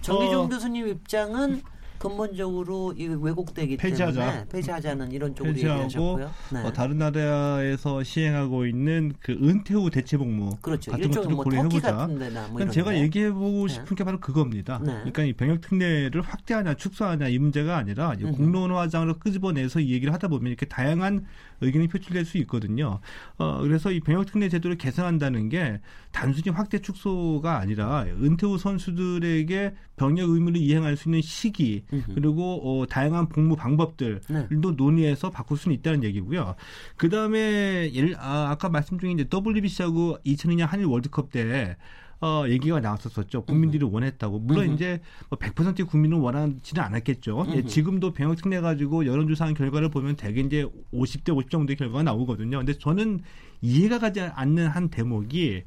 정기종 0.00 0.44
어. 0.44 0.48
교수님 0.48 0.88
입장은 0.88 1.62
근본적으로 1.98 2.94
이 2.96 3.06
왜곡되기 3.06 3.76
폐지하자. 3.76 4.20
때문에 4.20 4.44
폐지하자는 4.48 5.12
이런 5.12 5.34
쪽으로 5.34 5.54
폐지하고. 5.54 6.20
네. 6.52 6.62
어, 6.62 6.72
다른 6.72 6.98
나라에서 6.98 8.02
시행하고 8.02 8.66
있는 8.66 9.12
그 9.20 9.32
은퇴 9.32 9.74
후 9.74 9.90
대체 9.90 10.16
복무 10.16 10.56
그렇죠. 10.60 10.92
같은 10.92 11.10
것들을 11.10 11.34
뭐 11.34 11.44
고려해보자. 11.44 11.96
같은 11.96 12.18
데나 12.18 12.42
뭐 12.46 12.54
그러니까 12.54 12.72
제가 12.72 12.90
데. 12.90 13.00
얘기해보고 13.02 13.66
네. 13.66 13.74
싶은 13.74 13.96
게 13.96 14.04
바로 14.04 14.20
그겁니다. 14.20 14.78
네. 14.78 14.92
그러니까 14.92 15.24
이 15.24 15.32
병역 15.32 15.60
특례를 15.60 16.22
확대하냐 16.22 16.74
축소하냐 16.74 17.28
이 17.28 17.38
문제가 17.38 17.76
아니라 17.76 18.14
이 18.18 18.24
음흠. 18.24 18.36
공론화장으로 18.36 19.18
끄집어내서 19.18 19.80
이 19.80 19.90
얘기를 19.92 20.12
하다 20.14 20.28
보면 20.28 20.48
이렇게 20.48 20.66
다양한 20.66 21.26
의견이 21.60 21.88
표출될 21.88 22.24
수 22.24 22.38
있거든요. 22.38 23.00
어, 23.36 23.58
그래서 23.62 23.90
이 23.90 24.00
병역 24.00 24.26
특례 24.26 24.48
제도를 24.48 24.78
개선한다는 24.78 25.48
게 25.48 25.80
단순히 26.12 26.54
확대 26.54 26.78
축소가 26.78 27.58
아니라 27.58 28.04
은퇴 28.04 28.46
후 28.46 28.58
선수들에게 28.58 29.74
병역 29.96 30.30
의무를 30.30 30.60
이행할 30.60 30.96
수 30.96 31.08
있는 31.08 31.20
시기 31.22 31.84
음흠. 31.92 32.14
그리고 32.14 32.60
어, 32.62 32.86
다양한 32.86 33.28
복무 33.28 33.56
방법들도 33.56 34.20
네. 34.28 34.76
논의해서 34.76 35.30
바꿀 35.30 35.58
수는 35.58 35.76
있다는 35.76 36.04
얘기고요. 36.04 36.54
그 36.96 37.08
다음에 37.08 37.90
예를 37.92 38.16
아, 38.18 38.50
아까 38.50 38.68
말씀 38.68 38.98
중에 38.98 39.12
이제 39.12 39.26
WBC하고 39.32 40.18
2002년 40.24 40.66
한일 40.66 40.86
월드컵 40.86 41.30
때 41.30 41.76
어, 42.20 42.44
얘기가 42.48 42.80
나왔었었죠. 42.80 43.42
국민들이 43.44 43.84
원했다고. 43.84 44.40
물론 44.40 44.64
음흠. 44.64 44.74
이제 44.74 45.00
뭐 45.28 45.38
100%의 45.38 45.86
국민은 45.86 46.18
원하지는 46.18 46.82
않았겠죠. 46.82 47.46
예. 47.54 47.62
지금도 47.64 48.12
병역 48.12 48.36
특례 48.36 48.60
가지고 48.60 49.06
여론조사한 49.06 49.54
결과를 49.54 49.88
보면 49.90 50.16
대개 50.16 50.40
이제 50.40 50.66
50대 50.92 51.34
50 51.36 51.50
정도의 51.50 51.76
결과가 51.76 52.02
나오거든요. 52.02 52.58
근데 52.58 52.72
저는 52.72 53.20
이해가 53.62 54.00
가지 54.00 54.20
않는 54.20 54.66
한 54.66 54.88
대목이 54.88 55.62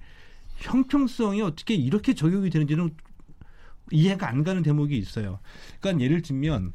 형평성이 0.58 1.42
어떻게 1.42 1.74
이렇게 1.74 2.14
적용이 2.14 2.50
되는지는 2.50 2.92
이해가 3.90 4.28
안 4.30 4.44
가는 4.44 4.62
대목이 4.62 4.98
있어요. 4.98 5.40
그러니까 5.80 6.04
예를 6.04 6.22
들면 6.22 6.74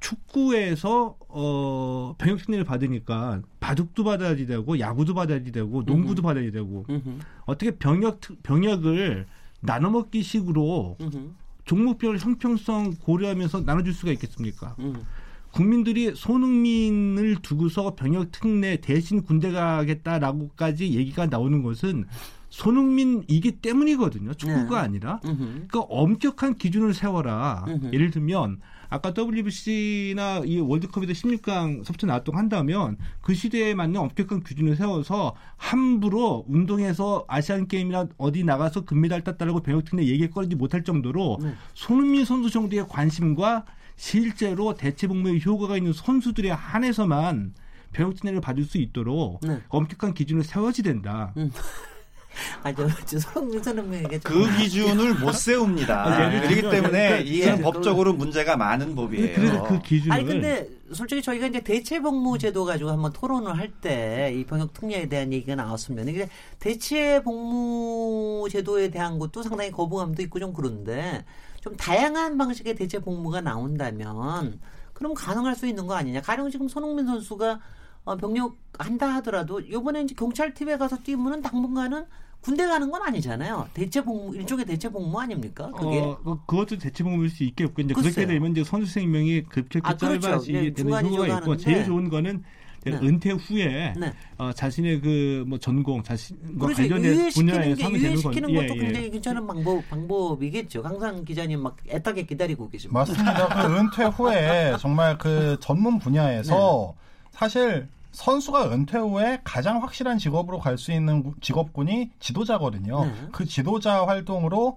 축구에서 0.00 1.16
어 1.28 2.14
병역 2.18 2.38
특례를 2.38 2.64
받으니까 2.64 3.42
바둑도 3.60 4.04
받아야 4.04 4.34
되고 4.36 4.78
야구도 4.78 5.14
받아야 5.14 5.42
되고 5.42 5.82
농구도 5.82 6.22
받아야 6.22 6.50
되고 6.50 6.86
음흠. 6.88 7.18
어떻게 7.46 7.72
병역 7.72 8.20
특- 8.20 8.42
병역을 8.42 9.26
나눠 9.60 9.90
먹기 9.90 10.22
식으로 10.22 10.96
음흠. 11.00 11.30
종목별 11.64 12.18
형평성 12.18 12.94
고려하면서 13.00 13.60
나눠줄 13.62 13.92
수가 13.92 14.12
있겠습니까? 14.12 14.74
음. 14.78 15.02
국민들이 15.50 16.14
손흥민을 16.14 17.36
두고서 17.42 17.94
병역 17.94 18.30
특례 18.30 18.76
대신 18.76 19.22
군대 19.22 19.50
가겠다라고까지 19.50 20.94
얘기가 20.94 21.26
나오는 21.26 21.62
것은 21.62 22.06
손흥민이기 22.50 23.60
때문이거든요. 23.60 24.34
축구가 24.34 24.80
네. 24.80 24.84
아니라. 24.84 25.20
음흠. 25.24 25.36
그러니까 25.36 25.80
엄격한 25.80 26.56
기준을 26.56 26.94
세워라. 26.94 27.64
음흠. 27.68 27.90
예를 27.92 28.10
들면 28.10 28.60
아까 28.90 29.12
WBC나 29.16 30.42
이 30.46 30.60
월드컵에서 30.60 31.12
16강 31.12 31.84
섭트 31.84 32.06
나왔던 32.06 32.32
거 32.32 32.38
한다면 32.38 32.96
그 33.20 33.34
시대에 33.34 33.74
맞는 33.74 34.00
엄격한 34.00 34.42
기준을 34.42 34.76
세워서 34.76 35.34
함부로 35.56 36.44
운동에서 36.48 37.24
아시안 37.28 37.68
게임이나 37.68 38.08
어디 38.16 38.44
나가서 38.44 38.84
금메달 38.86 39.24
땄다라고 39.24 39.60
병역 39.60 39.84
특례 39.84 40.06
얘기 40.06 40.30
꺼내지 40.30 40.56
못할 40.56 40.84
정도로 40.84 41.38
네. 41.42 41.52
손흥민 41.74 42.24
선수 42.24 42.50
정도의 42.50 42.86
관심과 42.88 43.66
실제로 43.96 44.74
대체 44.74 45.06
복무의 45.06 45.44
효과가 45.44 45.76
있는 45.76 45.92
선수들에 45.92 46.50
한해서만 46.50 47.52
병역 47.92 48.14
특례를 48.14 48.40
받을 48.40 48.64
수 48.64 48.78
있도록 48.78 49.40
네. 49.42 49.60
엄격한 49.68 50.14
기준을 50.14 50.44
세워야 50.44 50.72
된다. 50.72 51.34
아, 52.62 52.72
저, 52.74 52.88
저 53.06 53.18
손흥민 53.18 53.62
선생님에게 53.62 54.20
좀- 54.20 54.32
그 54.32 54.56
기준을 54.58 55.14
못 55.14 55.32
세웁니다. 55.32 56.04
아, 56.06 56.34
예를 56.34 56.48
그렇기 56.48 56.62
때문에 56.70 57.08
그러니까 57.08 57.16
이건 57.18 57.58
예, 57.58 57.62
법적으로 57.62 58.12
문제가 58.12 58.56
많은 58.56 58.94
법이에요. 58.94 59.34
그래서 59.34 59.62
그 59.64 59.80
기준을 59.82 60.12
아니 60.14 60.24
근데 60.24 60.68
솔직히 60.92 61.20
저희가 61.22 61.46
이제 61.48 61.60
대체 61.60 62.00
복무 62.00 62.38
제도 62.38 62.64
가지고 62.64 62.90
한번 62.90 63.12
토론을 63.12 63.56
할 63.58 63.70
때 63.80 64.32
이 64.34 64.44
병역 64.44 64.72
특례에 64.72 65.06
대한 65.08 65.32
얘기가 65.32 65.54
나왔으면 65.54 66.08
이게 66.08 66.28
대체 66.58 67.22
복무 67.22 68.48
제도에 68.50 68.88
대한 68.90 69.18
것도 69.18 69.42
상당히 69.42 69.70
거부감도 69.70 70.22
있고 70.22 70.38
좀 70.38 70.52
그런데 70.52 71.24
좀 71.60 71.76
다양한 71.76 72.38
방식의 72.38 72.74
대체 72.76 72.98
복무가 72.98 73.40
나온다면 73.40 74.60
그럼 74.94 75.14
가능할 75.14 75.54
수 75.54 75.66
있는 75.66 75.86
거 75.86 75.94
아니냐? 75.94 76.20
가령 76.22 76.50
지금 76.50 76.68
손흥민 76.68 77.06
선수가 77.06 77.60
어, 78.04 78.16
병역 78.16 78.56
한다 78.78 79.08
하더라도 79.16 79.68
요번에 79.70 80.02
이제 80.02 80.14
경찰 80.16 80.54
팀에 80.54 80.76
가서 80.78 80.96
뛰면은 81.02 81.42
당분간은 81.42 82.04
군대 82.40 82.66
가는 82.66 82.90
건 82.90 83.02
아니잖아요. 83.02 83.68
대체 83.74 84.00
복무 84.02 84.34
일종의 84.36 84.64
대체 84.64 84.88
복무 84.88 85.18
아닙니까? 85.20 85.70
그게 85.72 85.98
어, 85.98 86.18
그- 86.24 86.36
그것도 86.46 86.78
대체 86.78 87.02
복무일 87.04 87.28
수 87.30 87.42
있겠고 87.44 87.82
이제 87.82 87.92
글쎄요. 87.94 88.12
그렇게 88.14 88.32
되면 88.32 88.52
이제 88.52 88.64
선수 88.64 88.90
생명이 88.92 89.42
급격히 89.44 89.82
아, 89.84 89.94
그렇죠. 89.94 90.20
짧아지게 90.20 90.64
예, 90.64 90.72
되는 90.72 90.92
효과가 90.92 91.02
있고 91.26 91.56
중간인데. 91.56 91.62
제일 91.64 91.84
좋은 91.84 92.08
거는 92.08 92.42
네. 92.84 92.92
은퇴 92.92 93.32
후에 93.32 93.92
네. 93.98 94.12
어, 94.38 94.52
자신의 94.52 95.00
그 95.00 95.44
뭐 95.46 95.58
전공 95.58 96.02
자신과 96.02 96.66
그렇죠. 96.66 96.82
관련된 96.88 97.30
분야에 97.30 97.74
게 97.74 97.82
하면 97.82 98.00
되는 98.00 98.22
건 98.22 98.32
유예시키는 98.32 98.50
예, 98.50 98.54
것도 98.54 98.76
예. 98.76 98.80
굉장히 98.80 99.10
괜찮은 99.10 99.46
방법 99.46 99.88
방법이겠죠. 99.90 100.82
강상 100.82 101.24
기자님 101.24 101.60
막 101.62 101.76
애타게 101.88 102.22
기다리고 102.22 102.68
계십니다. 102.70 103.00
맞습니다. 103.00 103.48
그 103.68 103.76
은퇴 103.76 104.04
후에 104.04 104.76
정말 104.78 105.18
그 105.18 105.56
전문 105.60 105.98
분야에서 105.98 106.94
사실 107.32 107.88
선수가 108.22 108.72
은퇴 108.72 108.98
후에 108.98 109.40
가장 109.44 109.80
확실한 109.80 110.18
직업으로 110.18 110.58
갈 110.58 110.76
수 110.76 110.90
있는 110.92 111.22
구- 111.22 111.34
직업군이 111.40 112.10
지도자거든요. 112.18 113.04
네. 113.04 113.12
그 113.32 113.44
지도자 113.44 114.04
활동으로 114.06 114.76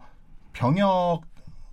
병역 0.54 1.22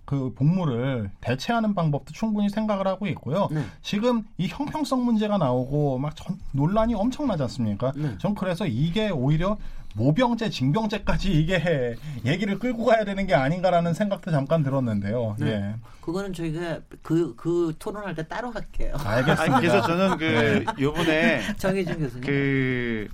그 0.05 0.33
복무를 0.33 1.11
대체하는 1.21 1.75
방법도 1.75 2.11
충분히 2.13 2.49
생각을 2.49 2.87
하고 2.87 3.05
있고요. 3.07 3.47
네. 3.51 3.63
지금 3.83 4.23
이 4.39 4.47
형평성 4.47 5.05
문제가 5.05 5.37
나오고 5.37 5.99
막 5.99 6.15
전- 6.15 6.39
논란이 6.53 6.95
엄청나지 6.95 7.43
않습니까? 7.43 7.91
네. 7.95 8.17
전 8.17 8.33
그래서 8.33 8.65
이게 8.65 9.11
오히려 9.11 9.55
모병제, 9.95 10.49
징병제까지 10.49 11.31
이게 11.31 11.95
얘기를 12.25 12.59
끌고 12.59 12.85
가야 12.85 13.03
되는 13.05 13.25
게 13.27 13.33
아닌가라는 13.33 13.93
생각도 13.93 14.31
잠깐 14.31 14.63
들었는데요. 14.63 15.35
네. 15.39 15.47
예. 15.47 15.75
그거는 16.01 16.33
저희가 16.33 16.79
그 17.03 17.35
그 17.35 17.73
토론할 17.79 18.15
때 18.15 18.27
따로 18.27 18.51
할게요. 18.51 18.95
알겠습니다. 18.97 19.43
아니, 19.55 19.67
그래서 19.67 19.81
저는 19.85 20.17
그 20.17 20.65
요번에 20.79 21.41
정혜진 21.57 21.99
교수님. 21.99 22.25
그 22.25 23.07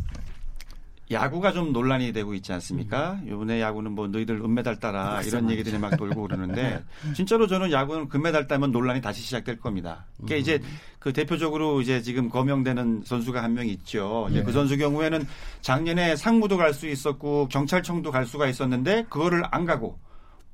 야구가 1.11 1.51
좀 1.51 1.71
논란이 1.71 2.13
되고 2.13 2.33
있지 2.33 2.51
않습니까? 2.53 3.19
요번에 3.27 3.61
야구는 3.61 3.91
뭐 3.91 4.07
너희들 4.07 4.41
은메달 4.43 4.79
따라 4.79 5.21
이런 5.21 5.49
얘기들이 5.51 5.77
막 5.77 5.95
돌고 5.97 6.23
그러는데 6.23 6.83
진짜로 7.15 7.45
저는 7.45 7.71
야구는 7.71 8.09
금메달 8.09 8.47
따면 8.47 8.71
논란이 8.71 9.01
다시 9.01 9.21
시작될 9.21 9.59
겁니다. 9.59 10.05
그러니까 10.17 10.37
이제 10.37 10.59
그 10.97 11.13
대표적으로 11.13 11.81
이제 11.81 12.01
지금 12.01 12.29
거명되는 12.29 13.03
선수가 13.05 13.43
한 13.43 13.53
명 13.53 13.67
있죠. 13.67 14.27
이제 14.31 14.41
그 14.43 14.51
선수 14.51 14.77
경우에는 14.77 15.25
작년에 15.61 16.15
상무도 16.15 16.57
갈 16.57 16.73
수 16.73 16.87
있었고 16.87 17.47
경찰청도 17.49 18.09
갈 18.11 18.25
수가 18.25 18.47
있었는데 18.47 19.05
그거를 19.09 19.43
안 19.51 19.65
가고 19.65 19.97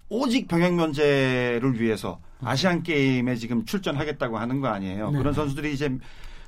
오직 0.10 0.48
병역 0.50 0.74
면제를 0.76 1.80
위해서 1.80 2.20
아시안 2.44 2.84
게임에 2.84 3.36
지금 3.38 3.64
출전하겠다고 3.66 4.38
하는 4.38 4.60
거 4.60 4.68
아니에요. 4.68 5.12
네. 5.12 5.18
그런 5.18 5.34
선수들이 5.34 5.74
이제 5.74 5.90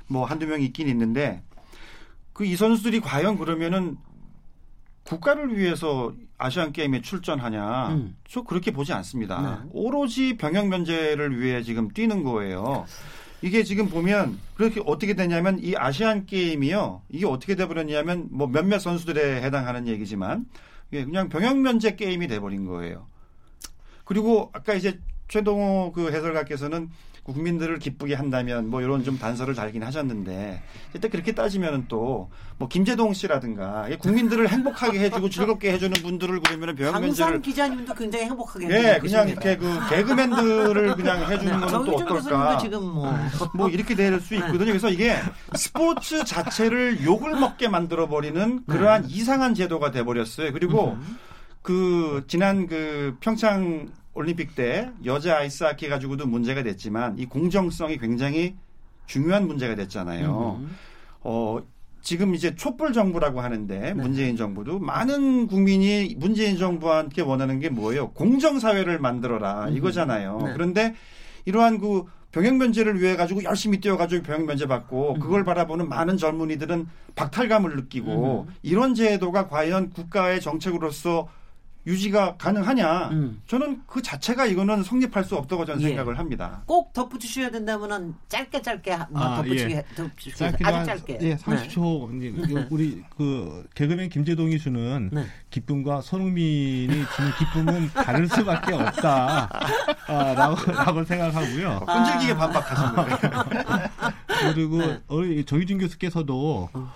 뭐 0.06 0.26
한두 0.26 0.46
명 0.46 0.60
있긴 0.60 0.88
있는데 0.88 1.42
그 2.34 2.44
이 2.44 2.56
선수들이 2.56 3.00
과연 3.00 3.38
그러면은 3.38 3.96
국가를 5.04 5.56
위해서 5.56 6.12
아시안 6.36 6.72
게임에 6.72 7.00
출전하냐? 7.00 7.88
음. 7.90 8.16
저 8.28 8.42
그렇게 8.42 8.70
보지 8.72 8.92
않습니다. 8.92 9.60
네. 9.62 9.68
오로지 9.72 10.36
병역 10.36 10.68
면제를 10.68 11.40
위해 11.40 11.62
지금 11.62 11.88
뛰는 11.90 12.22
거예요. 12.24 12.84
이게 13.42 13.62
지금 13.62 13.88
보면 13.88 14.38
그렇게 14.56 14.80
어떻게 14.86 15.14
되냐면 15.14 15.58
이 15.62 15.74
아시안 15.76 16.26
게임이요. 16.26 17.02
이게 17.10 17.26
어떻게 17.26 17.54
돼 17.54 17.68
버렸냐면 17.68 18.28
뭐 18.30 18.46
몇몇 18.46 18.78
선수들에 18.78 19.42
해당하는 19.42 19.86
얘기지만 19.86 20.46
그냥 20.90 21.28
병역 21.28 21.58
면제 21.58 21.94
게임이 21.96 22.26
돼 22.26 22.40
버린 22.40 22.64
거예요. 22.64 23.06
그리고 24.04 24.50
아까 24.54 24.74
이제 24.74 24.98
최동호 25.28 25.92
그 25.92 26.10
해설가께서는 26.12 26.88
국민들을 27.24 27.78
기쁘게 27.78 28.14
한다면 28.14 28.68
뭐 28.68 28.82
이런 28.82 29.02
좀 29.02 29.18
단서를 29.18 29.54
달긴 29.54 29.82
하셨는데 29.82 30.62
일단 30.92 31.10
그렇게 31.10 31.32
따지면은 31.32 31.86
또 31.88 32.30
뭐 32.56 32.68
김재동 32.68 33.12
씨라든가 33.14 33.88
이 33.88 33.96
국민들을 33.96 34.48
행복하게 34.48 35.00
해주고 35.00 35.28
즐겁게 35.28 35.72
해주는 35.72 35.92
분들을 36.02 36.38
그러면은 36.40 36.76
병역 36.76 37.00
면제를 37.00 37.42
기자님도 37.42 37.94
굉장히 37.94 38.26
행복하게 38.26 38.68
예 38.70 38.98
그냥. 39.00 39.28
이렇게 39.28 39.56
그 39.56 39.66
개그맨들을 39.90 40.94
그냥 40.94 41.28
해주는 41.32 41.60
거는 41.60 41.68
또 41.84 41.96
정희준 41.96 42.16
어떨까? 42.16 42.58
지금 42.58 42.84
뭐 42.94 43.12
뭐 43.54 43.68
이렇게 43.68 43.96
될 43.96 44.20
수 44.20 44.36
있거든요. 44.36 44.66
그래서 44.66 44.88
이게 44.88 45.16
스포츠 45.56 46.24
자체를 46.24 47.04
욕을 47.04 47.32
먹게 47.40 47.66
만들어 47.68 48.06
버리는 48.08 48.64
그러한 48.66 49.06
이상한 49.08 49.54
제도가 49.54 49.90
돼 49.90 50.04
버렸어요. 50.04 50.52
그리고 50.52 50.96
그 51.62 52.22
지난 52.28 52.68
그 52.68 53.16
평창 53.20 53.88
올림픽 54.14 54.54
때 54.54 54.90
여자 55.04 55.38
아이스하키 55.38 55.88
가지고도 55.88 56.26
문제가 56.26 56.62
됐지만 56.62 57.18
이 57.18 57.26
공정성이 57.26 57.98
굉장히 57.98 58.54
중요한 59.06 59.46
문제가 59.46 59.74
됐잖아요. 59.74 60.60
음. 60.60 60.76
어 61.20 61.58
지금 62.00 62.34
이제 62.34 62.54
촛불 62.54 62.92
정부라고 62.92 63.40
하는데 63.40 63.94
문재인 63.94 64.36
정부도 64.36 64.78
많은 64.78 65.46
국민이 65.46 66.14
문재인 66.18 66.56
함께 66.60 67.22
원하는 67.22 67.60
게 67.60 67.70
뭐예요? 67.70 68.10
공정 68.10 68.58
사회를 68.58 68.98
만들어라 68.98 69.70
이거잖아요. 69.70 70.42
네. 70.44 70.52
그런데 70.52 70.94
이러한 71.46 71.78
그 71.78 72.04
병역 72.30 72.56
면제를 72.56 73.00
위해 73.00 73.16
가지고 73.16 73.42
열심히 73.44 73.80
뛰어가지고 73.80 74.22
병역 74.22 74.46
면제 74.46 74.66
받고 74.66 75.14
그걸 75.14 75.44
바라보는 75.44 75.88
많은 75.88 76.16
젊은이들은 76.16 76.86
박탈감을 77.14 77.76
느끼고 77.76 78.48
이런 78.62 78.94
제도가 78.94 79.48
과연 79.48 79.90
국가의 79.90 80.40
정책으로서 80.40 81.28
유지가 81.86 82.36
가능하냐? 82.36 83.08
음. 83.10 83.42
저는 83.46 83.82
그 83.86 84.00
자체가 84.00 84.46
이거는 84.46 84.82
성립할 84.82 85.22
수 85.24 85.36
없다고 85.36 85.66
저는 85.66 85.82
예. 85.82 85.88
생각을 85.88 86.18
합니다. 86.18 86.62
꼭 86.66 86.92
덧붙이셔야 86.94 87.50
된다면은 87.50 88.14
짧게 88.28 88.62
짧게 88.62 88.92
아, 88.92 89.36
덧붙이게 89.42 89.70
예. 89.74 89.84
덧붙이게 89.94 90.44
아주 90.64 90.76
한- 90.76 90.84
짧게. 90.86 91.18
예, 91.20 91.28
네. 91.28 91.36
30초. 91.36 92.44
이제 92.46 92.66
우리 92.70 93.02
그 93.16 93.66
개그맨 93.74 94.08
김재동이 94.08 94.58
주는 94.58 95.10
네. 95.12 95.26
기쁨과 95.50 96.00
손흥민이 96.00 96.88
주는 96.88 97.30
기쁨은 97.38 97.88
다를 97.90 98.28
수밖에 98.28 98.72
없다. 98.74 99.50
아, 100.06 100.34
라고, 100.34 100.72
라고 100.72 101.04
생각하고요. 101.04 101.80
끈질기게 101.86 102.34
반박하신 102.36 102.94
거예요. 102.94 103.18
그리고 104.54 104.78
네. 104.78 105.44
정유진 105.44 105.78
교수께서도 105.78 106.70
어, 106.72 106.92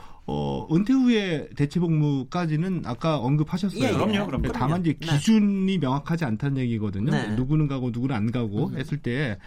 은퇴 0.71 0.93
후에 0.93 1.49
대체 1.57 1.81
복무까지는 1.81 2.83
아까 2.85 3.19
언급하셨어요. 3.19 3.83
예, 3.83 3.89
예. 3.89 3.93
그럼요, 3.93 4.27
그럼요. 4.27 4.53
다만 4.53 4.83
이제 4.83 4.95
네. 5.01 5.07
기준이 5.07 5.79
명확하지 5.79 6.25
않다는 6.25 6.59
얘기거든요. 6.59 7.11
네. 7.11 7.35
누구는 7.35 7.67
가고 7.67 7.91
누구는 7.91 8.15
안 8.15 8.31
가고 8.31 8.69
음. 8.69 8.79
했을 8.79 8.99
때 8.99 9.39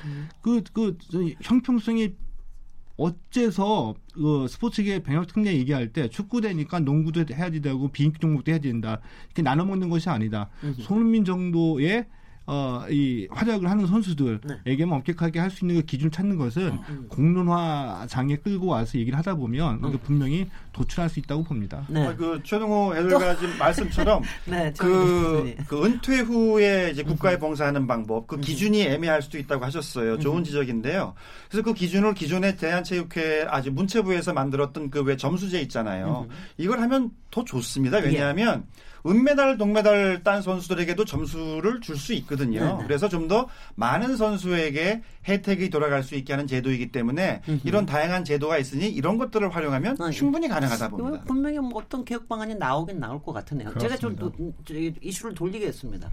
그그 0.42 0.98
형평성이 1.42 2.16
어째서 2.98 3.96
그 4.14 4.48
스포츠계 4.48 5.04
병역 5.04 5.28
특례 5.28 5.54
얘기할 5.54 5.94
때 5.94 6.08
축구 6.08 6.42
되니까 6.42 6.80
농구도 6.80 7.24
해야 7.34 7.50
되고 7.50 7.88
비인기 7.88 8.20
종목도 8.20 8.52
해야 8.52 8.60
된다 8.60 9.00
이렇게 9.28 9.42
나눠 9.42 9.66
먹는 9.66 9.90
것이 9.90 10.10
아니다. 10.10 10.50
손흥민 10.80 11.26
정도의 11.26 12.06
어, 12.54 12.84
이 12.90 13.30
활약을 13.32 13.70
하는 13.70 13.88
선수들에게만 13.88 14.98
엄격하게 14.98 15.40
할 15.40 15.52
수 15.52 15.64
있는 15.64 15.76
그 15.78 15.86
기준 15.86 16.12
찾는 16.12 16.38
것은 16.38 16.78
공론화장에 17.10 18.38
끌고 18.38 18.68
와서 18.68 18.98
얘기를 18.98 19.18
하다 19.18 19.36
보면 19.36 19.82
이게 19.88 19.98
분명히 20.00 20.50
도출할 20.74 21.10
수 21.10 21.20
있다고 21.20 21.44
봅니다. 21.44 21.86
네. 21.90 22.06
아, 22.08 22.16
그 22.16 22.40
최동호 22.44 22.96
해설가 22.96 23.36
지금 23.38 23.58
말씀처럼 23.58 24.22
네. 24.46 24.74
그, 24.78 25.56
그그 25.68 25.86
은퇴 25.86 26.20
후에 26.20 26.90
이제 26.92 27.04
국가에 27.04 27.38
봉사하는 27.38 27.88
방법, 27.88 28.28
그 28.28 28.38
기준이 28.40 28.82
애매할 28.84 29.22
수도 29.22 29.38
있다고 29.38 29.64
하셨어요. 29.66 30.20
좋은 30.20 30.44
지적인데요. 30.44 31.14
그래서 31.50 31.64
그 31.64 31.74
기준을 31.74 32.14
기존에 32.14 32.56
대한체육회 32.56 33.46
아주 33.50 33.72
문체부에서 33.72 34.34
만들었던 34.34 34.90
그 34.90 35.02
왜 35.02 35.18
점수제 35.18 35.60
있잖아요. 35.62 36.28
이걸 36.58 36.80
하면 36.82 37.10
더 37.32 37.44
좋습니다. 37.44 37.98
왜냐하면 37.98 38.66
은메달, 39.06 39.58
동메달 39.58 40.24
딴 40.24 40.42
선수들에게도 40.42 41.06
점수를 41.06 41.82
줄 41.82 41.98
수 41.98 42.14
있거든요. 42.14 42.60
네네. 42.60 42.84
그래서 42.84 43.08
좀 43.10 43.28
더 43.28 43.48
많은 43.76 44.18
선수에게 44.18 45.04
혜택이 45.28 45.70
돌아갈 45.70 46.04
수 46.04 46.16
있게 46.16 46.34
하는 46.34 46.48
제도이기 46.48 46.92
때문에 46.92 47.42
이런 47.64 47.86
다양한 47.86 48.26
제도가 48.26 48.58
있으니 48.58 48.88
이런 48.90 49.18
것들을 49.18 49.54
활용하면 49.56 49.98
아, 50.02 50.08
예. 50.08 50.12
충분히 50.12 50.48
가능하다 50.48 50.88
이거 50.88 50.98
봅니다. 50.98 51.24
분명히 51.26 51.60
뭐 51.60 51.82
어떤 51.82 52.04
개혁 52.04 52.28
방안이 52.28 52.56
나오긴 52.56 53.00
나올 53.00 53.22
것 53.24 53.32
같으네요. 53.32 53.74
제가 53.78 53.96
좀 53.98 54.16
그렇습니다. 54.16 55.00
이슈를 55.02 55.34
돌리겠습니다. 55.36 56.10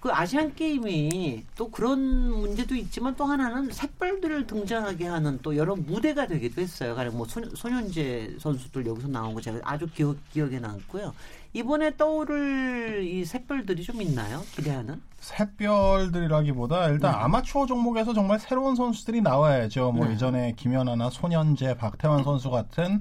그 0.00 0.10
아시안 0.12 0.54
게임이 0.54 1.44
또 1.56 1.70
그런 1.70 1.98
문제도 2.30 2.74
있지만 2.74 3.16
또 3.16 3.24
하나는 3.24 3.70
샛별들을 3.72 4.46
등장하게 4.46 5.06
하는 5.06 5.38
또 5.42 5.56
여러 5.56 5.74
무대가 5.74 6.26
되기도 6.26 6.60
했어요. 6.60 6.94
가령 6.94 7.16
뭐 7.16 7.26
소년, 7.26 7.50
소년제 7.54 8.36
선수들 8.38 8.84
여기서 8.86 9.08
나온 9.08 9.32
거 9.32 9.40
제가 9.40 9.60
아주 9.62 9.86
기억, 9.94 10.16
기억에 10.30 10.58
남고요. 10.60 11.14
이번에 11.54 11.96
떠오를 11.96 13.04
이 13.04 13.24
샛별들이 13.24 13.84
좀 13.84 14.02
있나요? 14.02 14.42
기대하는? 14.56 15.00
샛별들이라기보다 15.20 16.88
일단 16.88 17.14
아마추어 17.14 17.66
종목에서 17.66 18.12
정말 18.12 18.40
새로운 18.40 18.74
선수들이 18.74 19.22
나와야죠. 19.22 19.92
뭐 19.92 20.06
네. 20.06 20.14
이전에 20.14 20.52
김연아나 20.56 21.10
손현재, 21.10 21.76
박태환 21.76 22.24
선수 22.24 22.50
같은 22.50 23.00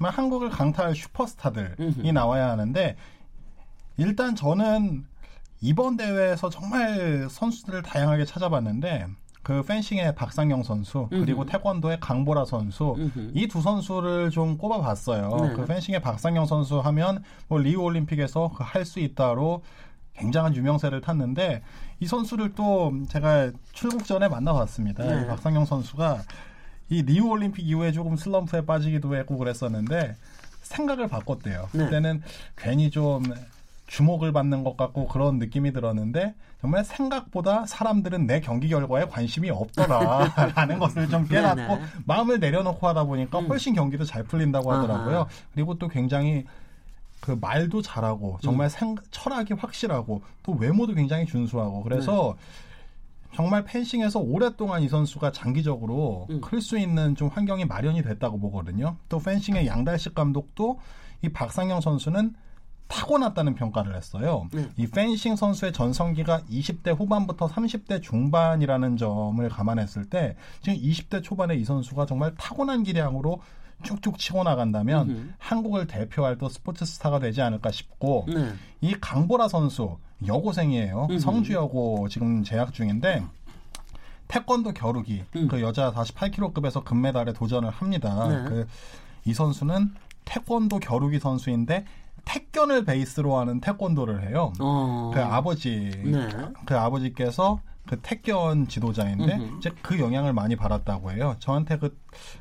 한국을 0.00 0.50
강타할 0.50 0.96
슈퍼스타들이 0.96 2.10
나와야 2.12 2.50
하는데 2.50 2.96
일단 3.96 4.34
저는 4.34 5.06
이번 5.60 5.96
대회에서 5.96 6.50
정말 6.50 7.28
선수들을 7.30 7.82
다양하게 7.82 8.24
찾아봤는데 8.24 9.06
그 9.42 9.62
펜싱의 9.64 10.14
박상영 10.14 10.62
선수 10.62 11.08
그리고 11.10 11.44
태권도의 11.44 11.98
강보라 12.00 12.44
선수 12.44 12.94
이 13.34 13.46
두 13.48 13.60
선수를 13.60 14.30
좀 14.30 14.56
꼽아봤어요. 14.56 15.28
네. 15.28 15.52
그 15.54 15.64
펜싱의 15.64 16.00
박상영 16.00 16.46
선수 16.46 16.78
하면 16.78 17.22
뭐 17.48 17.58
리우 17.58 17.80
올림픽에서 17.82 18.50
할수 18.54 19.00
있다로 19.00 19.62
굉장한 20.14 20.54
유명세를 20.54 21.00
탔는데 21.00 21.62
이 22.00 22.06
선수를 22.06 22.54
또 22.54 22.92
제가 23.08 23.50
출국 23.72 24.04
전에 24.04 24.28
만나봤습니다. 24.28 25.04
네. 25.04 25.22
이 25.22 25.26
박상영 25.26 25.64
선수가 25.64 26.22
이 26.90 27.02
리우 27.02 27.28
올림픽 27.28 27.66
이후에 27.66 27.90
조금 27.92 28.16
슬럼프에 28.16 28.64
빠지기도 28.64 29.16
했고 29.16 29.38
그랬었는데 29.38 30.14
생각을 30.62 31.08
바꿨대요. 31.08 31.68
네. 31.72 31.84
그때는 31.84 32.22
괜히 32.56 32.90
좀 32.90 33.22
주목을 33.92 34.32
받는 34.32 34.64
것 34.64 34.78
같고 34.78 35.06
그런 35.06 35.38
느낌이 35.38 35.72
들었는데 35.72 36.34
정말 36.62 36.82
생각보다 36.82 37.66
사람들은 37.66 38.26
내 38.26 38.40
경기 38.40 38.68
결과에 38.68 39.04
관심이 39.04 39.50
없더라라는 39.50 40.78
것을 40.80 41.10
좀 41.10 41.28
깨닫고 41.28 41.76
네네. 41.76 41.82
마음을 42.06 42.40
내려놓고 42.40 42.88
하다 42.88 43.04
보니까 43.04 43.40
음. 43.40 43.48
훨씬 43.48 43.74
경기도 43.74 44.04
잘 44.04 44.24
풀린다고 44.24 44.72
하더라고요. 44.72 45.16
아하. 45.16 45.28
그리고 45.52 45.78
또 45.78 45.88
굉장히 45.88 46.46
그 47.20 47.36
말도 47.38 47.82
잘하고 47.82 48.38
정말 48.40 48.66
음. 48.66 48.70
생, 48.70 48.94
철학이 49.10 49.54
확실하고 49.54 50.22
또 50.42 50.52
외모도 50.52 50.94
굉장히 50.94 51.26
준수하고 51.26 51.82
그래서 51.82 52.34
네. 52.38 53.36
정말 53.36 53.64
펜싱에서 53.64 54.20
오랫동안 54.20 54.82
이 54.82 54.88
선수가 54.88 55.32
장기적으로 55.32 56.28
음. 56.30 56.40
클수 56.40 56.78
있는 56.78 57.14
좀 57.14 57.28
환경이 57.28 57.66
마련이 57.66 58.02
됐다고 58.02 58.40
보거든요. 58.40 58.96
또 59.10 59.18
펜싱의 59.18 59.66
양달식 59.66 60.14
감독도 60.14 60.80
이 61.20 61.28
박상영 61.28 61.82
선수는 61.82 62.34
타고났다는 62.88 63.54
평가를 63.54 63.96
했어요. 63.96 64.48
네. 64.52 64.68
이 64.76 64.86
펜싱 64.86 65.36
선수의 65.36 65.72
전성기가 65.72 66.42
20대 66.42 66.96
후반부터 66.96 67.46
30대 67.46 68.02
중반이라는 68.02 68.96
점을 68.96 69.48
감안했을 69.48 70.04
때 70.04 70.36
지금 70.60 70.78
20대 70.78 71.22
초반에 71.22 71.54
이 71.54 71.64
선수가 71.64 72.06
정말 72.06 72.34
타고난 72.36 72.82
기량으로 72.82 73.40
쭉쭉 73.82 74.18
치고 74.18 74.44
나간다면 74.44 75.10
음흠. 75.10 75.32
한국을 75.38 75.86
대표할 75.86 76.38
또 76.38 76.48
스포츠 76.48 76.84
스타가 76.84 77.18
되지 77.18 77.42
않을까 77.42 77.70
싶고 77.70 78.26
네. 78.28 78.52
이 78.80 78.94
강보라 79.00 79.48
선수 79.48 79.98
여고생이에요. 80.26 81.08
음흠. 81.10 81.18
성주여고 81.18 82.08
지금 82.08 82.44
재학 82.44 82.72
중인데 82.72 83.24
태권도 84.28 84.72
겨루기 84.72 85.24
음. 85.36 85.48
그 85.48 85.60
여자 85.60 85.92
48kg급에서 85.92 86.84
금메달에 86.84 87.32
도전을 87.32 87.70
합니다. 87.70 88.28
네. 88.28 88.66
그이 89.24 89.34
선수는 89.34 89.90
태권도 90.24 90.78
겨루기 90.78 91.18
선수인데 91.18 91.84
태권을 92.24 92.84
베이스로 92.84 93.36
하는 93.36 93.60
태권도를 93.60 94.28
해요. 94.28 94.52
어. 94.60 95.10
그 95.14 95.20
아버지 95.20 95.90
네. 96.04 96.28
그 96.66 96.76
아버지께서 96.76 97.60
그 97.88 97.98
태권 98.00 98.68
지도자인데 98.68 99.34
음흠. 99.34 99.58
이제 99.58 99.70
그 99.82 99.98
영향을 99.98 100.32
많이 100.32 100.54
받았다고 100.54 101.10
해요. 101.12 101.34
저한테 101.40 101.78
그 101.78 101.98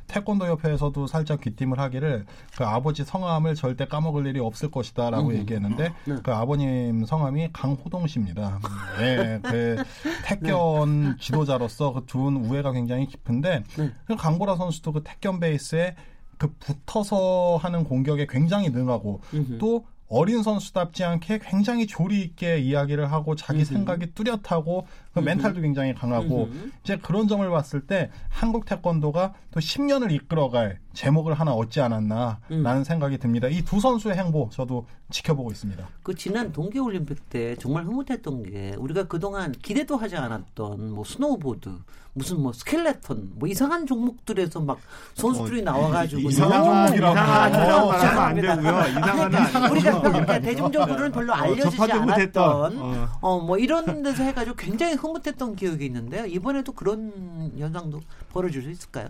태권도 0.07 0.45
협회에서도 0.45 1.07
살짝 1.07 1.41
귀띔을 1.41 1.79
하기를 1.79 2.25
그 2.55 2.63
아버지 2.63 3.03
성함을 3.03 3.55
절대 3.55 3.85
까먹을 3.85 4.27
일이 4.27 4.39
없을 4.39 4.69
것이다라고 4.69 5.29
음흠. 5.29 5.37
얘기했는데 5.37 5.93
네. 6.05 6.15
그 6.21 6.31
아버님 6.31 7.05
성함이 7.05 7.49
강호동 7.53 8.05
씨입니다. 8.05 8.59
예, 9.01 9.39
그 9.41 9.83
태권 10.25 11.17
지도자로서 11.19 11.93
그두 11.93 12.27
우애가 12.27 12.71
굉장히 12.71 13.07
깊은데 13.07 13.63
네. 13.77 13.91
그 14.05 14.15
강보라 14.15 14.55
선수도 14.57 14.91
그 14.91 15.01
태권 15.03 15.39
베이스에 15.39 15.95
그 16.41 16.51
붙어서 16.57 17.57
하는 17.61 17.83
공격에 17.83 18.25
굉장히 18.27 18.69
능하고 18.69 19.21
음흠. 19.31 19.57
또 19.59 19.85
어린 20.11 20.43
선수답지 20.43 21.03
않게 21.05 21.39
굉장히 21.41 21.87
조리 21.87 22.21
있게 22.21 22.59
이야기를 22.59 23.11
하고 23.11 23.35
자기 23.35 23.59
음흠. 23.59 23.65
생각이 23.73 24.13
뚜렷하고 24.13 24.85
그 25.13 25.19
음흠. 25.19 25.25
멘탈도 25.25 25.61
굉장히 25.61 25.93
강하고 25.93 26.45
음흠. 26.51 26.71
이제 26.83 26.97
그런 26.97 27.27
점을 27.29 27.49
봤을 27.49 27.81
때 27.87 28.09
한국 28.29 28.65
태권도가 28.65 29.33
또 29.51 29.59
10년을 29.59 30.11
이끌어갈 30.11 30.79
재목을 30.93 31.33
하나 31.33 31.53
얻지 31.53 31.79
않았나라는 31.81 32.37
음. 32.51 32.83
생각이 32.83 33.17
듭니다. 33.17 33.47
이 33.47 33.61
두 33.63 33.79
선수의 33.79 34.17
행보 34.17 34.49
저도 34.51 34.85
지켜보고 35.11 35.49
있습니다. 35.51 35.87
그 36.03 36.13
지난 36.13 36.51
동계올림픽 36.51 37.29
때 37.29 37.55
정말 37.55 37.85
흐뭇했던 37.85 38.43
게 38.43 38.75
우리가 38.77 39.03
그동안 39.07 39.53
기대도 39.53 39.95
하지 39.95 40.17
않았던 40.17 40.91
뭐 40.91 41.05
스노우보드 41.05 41.69
무슨 42.13 42.41
뭐 42.41 42.51
스켈레톤 42.51 43.31
뭐 43.35 43.47
이상한 43.47 43.85
종목들에서 43.85 44.59
막 44.59 44.77
선수들이 45.13 45.61
나와가지고 45.61 46.29
이상한 46.29 46.87
종목이라고. 46.87 47.13
이상한 47.13 47.53
어, 47.53 47.69
종목 47.69 47.93
하면 48.03 48.19
안. 48.19 48.35
되고요. 48.35 48.81
이상한 48.89 49.35
안 49.35 49.71
우리가 49.71 50.00
그러니까 50.09 50.39
대중적으로는 50.39 51.11
별로 51.11 51.33
알려지지 51.33 51.77
접하지 51.77 51.91
않았던 51.93 52.07
못했던, 52.07 52.77
어. 52.79 53.07
어뭐 53.21 53.57
이런 53.57 54.03
데서 54.03 54.23
해가지고 54.23 54.55
굉장히 54.55 54.95
흐뭇했던 54.95 55.55
기억이 55.55 55.85
있는데요. 55.85 56.25
이번에도 56.25 56.71
그런 56.71 57.51
현상도 57.57 57.99
벌어질 58.31 58.63
수 58.63 58.69
있을까요? 58.69 59.07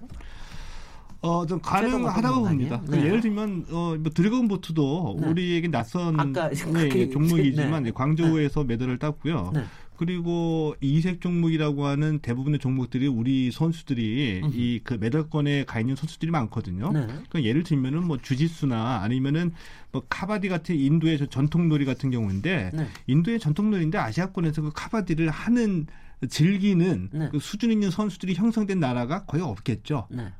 어, 1.23 1.45
좀 1.45 1.59
가능하다고 1.61 2.41
봅니다. 2.41 2.75
아니에요? 2.77 2.81
그 2.89 2.95
네. 2.95 3.05
예를 3.05 3.21
들면, 3.21 3.65
어, 3.69 3.95
뭐 3.99 4.11
드래곤 4.11 4.47
보트도 4.47 5.17
네. 5.19 5.27
우리에게 5.27 5.67
낯선 5.67 6.33
네, 6.33 6.49
그렇게 6.71 7.09
종목이지만 7.09 7.83
네. 7.83 7.89
이제 7.89 7.91
광저우에서 7.93 8.63
메달을 8.63 8.97
땄고요. 8.97 9.53
네. 10.01 10.05
그리고 10.05 10.75
이색 10.81 11.21
종목이라고 11.21 11.85
하는 11.85 12.19
대부분의 12.19 12.59
종목들이 12.59 13.07
우리 13.07 13.51
선수들이 13.51 14.41
음흠. 14.43 14.57
이그 14.57 14.93
메달권에 14.95 15.65
가 15.65 15.79
있는 15.79 15.95
선수들이 15.95 16.31
많거든요. 16.31 16.91
네. 16.91 17.05
그러니까 17.05 17.43
예를 17.43 17.63
들면은 17.63 18.05
뭐 18.05 18.17
주짓수나 18.17 19.01
아니면은 19.03 19.51
뭐 19.91 20.03
카바디 20.09 20.49
같은 20.49 20.75
인도의 20.75 21.19
저 21.19 21.27
전통놀이 21.27 21.85
같은 21.85 22.09
경우인데 22.09 22.71
네. 22.73 22.87
인도의 23.05 23.39
전통놀이인데 23.39 23.99
아시아권에서 23.99 24.63
그 24.63 24.71
카바디를 24.73 25.29
하는 25.29 25.85
즐기는 26.27 27.09
네. 27.11 27.29
그 27.31 27.39
수준 27.39 27.71
있는 27.71 27.91
선수들이 27.91 28.33
형성된 28.33 28.79
나라가 28.79 29.25
거의 29.25 29.43
없겠죠. 29.43 30.07
네. 30.09 30.31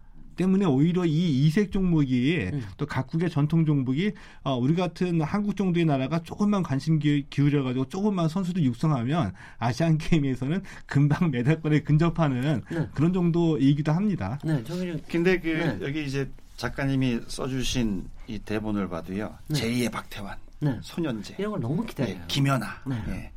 때문에 0.42 0.66
오히려 0.66 1.06
이 1.06 1.46
이색 1.46 1.72
종목이 1.72 2.50
음. 2.52 2.64
또 2.78 2.86
각국의 2.88 3.30
전통 3.30 3.64
종목이 3.66 4.12
어, 4.44 4.56
우리 4.58 4.74
같은 4.76 5.22
한국 5.22 5.56
정도의 5.56 5.86
나라가 5.86 6.24
조금만 6.24 6.64
관심 6.64 6.98
기- 6.98 7.26
기울여 7.30 7.64
가지고 7.64 7.88
조금만 7.90 8.28
선수들 8.28 8.64
육성하면 8.64 9.34
아시안 9.60 9.98
게임에서는 10.00 10.64
금방 10.88 11.30
메달권에 11.30 11.82
근접하는 11.82 12.64
네. 12.72 12.88
그런 12.96 13.14
정도이기도 13.14 13.92
합니다. 13.92 14.40
네. 14.44 14.64
정의준 14.64 15.02
근데 15.08 15.40
그 15.40 15.48
네. 15.50 15.78
여기 15.82 16.06
이제 16.06 16.28
작가님이 16.58 17.20
써주신 17.28 18.04
이 18.28 18.40
대본을 18.40 18.90
봐도요. 18.90 19.36
네. 19.48 19.60
제2의 19.60 19.92
박태환, 19.92 20.38
네. 20.62 20.80
손현재, 20.82 21.36
이런 21.38 21.52
걸 21.52 21.62
너무 21.62 21.86
기다려요. 21.86 22.16
예, 22.16 22.22
김연아, 22.28 22.66
네. 22.88 22.96
예. 23.10 23.32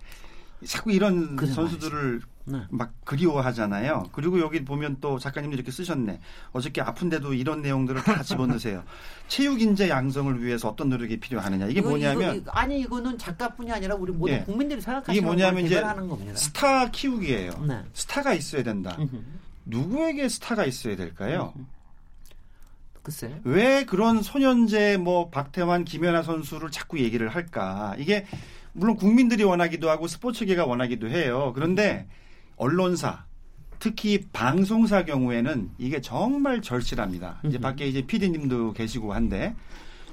자꾸 0.64 0.92
이런 0.92 1.36
그래 1.36 1.50
선수들을 1.50 2.20
네. 2.46 2.60
막 2.70 2.92
그리워하잖아요. 3.04 4.10
그리고 4.12 4.38
여기 4.40 4.64
보면 4.64 4.98
또 5.00 5.18
작가님도 5.18 5.54
이렇게 5.54 5.70
쓰셨네. 5.70 6.20
어저께 6.52 6.82
아픈데도 6.82 7.32
이런 7.34 7.62
내용들을 7.62 8.02
다 8.02 8.22
집어넣으세요. 8.22 8.84
체육 9.28 9.60
인재 9.62 9.88
양성을 9.88 10.42
위해서 10.42 10.68
어떤 10.68 10.90
노력이 10.90 11.20
필요하느냐. 11.20 11.66
이게 11.66 11.80
이거, 11.80 11.90
뭐냐면 11.90 12.36
이거, 12.36 12.50
아니 12.52 12.80
이거는 12.80 13.16
작가뿐이 13.16 13.72
아니라 13.72 13.94
우리 13.94 14.12
모든 14.12 14.34
예. 14.34 14.40
국민들이 14.40 14.78
이게 14.78 14.84
생각하시는 14.84 15.24
뭐냐면 15.24 15.54
걸 15.54 15.64
이제 15.64 15.80
겁니다. 15.80 16.36
스타 16.36 16.90
키우기예요. 16.90 17.64
네. 17.66 17.82
스타가 17.94 18.34
있어야 18.34 18.62
된다. 18.62 18.96
누구에게 19.64 20.28
스타가 20.28 20.66
있어야 20.66 20.96
될까요? 20.96 21.54
글쎄. 23.02 23.38
왜 23.44 23.84
그런 23.84 24.22
손현재 24.22 24.96
뭐 24.96 25.28
박태환 25.28 25.84
김연아 25.84 26.22
선수를 26.22 26.70
자꾸 26.70 26.98
얘기를 26.98 27.28
할까? 27.28 27.94
이게 27.98 28.26
물론 28.74 28.96
국민들이 28.96 29.44
원하기도 29.44 29.88
하고 29.88 30.06
스포츠계가 30.06 30.66
원하기도 30.66 31.08
해요. 31.08 31.52
그런데 31.54 32.06
언론사 32.56 33.24
특히 33.78 34.24
방송사 34.32 35.04
경우에는 35.04 35.70
이게 35.78 36.00
정말 36.00 36.60
절실합니다. 36.60 37.40
이제. 37.44 37.58
밖에 37.58 37.86
이제 37.86 38.02
PD님도 38.02 38.72
계시고 38.72 39.12
한데 39.12 39.54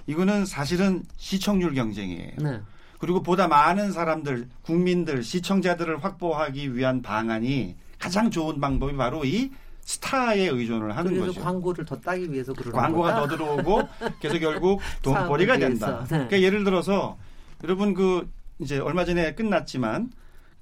이거는 0.08 0.46
사실은 0.46 1.04
시청률 1.18 1.74
경쟁이에요. 1.74 2.32
네. 2.38 2.62
그리고 3.00 3.24
보다 3.24 3.48
많은 3.48 3.92
사람들, 3.92 4.48
국민들, 4.62 5.24
시청자들을 5.24 6.04
확보하기 6.04 6.76
위한 6.76 7.02
방안이 7.02 7.76
가장 7.98 8.30
좋은 8.30 8.60
방법이 8.60 8.96
바로 8.96 9.26
이 9.26 9.52
스타에 9.82 10.48
의존을 10.48 10.96
하는 10.96 11.20
거죠. 11.20 11.42
광고를 11.42 11.86
더 11.86 12.00
따기 12.00 12.32
위해서 12.32 12.54
그러는 12.54 12.78
광고가 12.78 13.16
거다? 13.16 13.22
더 13.22 13.36
들어오고 13.36 13.82
그래서 14.20 14.38
결국 14.40 14.82
돈벌이가 15.02 15.58
된다. 15.58 16.02
네. 16.02 16.08
그러니까 16.10 16.42
예를 16.42 16.64
들어서 16.64 17.18
여러분 17.64 17.94
그 17.94 18.30
이제 18.62 18.80
얼마 18.80 19.06
전에 19.06 19.34
끝났지만 19.36 20.12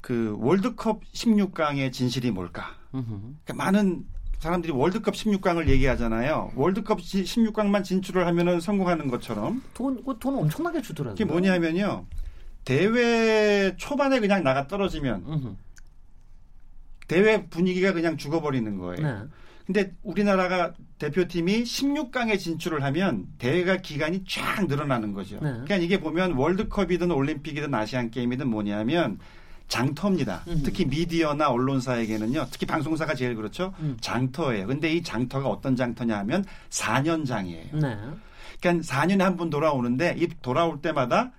그 0.02 0.36
월드컵 0.40 1.04
16강의 1.14 1.92
진실이 1.92 2.32
뭘까? 2.32 2.76
그러니까 2.92 3.54
많은 3.54 4.06
사람들이 4.40 4.72
월드컵 4.72 5.14
16강을 5.16 5.68
얘기하잖아요. 5.68 6.54
월드컵 6.56 7.00
16강만 7.00 7.84
진출을 7.84 8.26
하면은 8.28 8.62
성공하는 8.62 9.10
것처럼 9.10 9.62
돈, 9.74 9.98
그거 9.98 10.14
돈 10.16 10.38
엄청나게 10.38 10.82
주더라고요. 10.82 11.16
그게 11.16 11.26
뭐냐면요. 11.26 12.06
대회 12.64 13.76
초반에 13.76 14.20
그냥 14.20 14.44
나가 14.44 14.68
떨어지면 14.68 15.26
음흠. 15.28 15.56
대회 17.08 17.46
분위기가 17.48 17.92
그냥 17.92 18.16
죽어버리는 18.16 18.78
거예요. 18.78 19.02
네. 19.02 19.28
근데 19.70 19.92
우리나라가 20.02 20.74
대표팀이 20.98 21.62
16강에 21.62 22.40
진출을 22.40 22.82
하면 22.86 23.28
대회가 23.38 23.78
기간이 23.78 24.24
쫙 24.28 24.66
늘어나는 24.68 25.14
거죠. 25.14 25.36
네. 25.36 25.42
그러니까 25.52 25.76
이게 25.76 26.00
보면 26.00 26.32
월드컵이든 26.32 27.12
올림픽이든 27.12 27.72
아시안 27.72 28.10
게임이든 28.10 28.48
뭐냐면 28.50 29.20
장터입니다. 29.68 30.42
음. 30.48 30.62
특히 30.66 30.86
미디어나 30.86 31.52
언론사에게는요. 31.52 32.48
특히 32.50 32.66
방송사가 32.66 33.14
제일 33.14 33.36
그렇죠. 33.36 33.72
음. 33.82 33.96
장터예요. 34.02 34.66
근데 34.66 34.92
이 34.92 35.04
장터가 35.04 35.48
어떤 35.48 35.76
장터냐 35.76 36.18
하면 36.18 36.44
4년장이에요. 36.72 37.76
네. 37.80 37.96
그러니까 38.60 38.84
4년에 38.84 39.20
한 39.20 39.38
번 39.38 39.52
돌아오는데 39.52 40.16
이 40.18 40.28
돌아올 40.42 40.82
때마다 40.82 41.26
큰 41.26 41.32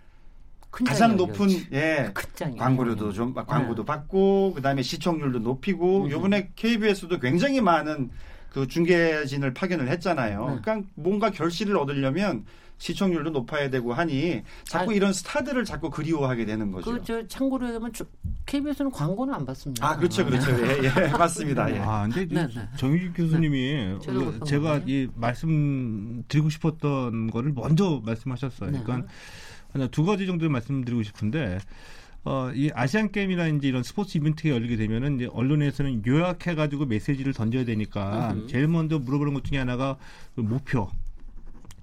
가장 0.71 1.17
높은. 1.17 1.49
예. 1.73 2.13
광고료도 2.59 3.13
좀 3.13 3.35
광고도 3.35 3.83
네. 3.83 3.87
받고 3.87 4.55
그다음에 4.55 4.83
시청률도 4.83 5.41
높이고 5.41 6.05
음. 6.05 6.11
요번에 6.11 6.51
KBS도 6.55 7.19
굉장히 7.19 7.61
많은 7.61 8.11
그 8.51 8.67
중계진을 8.67 9.55
파견을 9.55 9.89
했잖아요. 9.89 10.41
네. 10.55 10.59
그러니까 10.63 10.89
뭔가 10.95 11.31
결실을 11.31 11.77
얻으려면 11.77 12.45
시청률도 12.79 13.31
높아야 13.31 13.69
되고 13.69 13.93
하니 13.93 14.43
자꾸 14.65 14.93
아, 14.93 14.95
이런 14.95 15.13
스타들을 15.13 15.65
자꾸 15.67 15.91
그리워하게 15.91 16.47
되는 16.47 16.73
거죠. 16.73 16.93
그, 16.93 17.05
저, 17.05 17.27
참고로 17.29 17.93
저- 17.93 18.07
KBS는 18.47 18.91
광고는 18.91 19.35
안 19.35 19.45
받습니다. 19.45 19.87
아 19.87 19.97
그렇죠, 19.97 20.25
그렇죠. 20.25 20.51
예, 20.51 20.85
예, 20.85 21.09
맞습니다. 21.09 21.71
예. 21.75 21.79
아, 21.79 22.09
근데 22.11 22.35
네, 22.35 22.47
네. 22.47 22.69
정유진 22.77 23.13
교수님이 23.13 23.99
저도 24.03 24.33
그 24.33 24.45
제가. 24.47 24.81
이 24.87 25.09
말씀 25.15 26.25
드리고 26.27 26.49
싶었던 26.49 27.31
거를 27.31 27.53
먼저 27.53 28.01
말씀하셨어요. 28.05 28.71
네. 28.71 28.81
그러니까 28.83 29.07
두 29.91 30.05
가지 30.05 30.27
정도 30.27 30.49
말씀드리고 30.49 31.03
싶은데 31.03 31.59
어, 32.25 32.51
이 32.55 32.71
아시안 32.75 33.11
게임이나 33.11 33.49
이제 33.49 33.69
이런 33.69 33.83
스포츠 33.83 34.19
이벤트가 34.19 34.51
열리게 34.51 34.77
되면은 34.77 35.17
이제 35.17 35.29
언론에서는 35.33 36.03
요약해가지고 36.07 36.87
메시지를 36.87 37.33
던져야 37.33 37.65
되니까 37.65 38.33
음흠. 38.33 38.47
제일 38.49 38.69
먼저 38.69 38.99
물어보는 38.99 39.35
것 39.35 39.45
중에 39.45 39.59
하나가 39.59 39.97
그 40.35 40.43
목표. 40.43 40.91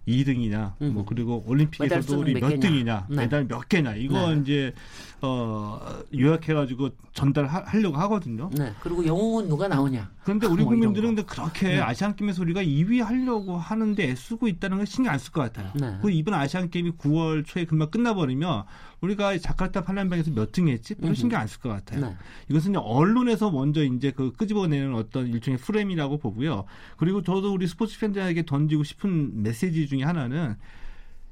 2등이냐, 0.08 0.74
음흠. 0.82 0.91
뭐 0.93 1.05
그리고 1.05 1.43
올림픽에서도 1.45 2.20
우리 2.20 2.34
몇 2.34 2.49
몇. 2.49 2.60
등이냐, 2.60 3.08
네. 3.10 3.16
메달 3.18 3.45
몇 3.47 3.68
개냐, 3.68 3.95
이거 3.95 4.34
네. 4.34 4.41
이제 4.41 4.74
어 5.22 5.80
요약해가지고 6.18 6.89
전달 7.14 7.45
하려고 7.47 7.97
하거든요. 7.97 8.49
네. 8.53 8.72
그리고 8.82 9.05
영웅은 9.05 9.49
누가 9.49 9.68
나오냐. 9.68 10.10
그런데 10.24 10.47
우리 10.47 10.64
뭐 10.64 10.72
국민들은 10.72 11.16
거. 11.16 11.16
근데 11.16 11.24
그렇게 11.24 11.68
네. 11.70 11.80
아시안 11.82 12.16
게임에서 12.16 12.41
우리가 12.43 12.62
2위 12.64 13.01
하려고 13.01 13.58
하는데 13.58 14.01
애쓰고 14.03 14.47
있다는 14.47 14.78
걸 14.78 14.86
신경 14.88 15.14
안 15.14 15.20
쓸 15.20 15.32
것 15.32 15.41
같아요. 15.41 15.72
네. 15.76 15.97
그 16.01 16.10
이번 16.12 16.34
아시안 16.36 16.70
게임이 16.70 16.91
9월 16.91 17.45
초에 17.45 17.66
금방 17.66 17.89
끝나버리면 17.89 18.64
우리가 19.02 19.38
자카르타 19.38 19.84
팔란방에서 19.84 20.32
몇 20.32 20.52
등 20.52 20.68
했지? 20.70 20.95
별로. 20.95 21.14
신경 21.14 21.39
안 21.39 21.48
쓸 21.48 21.60
것 21.62 21.70
같아요. 21.70 22.08
네. 22.08 22.16
이것은 22.50 22.76
언론에서 22.78 23.52
먼저 23.52 23.84
이제 23.84 24.12
그 24.12 24.32
끄집어내는 24.34 24.95
어떤 24.95 25.28
일종의 25.28 25.60
프레임이라고 25.60 26.18
보고요. 26.18 26.66
그리고 26.98 27.22
저도 27.22 27.54
우리 27.54 27.68
스포츠 27.68 28.00
팬들에게 28.00 28.45
던지고 28.45 28.84
싶은 28.84 29.43
메시지 29.43 29.88
중에 29.88 30.04
하나는 30.04 30.56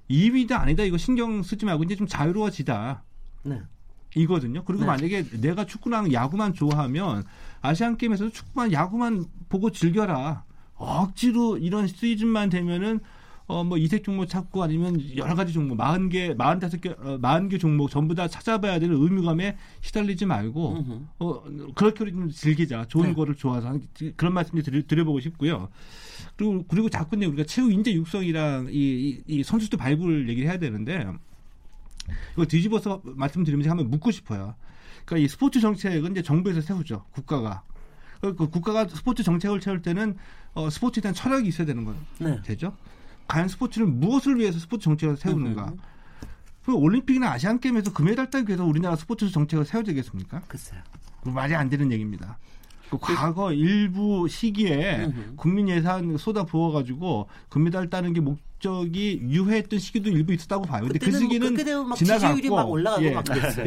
2위다 0.09 0.53
아니다 0.53 0.83
이거 0.83 0.97
신경 0.97 1.41
쓰지 1.41 1.65
말고 1.65 1.83
이제 1.83 1.95
좀 1.95 2.05
자유로워지다. 2.07 3.03
네. 3.43 3.61
이거든요. 4.15 4.63
그리고 4.63 4.81
네. 4.81 4.87
만약에 4.87 5.23
내가 5.41 5.65
축구랑 5.65 6.13
야구만 6.13 6.53
좋아하면 6.53 7.23
아시안 7.61 7.97
게임에서도 7.97 8.31
축구만 8.31 8.71
야구만 8.71 9.25
보고 9.49 9.71
즐겨라. 9.71 10.43
억지로 10.75 11.57
이런 11.57 11.87
시즌만 11.87 12.49
되면은 12.49 12.99
어 13.47 13.63
뭐 13.63 13.77
이색 13.77 14.03
종목 14.03 14.25
찾고 14.25 14.63
아니면 14.63 14.99
여러 15.15 15.35
가지 15.35 15.53
종목 15.53 15.77
40개 15.77 16.35
45개 16.35 16.97
어, 16.99 17.19
40개 17.19 17.59
종목 17.59 17.89
전부 17.91 18.15
다 18.15 18.27
찾아봐야 18.27 18.79
되는 18.79 18.95
의무감에 18.99 19.55
시달리지 19.81 20.25
말고 20.25 20.73
음흠. 20.77 20.99
어 21.19 21.43
그렇게 21.75 22.11
좀 22.11 22.29
즐기자. 22.31 22.85
좋은 22.87 23.09
네. 23.09 23.13
거를 23.13 23.35
좋아서 23.35 23.79
그런 24.15 24.33
말씀 24.33 24.59
드려, 24.61 24.81
드려보고 24.81 25.19
싶고요. 25.19 25.69
그리고 26.35 26.65
그리고 26.67 26.89
자꾸 26.89 27.15
이제 27.17 27.25
우리가 27.27 27.43
체육 27.45 27.71
인재 27.71 27.93
육성이랑 27.93 28.69
이, 28.71 28.73
이, 28.77 29.21
이 29.27 29.43
선수들 29.43 29.77
발굴 29.77 30.27
얘기를 30.27 30.49
해야 30.49 30.57
되는데 30.57 31.05
이거 32.33 32.45
뒤집어서 32.45 33.01
말씀드리면서 33.03 33.69
한번 33.69 33.89
묻고 33.91 34.09
싶어요. 34.09 34.55
그러니까 35.05 35.23
이 35.23 35.27
스포츠 35.27 35.59
정책은 35.59 36.11
이제 36.11 36.23
정부에서 36.23 36.61
세우죠. 36.61 37.05
국가가. 37.11 37.63
그, 38.21 38.35
그 38.35 38.49
국가가 38.49 38.87
스포츠 38.87 39.21
정책을 39.21 39.61
세울 39.61 39.81
때는 39.83 40.15
어, 40.53 40.69
스포츠에 40.69 41.01
대한 41.01 41.13
철학이 41.13 41.47
있어야 41.47 41.67
되는 41.67 41.85
거예요. 41.85 41.99
네. 42.19 42.41
되죠? 42.43 42.75
과연 43.27 43.47
스포츠는 43.47 43.99
무엇을 43.99 44.39
위해서 44.39 44.59
스포츠 44.59 44.83
정책을 44.85 45.17
세우는가? 45.17 45.63
음흠. 45.65 45.77
그 46.65 46.73
올림픽이나 46.73 47.31
아시안 47.31 47.59
게임에서 47.59 47.93
금메달 47.93 48.29
따기 48.31 48.47
위해서 48.49 48.65
우리나라 48.65 48.95
스포츠 48.95 49.29
정책을 49.29 49.65
세워야 49.65 49.83
되겠습니까? 49.83 50.41
글쎄요. 50.47 50.81
그 51.23 51.29
말이 51.29 51.53
안 51.55 51.69
되는 51.69 51.91
얘기입니다. 51.91 52.37
그그 52.89 53.15
과거 53.15 53.51
일부 53.51 54.27
시기에 54.27 55.05
음흠. 55.05 55.33
국민 55.35 55.69
예산 55.69 56.17
쏟아 56.17 56.43
부어가지고 56.43 57.27
금메달 57.49 57.89
따는 57.89 58.13
게 58.13 58.21
목 58.21 58.39
적이 58.59 59.19
유효했던 59.21 59.79
시기도 59.79 60.09
일부 60.09 60.33
있었다고 60.33 60.65
봐요. 60.65 60.83
근데 60.83 60.99
그뭐 60.99 61.19
시기는 61.19 61.87
막 61.87 61.95
지나갔고, 61.95 62.55
막 62.55 62.69
올라가고 62.69 63.03
예. 63.03 63.11
막. 63.11 63.25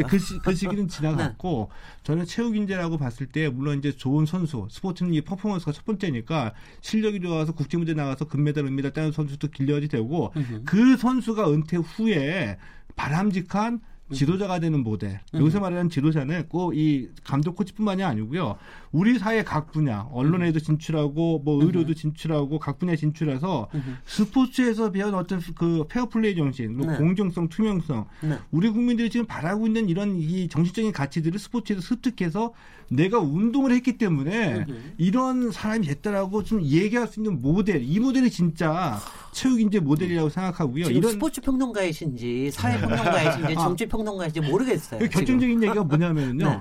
그, 0.08 0.18
시, 0.18 0.38
그 0.38 0.54
시기는 0.54 0.88
지나갔고 0.88 1.70
저는 2.04 2.24
체육 2.24 2.56
인재라고 2.56 2.98
봤을 2.98 3.26
때 3.26 3.48
물론 3.48 3.78
이제 3.78 3.92
좋은 3.92 4.26
선수 4.26 4.66
스포츠는 4.70 5.14
이 5.14 5.20
퍼포먼스가 5.20 5.72
첫 5.72 5.84
번째니까 5.84 6.54
실력이 6.80 7.20
좋아서 7.20 7.52
국제 7.52 7.76
무대 7.76 7.94
나가서 7.94 8.26
금메달, 8.26 8.64
은메달 8.64 8.92
따는 8.92 9.12
선수도 9.12 9.48
길러야지 9.48 9.88
되고 9.88 10.32
그 10.64 10.96
선수가 10.96 11.50
은퇴 11.52 11.76
후에 11.76 12.58
바람직한 12.96 13.80
지도자가 14.12 14.58
되는 14.60 14.82
모델. 14.82 15.20
여기서 15.34 15.60
말하는 15.60 15.90
지도자는 15.90 16.48
꼭 16.48 16.74
이 16.74 17.08
감독 17.24 17.56
코치뿐만이 17.56 18.02
아니고요. 18.02 18.56
우리 18.92 19.18
사회 19.18 19.42
각 19.42 19.72
분야, 19.72 20.08
언론에도 20.12 20.60
진출하고 20.60 21.40
뭐 21.44 21.62
의료도 21.62 21.94
진출하고 21.94 22.58
각 22.58 22.78
분야 22.78 22.94
진출해서 22.96 23.68
스포츠에서 24.06 24.90
배운 24.90 25.14
어떤 25.14 25.40
그 25.54 25.84
페어플레이 25.88 26.34
정신, 26.36 26.76
뭐 26.76 26.86
네. 26.90 26.96
공정성, 26.96 27.48
투명성. 27.48 28.06
네. 28.22 28.38
우리 28.50 28.70
국민들이 28.70 29.10
지금 29.10 29.26
바라고 29.26 29.66
있는 29.66 29.88
이런 29.88 30.16
이 30.16 30.48
정신적인 30.48 30.92
가치들을 30.92 31.38
스포츠에서 31.38 31.80
습득해서 31.80 32.52
내가 32.90 33.18
운동을 33.18 33.72
했기 33.72 33.98
때문에 33.98 34.66
이런 34.96 35.50
사람이 35.50 35.86
됐다라고 35.86 36.42
좀 36.42 36.62
얘기할 36.62 37.06
수 37.06 37.20
있는 37.20 37.40
모델, 37.40 37.82
이 37.82 38.00
모델이 38.00 38.30
진짜 38.30 38.98
체육 39.32 39.60
인재 39.60 39.78
모델이라고 39.78 40.28
생각하고요. 40.28 40.86
이런 40.86 41.12
스포츠 41.12 41.40
평론가이신지 41.40 42.50
사회 42.50 42.80
평론가이신지 42.80 43.54
아. 43.56 43.60
정치 43.62 43.86
평론가이신지 43.86 44.50
모르겠어요. 44.50 45.00
그 45.00 45.08
결정적인 45.08 45.62
얘기가 45.62 45.84
뭐냐면요. 45.84 46.44
네. 46.44 46.58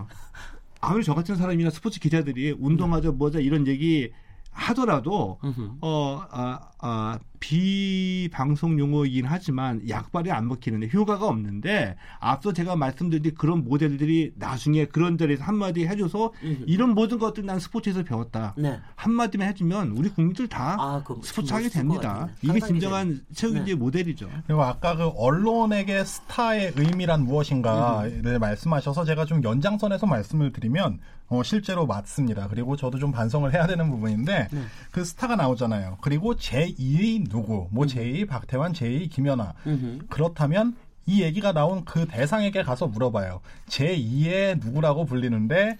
아무리 0.81 1.03
저 1.03 1.13
같은 1.15 1.35
사람이나 1.35 1.69
스포츠 1.69 1.99
기자들이 1.99 2.55
운동하자 2.59 3.11
뭐자 3.11 3.39
이런 3.39 3.65
얘기 3.67 4.11
하더라도. 4.57 5.39
어, 5.81 6.23
아, 6.31 6.59
아, 6.79 7.19
비방송 7.39 8.79
용어이긴 8.79 9.25
하지만 9.25 9.87
약발이 9.87 10.31
안 10.31 10.47
먹히는데 10.47 10.89
효과가 10.91 11.27
없는데 11.27 11.95
앞서 12.19 12.51
제가 12.51 12.75
말씀드린 12.75 13.35
그런 13.35 13.63
모델들이 13.63 14.33
나중에 14.35 14.85
그런 14.85 15.17
자리에서 15.17 15.43
한마디 15.43 15.85
해줘서 15.85 16.33
음흠. 16.43 16.63
이런 16.65 16.95
모든 16.95 17.19
것들 17.19 17.45
난 17.45 17.59
스포츠에서 17.59 18.03
배웠다. 18.03 18.55
네. 18.57 18.79
한마디만 18.95 19.47
해주면 19.49 19.89
우리 19.89 20.09
국민들 20.09 20.47
다 20.47 20.77
아, 20.79 21.03
스포츠 21.21 21.47
좀 21.47 21.57
하게 21.57 21.69
됩니다. 21.69 22.27
이게 22.41 22.59
진정한 22.59 23.07
되네. 23.09 23.19
체육인재 23.33 23.71
네. 23.73 23.75
모델이죠. 23.75 24.29
그리고 24.47 24.63
아까 24.63 24.95
그 24.95 25.09
언론에게 25.15 26.03
스타의 26.03 26.73
의미란 26.75 27.23
무엇인가를 27.23 28.39
말씀하셔서 28.39 29.05
제가 29.05 29.25
좀 29.25 29.43
연장선에서 29.43 30.07
말씀을 30.07 30.51
드리면 30.51 30.99
어, 31.29 31.43
실제로 31.43 31.85
맞습니다. 31.85 32.47
그리고 32.47 32.75
저도 32.75 32.99
좀 32.99 33.11
반성을 33.11 33.53
해야 33.53 33.67
되는 33.67 33.89
부분인데 33.89 34.47
그 34.91 35.03
스타가 35.03 35.35
나오잖아요. 35.35 35.97
그리고 36.01 36.35
제2의 36.35 37.29
누구, 37.29 37.67
뭐 37.71 37.85
제2 37.85 38.27
박태환, 38.27 38.73
제2 38.73 39.09
김연아. 39.11 39.53
음흠. 39.65 40.07
그렇다면 40.09 40.75
이 41.09 41.21
얘기가 41.21 41.53
나온 41.53 41.85
그 41.85 42.05
대상에게 42.05 42.63
가서 42.63 42.87
물어봐요. 42.87 43.39
제2의 43.69 44.59
누구라고 44.63 45.05
불리는데 45.05 45.77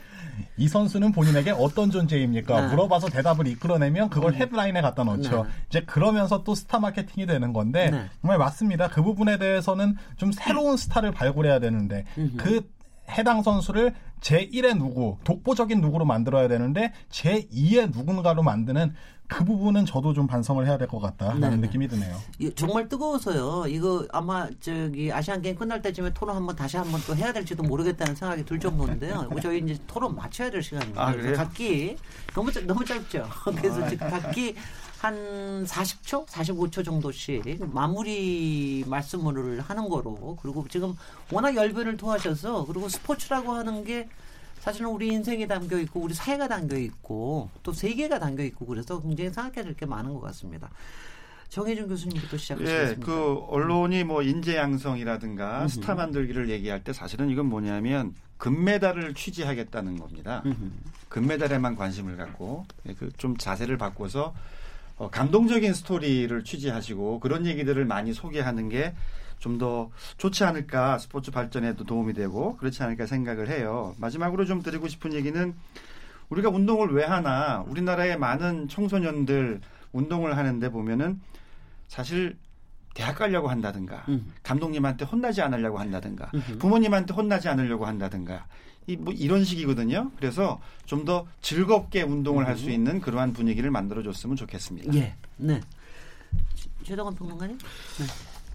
이 0.56 0.70
선수는 0.70 1.12
본인에게 1.12 1.52
어떤 1.52 1.92
존재입니까? 1.92 2.62
네. 2.62 2.68
물어봐서 2.70 3.10
대답을 3.10 3.46
이끌어내면 3.48 4.10
그걸 4.10 4.36
헤드라인에 4.36 4.82
갖다 4.82 5.04
놓죠. 5.04 5.44
네. 5.44 5.50
이제 5.70 5.82
그러면서 5.82 6.44
또 6.46 6.56
스타 6.56 6.80
마케팅이 6.80 7.26
되는 7.26 7.52
건데 7.52 7.90
네. 7.92 8.06
정말 8.22 8.38
맞습니다. 8.38 8.88
그 8.88 9.04
부분에 9.04 9.38
대해서는 9.38 9.98
좀 10.16 10.32
새로운 10.32 10.78
스타를 10.78 11.12
발굴해야 11.12 11.60
되는데 11.60 12.06
그 12.38 12.66
해당 13.10 13.42
선수를 13.44 13.94
제1의 14.22 14.78
누구, 14.78 15.18
독보적인 15.24 15.80
누구로 15.82 16.06
만들어야 16.06 16.48
되는데 16.48 16.92
제2의 17.12 17.92
누군가로 17.96 18.44
만드는 18.44 18.94
그 19.28 19.44
부분은 19.44 19.86
저도 19.86 20.14
좀 20.14 20.26
반성을 20.26 20.66
해야 20.66 20.78
될 20.78 20.88
것 20.88 21.00
같다라는 21.00 21.42
네, 21.42 21.50
네. 21.50 21.56
느낌이 21.58 21.88
드네요. 21.90 22.16
이- 22.40 22.50
정말 22.56 22.88
뜨거워서요. 22.88 23.68
이거 23.68 24.06
아마 24.14 24.48
저기 24.62 25.12
아시안 25.12 25.42
게임 25.42 25.56
끝날 25.58 25.82
때쯤에 25.82 26.14
토론 26.14 26.36
한번 26.38 26.56
다시 26.56 26.78
한번 26.78 27.02
또 27.06 27.14
해야 27.16 27.34
될지도 27.34 27.62
모르겠다는 27.64 28.16
생각이 28.16 28.46
들 28.46 28.58
정도인데요. 28.58 29.30
저희 29.44 29.60
이제 29.60 29.78
토론 29.86 30.16
마쳐야 30.16 30.50
될 30.50 30.64
시간입니다. 30.64 31.06
아, 31.08 31.12
그래서? 31.12 31.44
각기 31.44 31.98
너무 32.34 32.52
짧- 32.54 32.66
너무 32.66 32.86
짧죠. 32.86 33.28
그래서 33.58 33.88
지금 33.90 34.10
각기 34.10 34.56
한 35.00 35.64
40초, 35.66 36.26
45초 36.28 36.84
정도씩 36.84 37.44
마무리 37.74 38.84
말씀을 38.88 39.60
하는 39.62 39.90
거로 39.90 40.38
그리고 40.42 40.66
지금 40.70 40.96
워낙 41.32 41.56
열변을 41.56 41.98
토하셔서 41.98 42.66
그리고 42.66 42.90
스포츠라고 42.90 43.52
하는 43.54 43.84
게 43.84 44.10
사실은 44.60 44.88
우리 44.90 45.08
인생에 45.08 45.48
담겨 45.48 45.78
있고 45.80 46.02
우리 46.02 46.14
사회가 46.14 46.48
담겨 46.48 46.78
있고 46.78 47.50
또 47.64 47.72
세계가 47.72 48.20
담겨 48.20 48.44
있고 48.44 48.66
그래서 48.66 49.00
굉장히 49.02 49.30
생각해야 49.30 49.64
될 49.64 49.76
게 49.76 49.86
많은 49.86 50.14
것 50.14 50.20
같습니다. 50.22 50.70
정혜준 51.50 51.88
교수님부터 51.88 52.34
예, 52.34 52.38
시작하시겠습니다. 52.38 53.06
그 53.06 53.36
언론이 53.48 54.04
뭐 54.04 54.22
인재 54.24 54.58
양성이라든가 54.58 55.68
스타 55.70 55.96
만들기를 55.96 56.50
얘기할 56.50 56.84
때 56.84 56.92
사실은 56.92 57.30
이건 57.30 57.46
뭐냐면 57.46 58.14
금메달을 58.38 59.14
취지하겠다는 59.14 59.98
겁니다. 59.98 60.44
금메달에만 61.10 61.76
관심을 61.78 62.18
갖고 62.18 62.66
예, 62.90 62.94
그좀 62.94 63.38
자세를 63.38 63.78
바꿔서 63.78 64.34
어, 64.98 65.10
감동적인 65.10 65.74
스토리를 65.74 66.44
취지하시고 66.44 67.20
그런 67.20 67.46
얘기들을 67.46 67.86
많이 67.86 68.14
소개하는 68.14 68.70
게 68.70 68.94
좀 69.40 69.58
더 69.58 69.90
좋지 70.18 70.44
않을까 70.44 70.98
스포츠 70.98 71.32
발전에도 71.32 71.84
도움이 71.84 72.14
되고 72.14 72.58
그렇지 72.58 72.82
않을까 72.84 73.06
생각을 73.06 73.50
해요. 73.50 73.96
마지막으로 74.00 74.46
좀 74.46 74.62
드리고 74.62 74.88
싶은 74.88 75.14
얘기는 75.14 75.56
우리가 76.30 76.50
운동을 76.50 76.92
왜 76.94 77.04
하나 77.06 77.64
우리나라의 77.68 78.18
많은 78.18 78.68
청소년들 78.68 79.62
운동을 79.94 80.36
하는데 80.38 80.70
보면은 80.70 81.22
사실 81.88 82.38
대학 82.94 83.16
가려고 83.16 83.48
한다든가 83.48 84.06
음. 84.10 84.32
감독님한테 84.44 85.06
혼나지 85.06 85.42
않으려고 85.42 85.78
한다든가 85.80 86.32
부모님한테 86.60 87.14
혼나지 87.14 87.48
않으려고 87.48 87.86
한다든가 87.86 88.48
이 88.77 88.77
뭐 88.96 89.14
이런 89.14 89.44
식이거든요. 89.44 90.12
그래서 90.18 90.60
좀 90.86 91.04
더 91.06 91.28
즐겁게 91.42 92.02
운동을 92.04 92.48
할수 92.48 92.70
있는 92.70 93.02
그러한 93.02 93.34
분위기를 93.34 93.70
만들어 93.72 94.02
줬으면 94.04 94.36
좋겠습니다. 94.38 94.94
예, 94.96 95.16
네. 95.36 95.62
최동원 96.84 97.14
평론가님? 97.16 97.58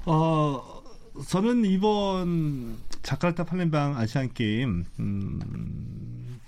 어, 0.06 0.82
저는 1.28 1.64
이번 1.66 2.78
자카르타 3.02 3.44
팔렘방 3.44 3.96
아시안 3.98 4.32
게임 4.32 4.84
음, 4.98 6.38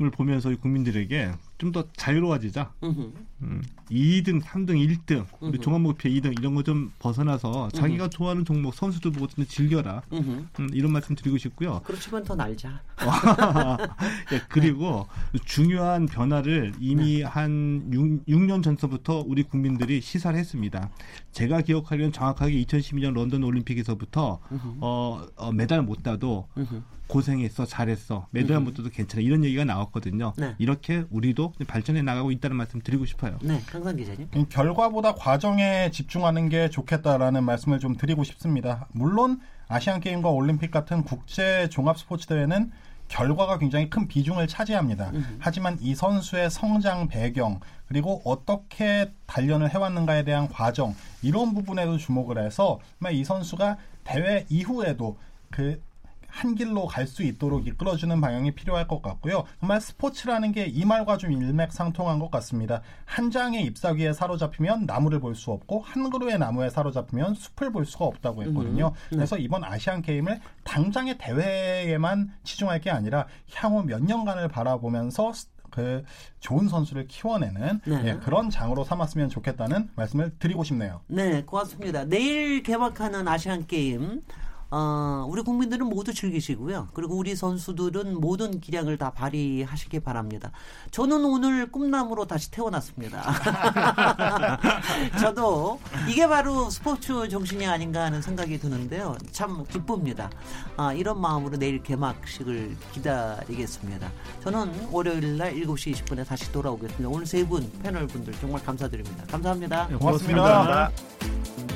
을 0.00 0.10
보면서 0.10 0.52
이 0.52 0.56
국민들에게 0.56 1.32
좀 1.58 1.72
더 1.72 1.84
자유로워지자. 1.96 2.72
음, 2.82 3.62
2등, 3.90 4.42
3등, 4.42 4.70
1등, 4.76 5.24
우리 5.40 5.50
음흠. 5.56 5.58
종합 5.60 5.80
목표 5.80 6.08
2등 6.08 6.38
이런 6.38 6.54
거 6.54 6.66
좀 6.66 6.90
벗어나서 6.98 7.68
자기가 7.68 8.08
좋아하는 8.08 8.44
종목 8.44 8.74
선수들 8.74 9.12
보고 9.12 9.28
좀 9.28 9.46
즐겨라. 9.46 10.02
음, 10.12 10.48
이런 10.72 10.90
말씀 10.90 11.14
드리고 11.14 11.38
싶고요. 11.38 11.80
그렇지만 11.84 12.24
더 12.24 12.34
날자. 12.34 12.82
예, 14.32 14.40
그리고 14.48 15.06
중요한 15.44 16.06
변화를 16.06 16.72
이미 16.80 17.22
한 17.22 17.88
6, 18.26 18.40
년 18.46 18.62
전서부터 18.62 19.22
우리 19.26 19.44
국민들이 19.44 20.00
시사를 20.00 20.36
했습니다. 20.36 20.90
제가 21.30 21.60
기억하기로는 21.60 22.12
정확하게 22.12 22.64
2012년 22.64 23.14
런던 23.14 23.44
올림픽에서부터 23.44 24.40
어, 24.80 25.26
어, 25.36 25.52
메달 25.52 25.82
못 25.82 26.02
따도. 26.02 26.48
고생했어, 27.06 27.66
잘했어, 27.66 28.26
못 28.60 28.74
따도 28.74 28.90
괜찮아 28.90 29.22
이런 29.22 29.44
얘기가 29.44 29.64
나왔거든요. 29.64 30.32
네. 30.36 30.54
이렇게 30.58 31.04
우리도 31.10 31.52
발전해 31.66 32.02
나가고 32.02 32.30
있다는 32.32 32.56
말씀 32.56 32.80
드리고 32.80 33.04
싶어요. 33.06 33.38
네, 33.42 33.60
강상 33.66 33.96
기자님. 33.96 34.28
이 34.34 34.46
결과보다 34.48 35.14
과정에 35.14 35.90
집중하는 35.90 36.48
게 36.48 36.68
좋겠다라는 36.68 37.44
말씀을 37.44 37.78
좀 37.78 37.96
드리고 37.96 38.24
싶습니다. 38.24 38.88
물론 38.92 39.40
아시안 39.68 40.00
게임과 40.00 40.30
올림픽 40.30 40.70
같은 40.70 41.02
국제 41.02 41.68
종합 41.68 41.98
스포츠 41.98 42.26
대회는 42.26 42.70
결과가 43.08 43.58
굉장히 43.58 43.88
큰 43.88 44.08
비중을 44.08 44.48
차지합니다. 44.48 45.12
하지만 45.38 45.78
이 45.80 45.94
선수의 45.94 46.50
성장 46.50 47.06
배경 47.06 47.60
그리고 47.86 48.20
어떻게 48.24 49.12
단련을 49.26 49.70
해왔는가에 49.70 50.24
대한 50.24 50.48
과정 50.48 50.94
이런 51.22 51.54
부분에도 51.54 51.98
주목을 51.98 52.44
해서 52.44 52.80
이 53.12 53.22
선수가 53.22 53.76
대회 54.02 54.44
이후에도 54.48 55.18
그 55.50 55.80
한 56.36 56.54
길로 56.54 56.86
갈 56.86 57.06
수 57.06 57.22
있도록 57.22 57.66
이끌어주는 57.66 58.20
방향이 58.20 58.50
필요할 58.54 58.86
것 58.88 59.00
같고요. 59.00 59.44
정말 59.60 59.80
스포츠라는 59.80 60.52
게 60.52 60.66
이 60.66 60.84
말과 60.84 61.16
좀 61.16 61.32
일맥상통한 61.32 62.18
것 62.18 62.30
같습니다. 62.32 62.82
한 63.06 63.30
장의 63.30 63.64
잎사귀에 63.64 64.12
사로잡히면 64.12 64.84
나무를 64.86 65.18
볼 65.20 65.34
수 65.34 65.50
없고 65.52 65.80
한 65.80 66.10
그루의 66.10 66.38
나무에 66.38 66.68
사로잡히면 66.68 67.34
숲을 67.34 67.72
볼 67.72 67.86
수가 67.86 68.04
없다고 68.04 68.42
했거든요. 68.44 68.92
그래서 69.08 69.38
이번 69.38 69.64
아시안 69.64 70.02
게임을 70.02 70.40
당장의 70.64 71.16
대회에만 71.18 72.32
치중할 72.44 72.80
게 72.80 72.90
아니라 72.90 73.26
향후 73.54 73.82
몇 73.84 74.02
년간을 74.02 74.48
바라보면서 74.48 75.32
스- 75.32 75.48
그 75.70 76.04
좋은 76.40 76.68
선수를 76.68 77.06
키워내는 77.06 77.80
네. 77.84 78.02
예, 78.04 78.14
그런 78.22 78.48
장으로 78.50 78.82
삼았으면 78.84 79.28
좋겠다는 79.28 79.90
말씀을 79.94 80.32
드리고 80.38 80.64
싶네요. 80.64 81.00
네, 81.06 81.42
고맙습니다. 81.42 82.04
내일 82.04 82.62
개막하는 82.62 83.26
아시안 83.28 83.66
게임 83.66 84.22
어, 84.70 85.24
우리 85.28 85.42
국민들은 85.42 85.86
모두 85.86 86.12
즐기시고요. 86.12 86.88
그리고 86.92 87.16
우리 87.16 87.36
선수들은 87.36 88.20
모든 88.20 88.60
기량을 88.60 88.98
다 88.98 89.10
발휘하시기 89.10 90.00
바랍니다. 90.00 90.50
저는 90.90 91.24
오늘 91.24 91.70
꿈나무로 91.70 92.26
다시 92.26 92.50
태어났습니다. 92.50 93.22
저도 95.20 95.78
이게 96.08 96.26
바로 96.26 96.68
스포츠 96.68 97.28
정신이 97.28 97.66
아닌가 97.66 98.04
하는 98.04 98.20
생각이 98.20 98.58
드는데요. 98.58 99.16
참 99.30 99.64
기쁩니다. 99.66 100.30
아, 100.76 100.92
이런 100.92 101.20
마음으로 101.20 101.56
내일 101.58 101.82
개막식을 101.82 102.76
기다리겠습니다. 102.92 104.10
저는 104.42 104.88
월요일 104.90 105.36
날 105.38 105.54
7시 105.54 105.94
20분에 105.94 106.26
다시 106.26 106.50
돌아오겠습니다. 106.52 107.08
오늘 107.08 107.24
세 107.24 107.46
분 107.46 107.70
패널 107.80 108.08
분들 108.08 108.32
정말 108.40 108.60
감사드립니다. 108.64 109.24
감사합니다. 109.30 109.86
고맙습니다. 109.98 110.42
감사합니다. 110.42 111.75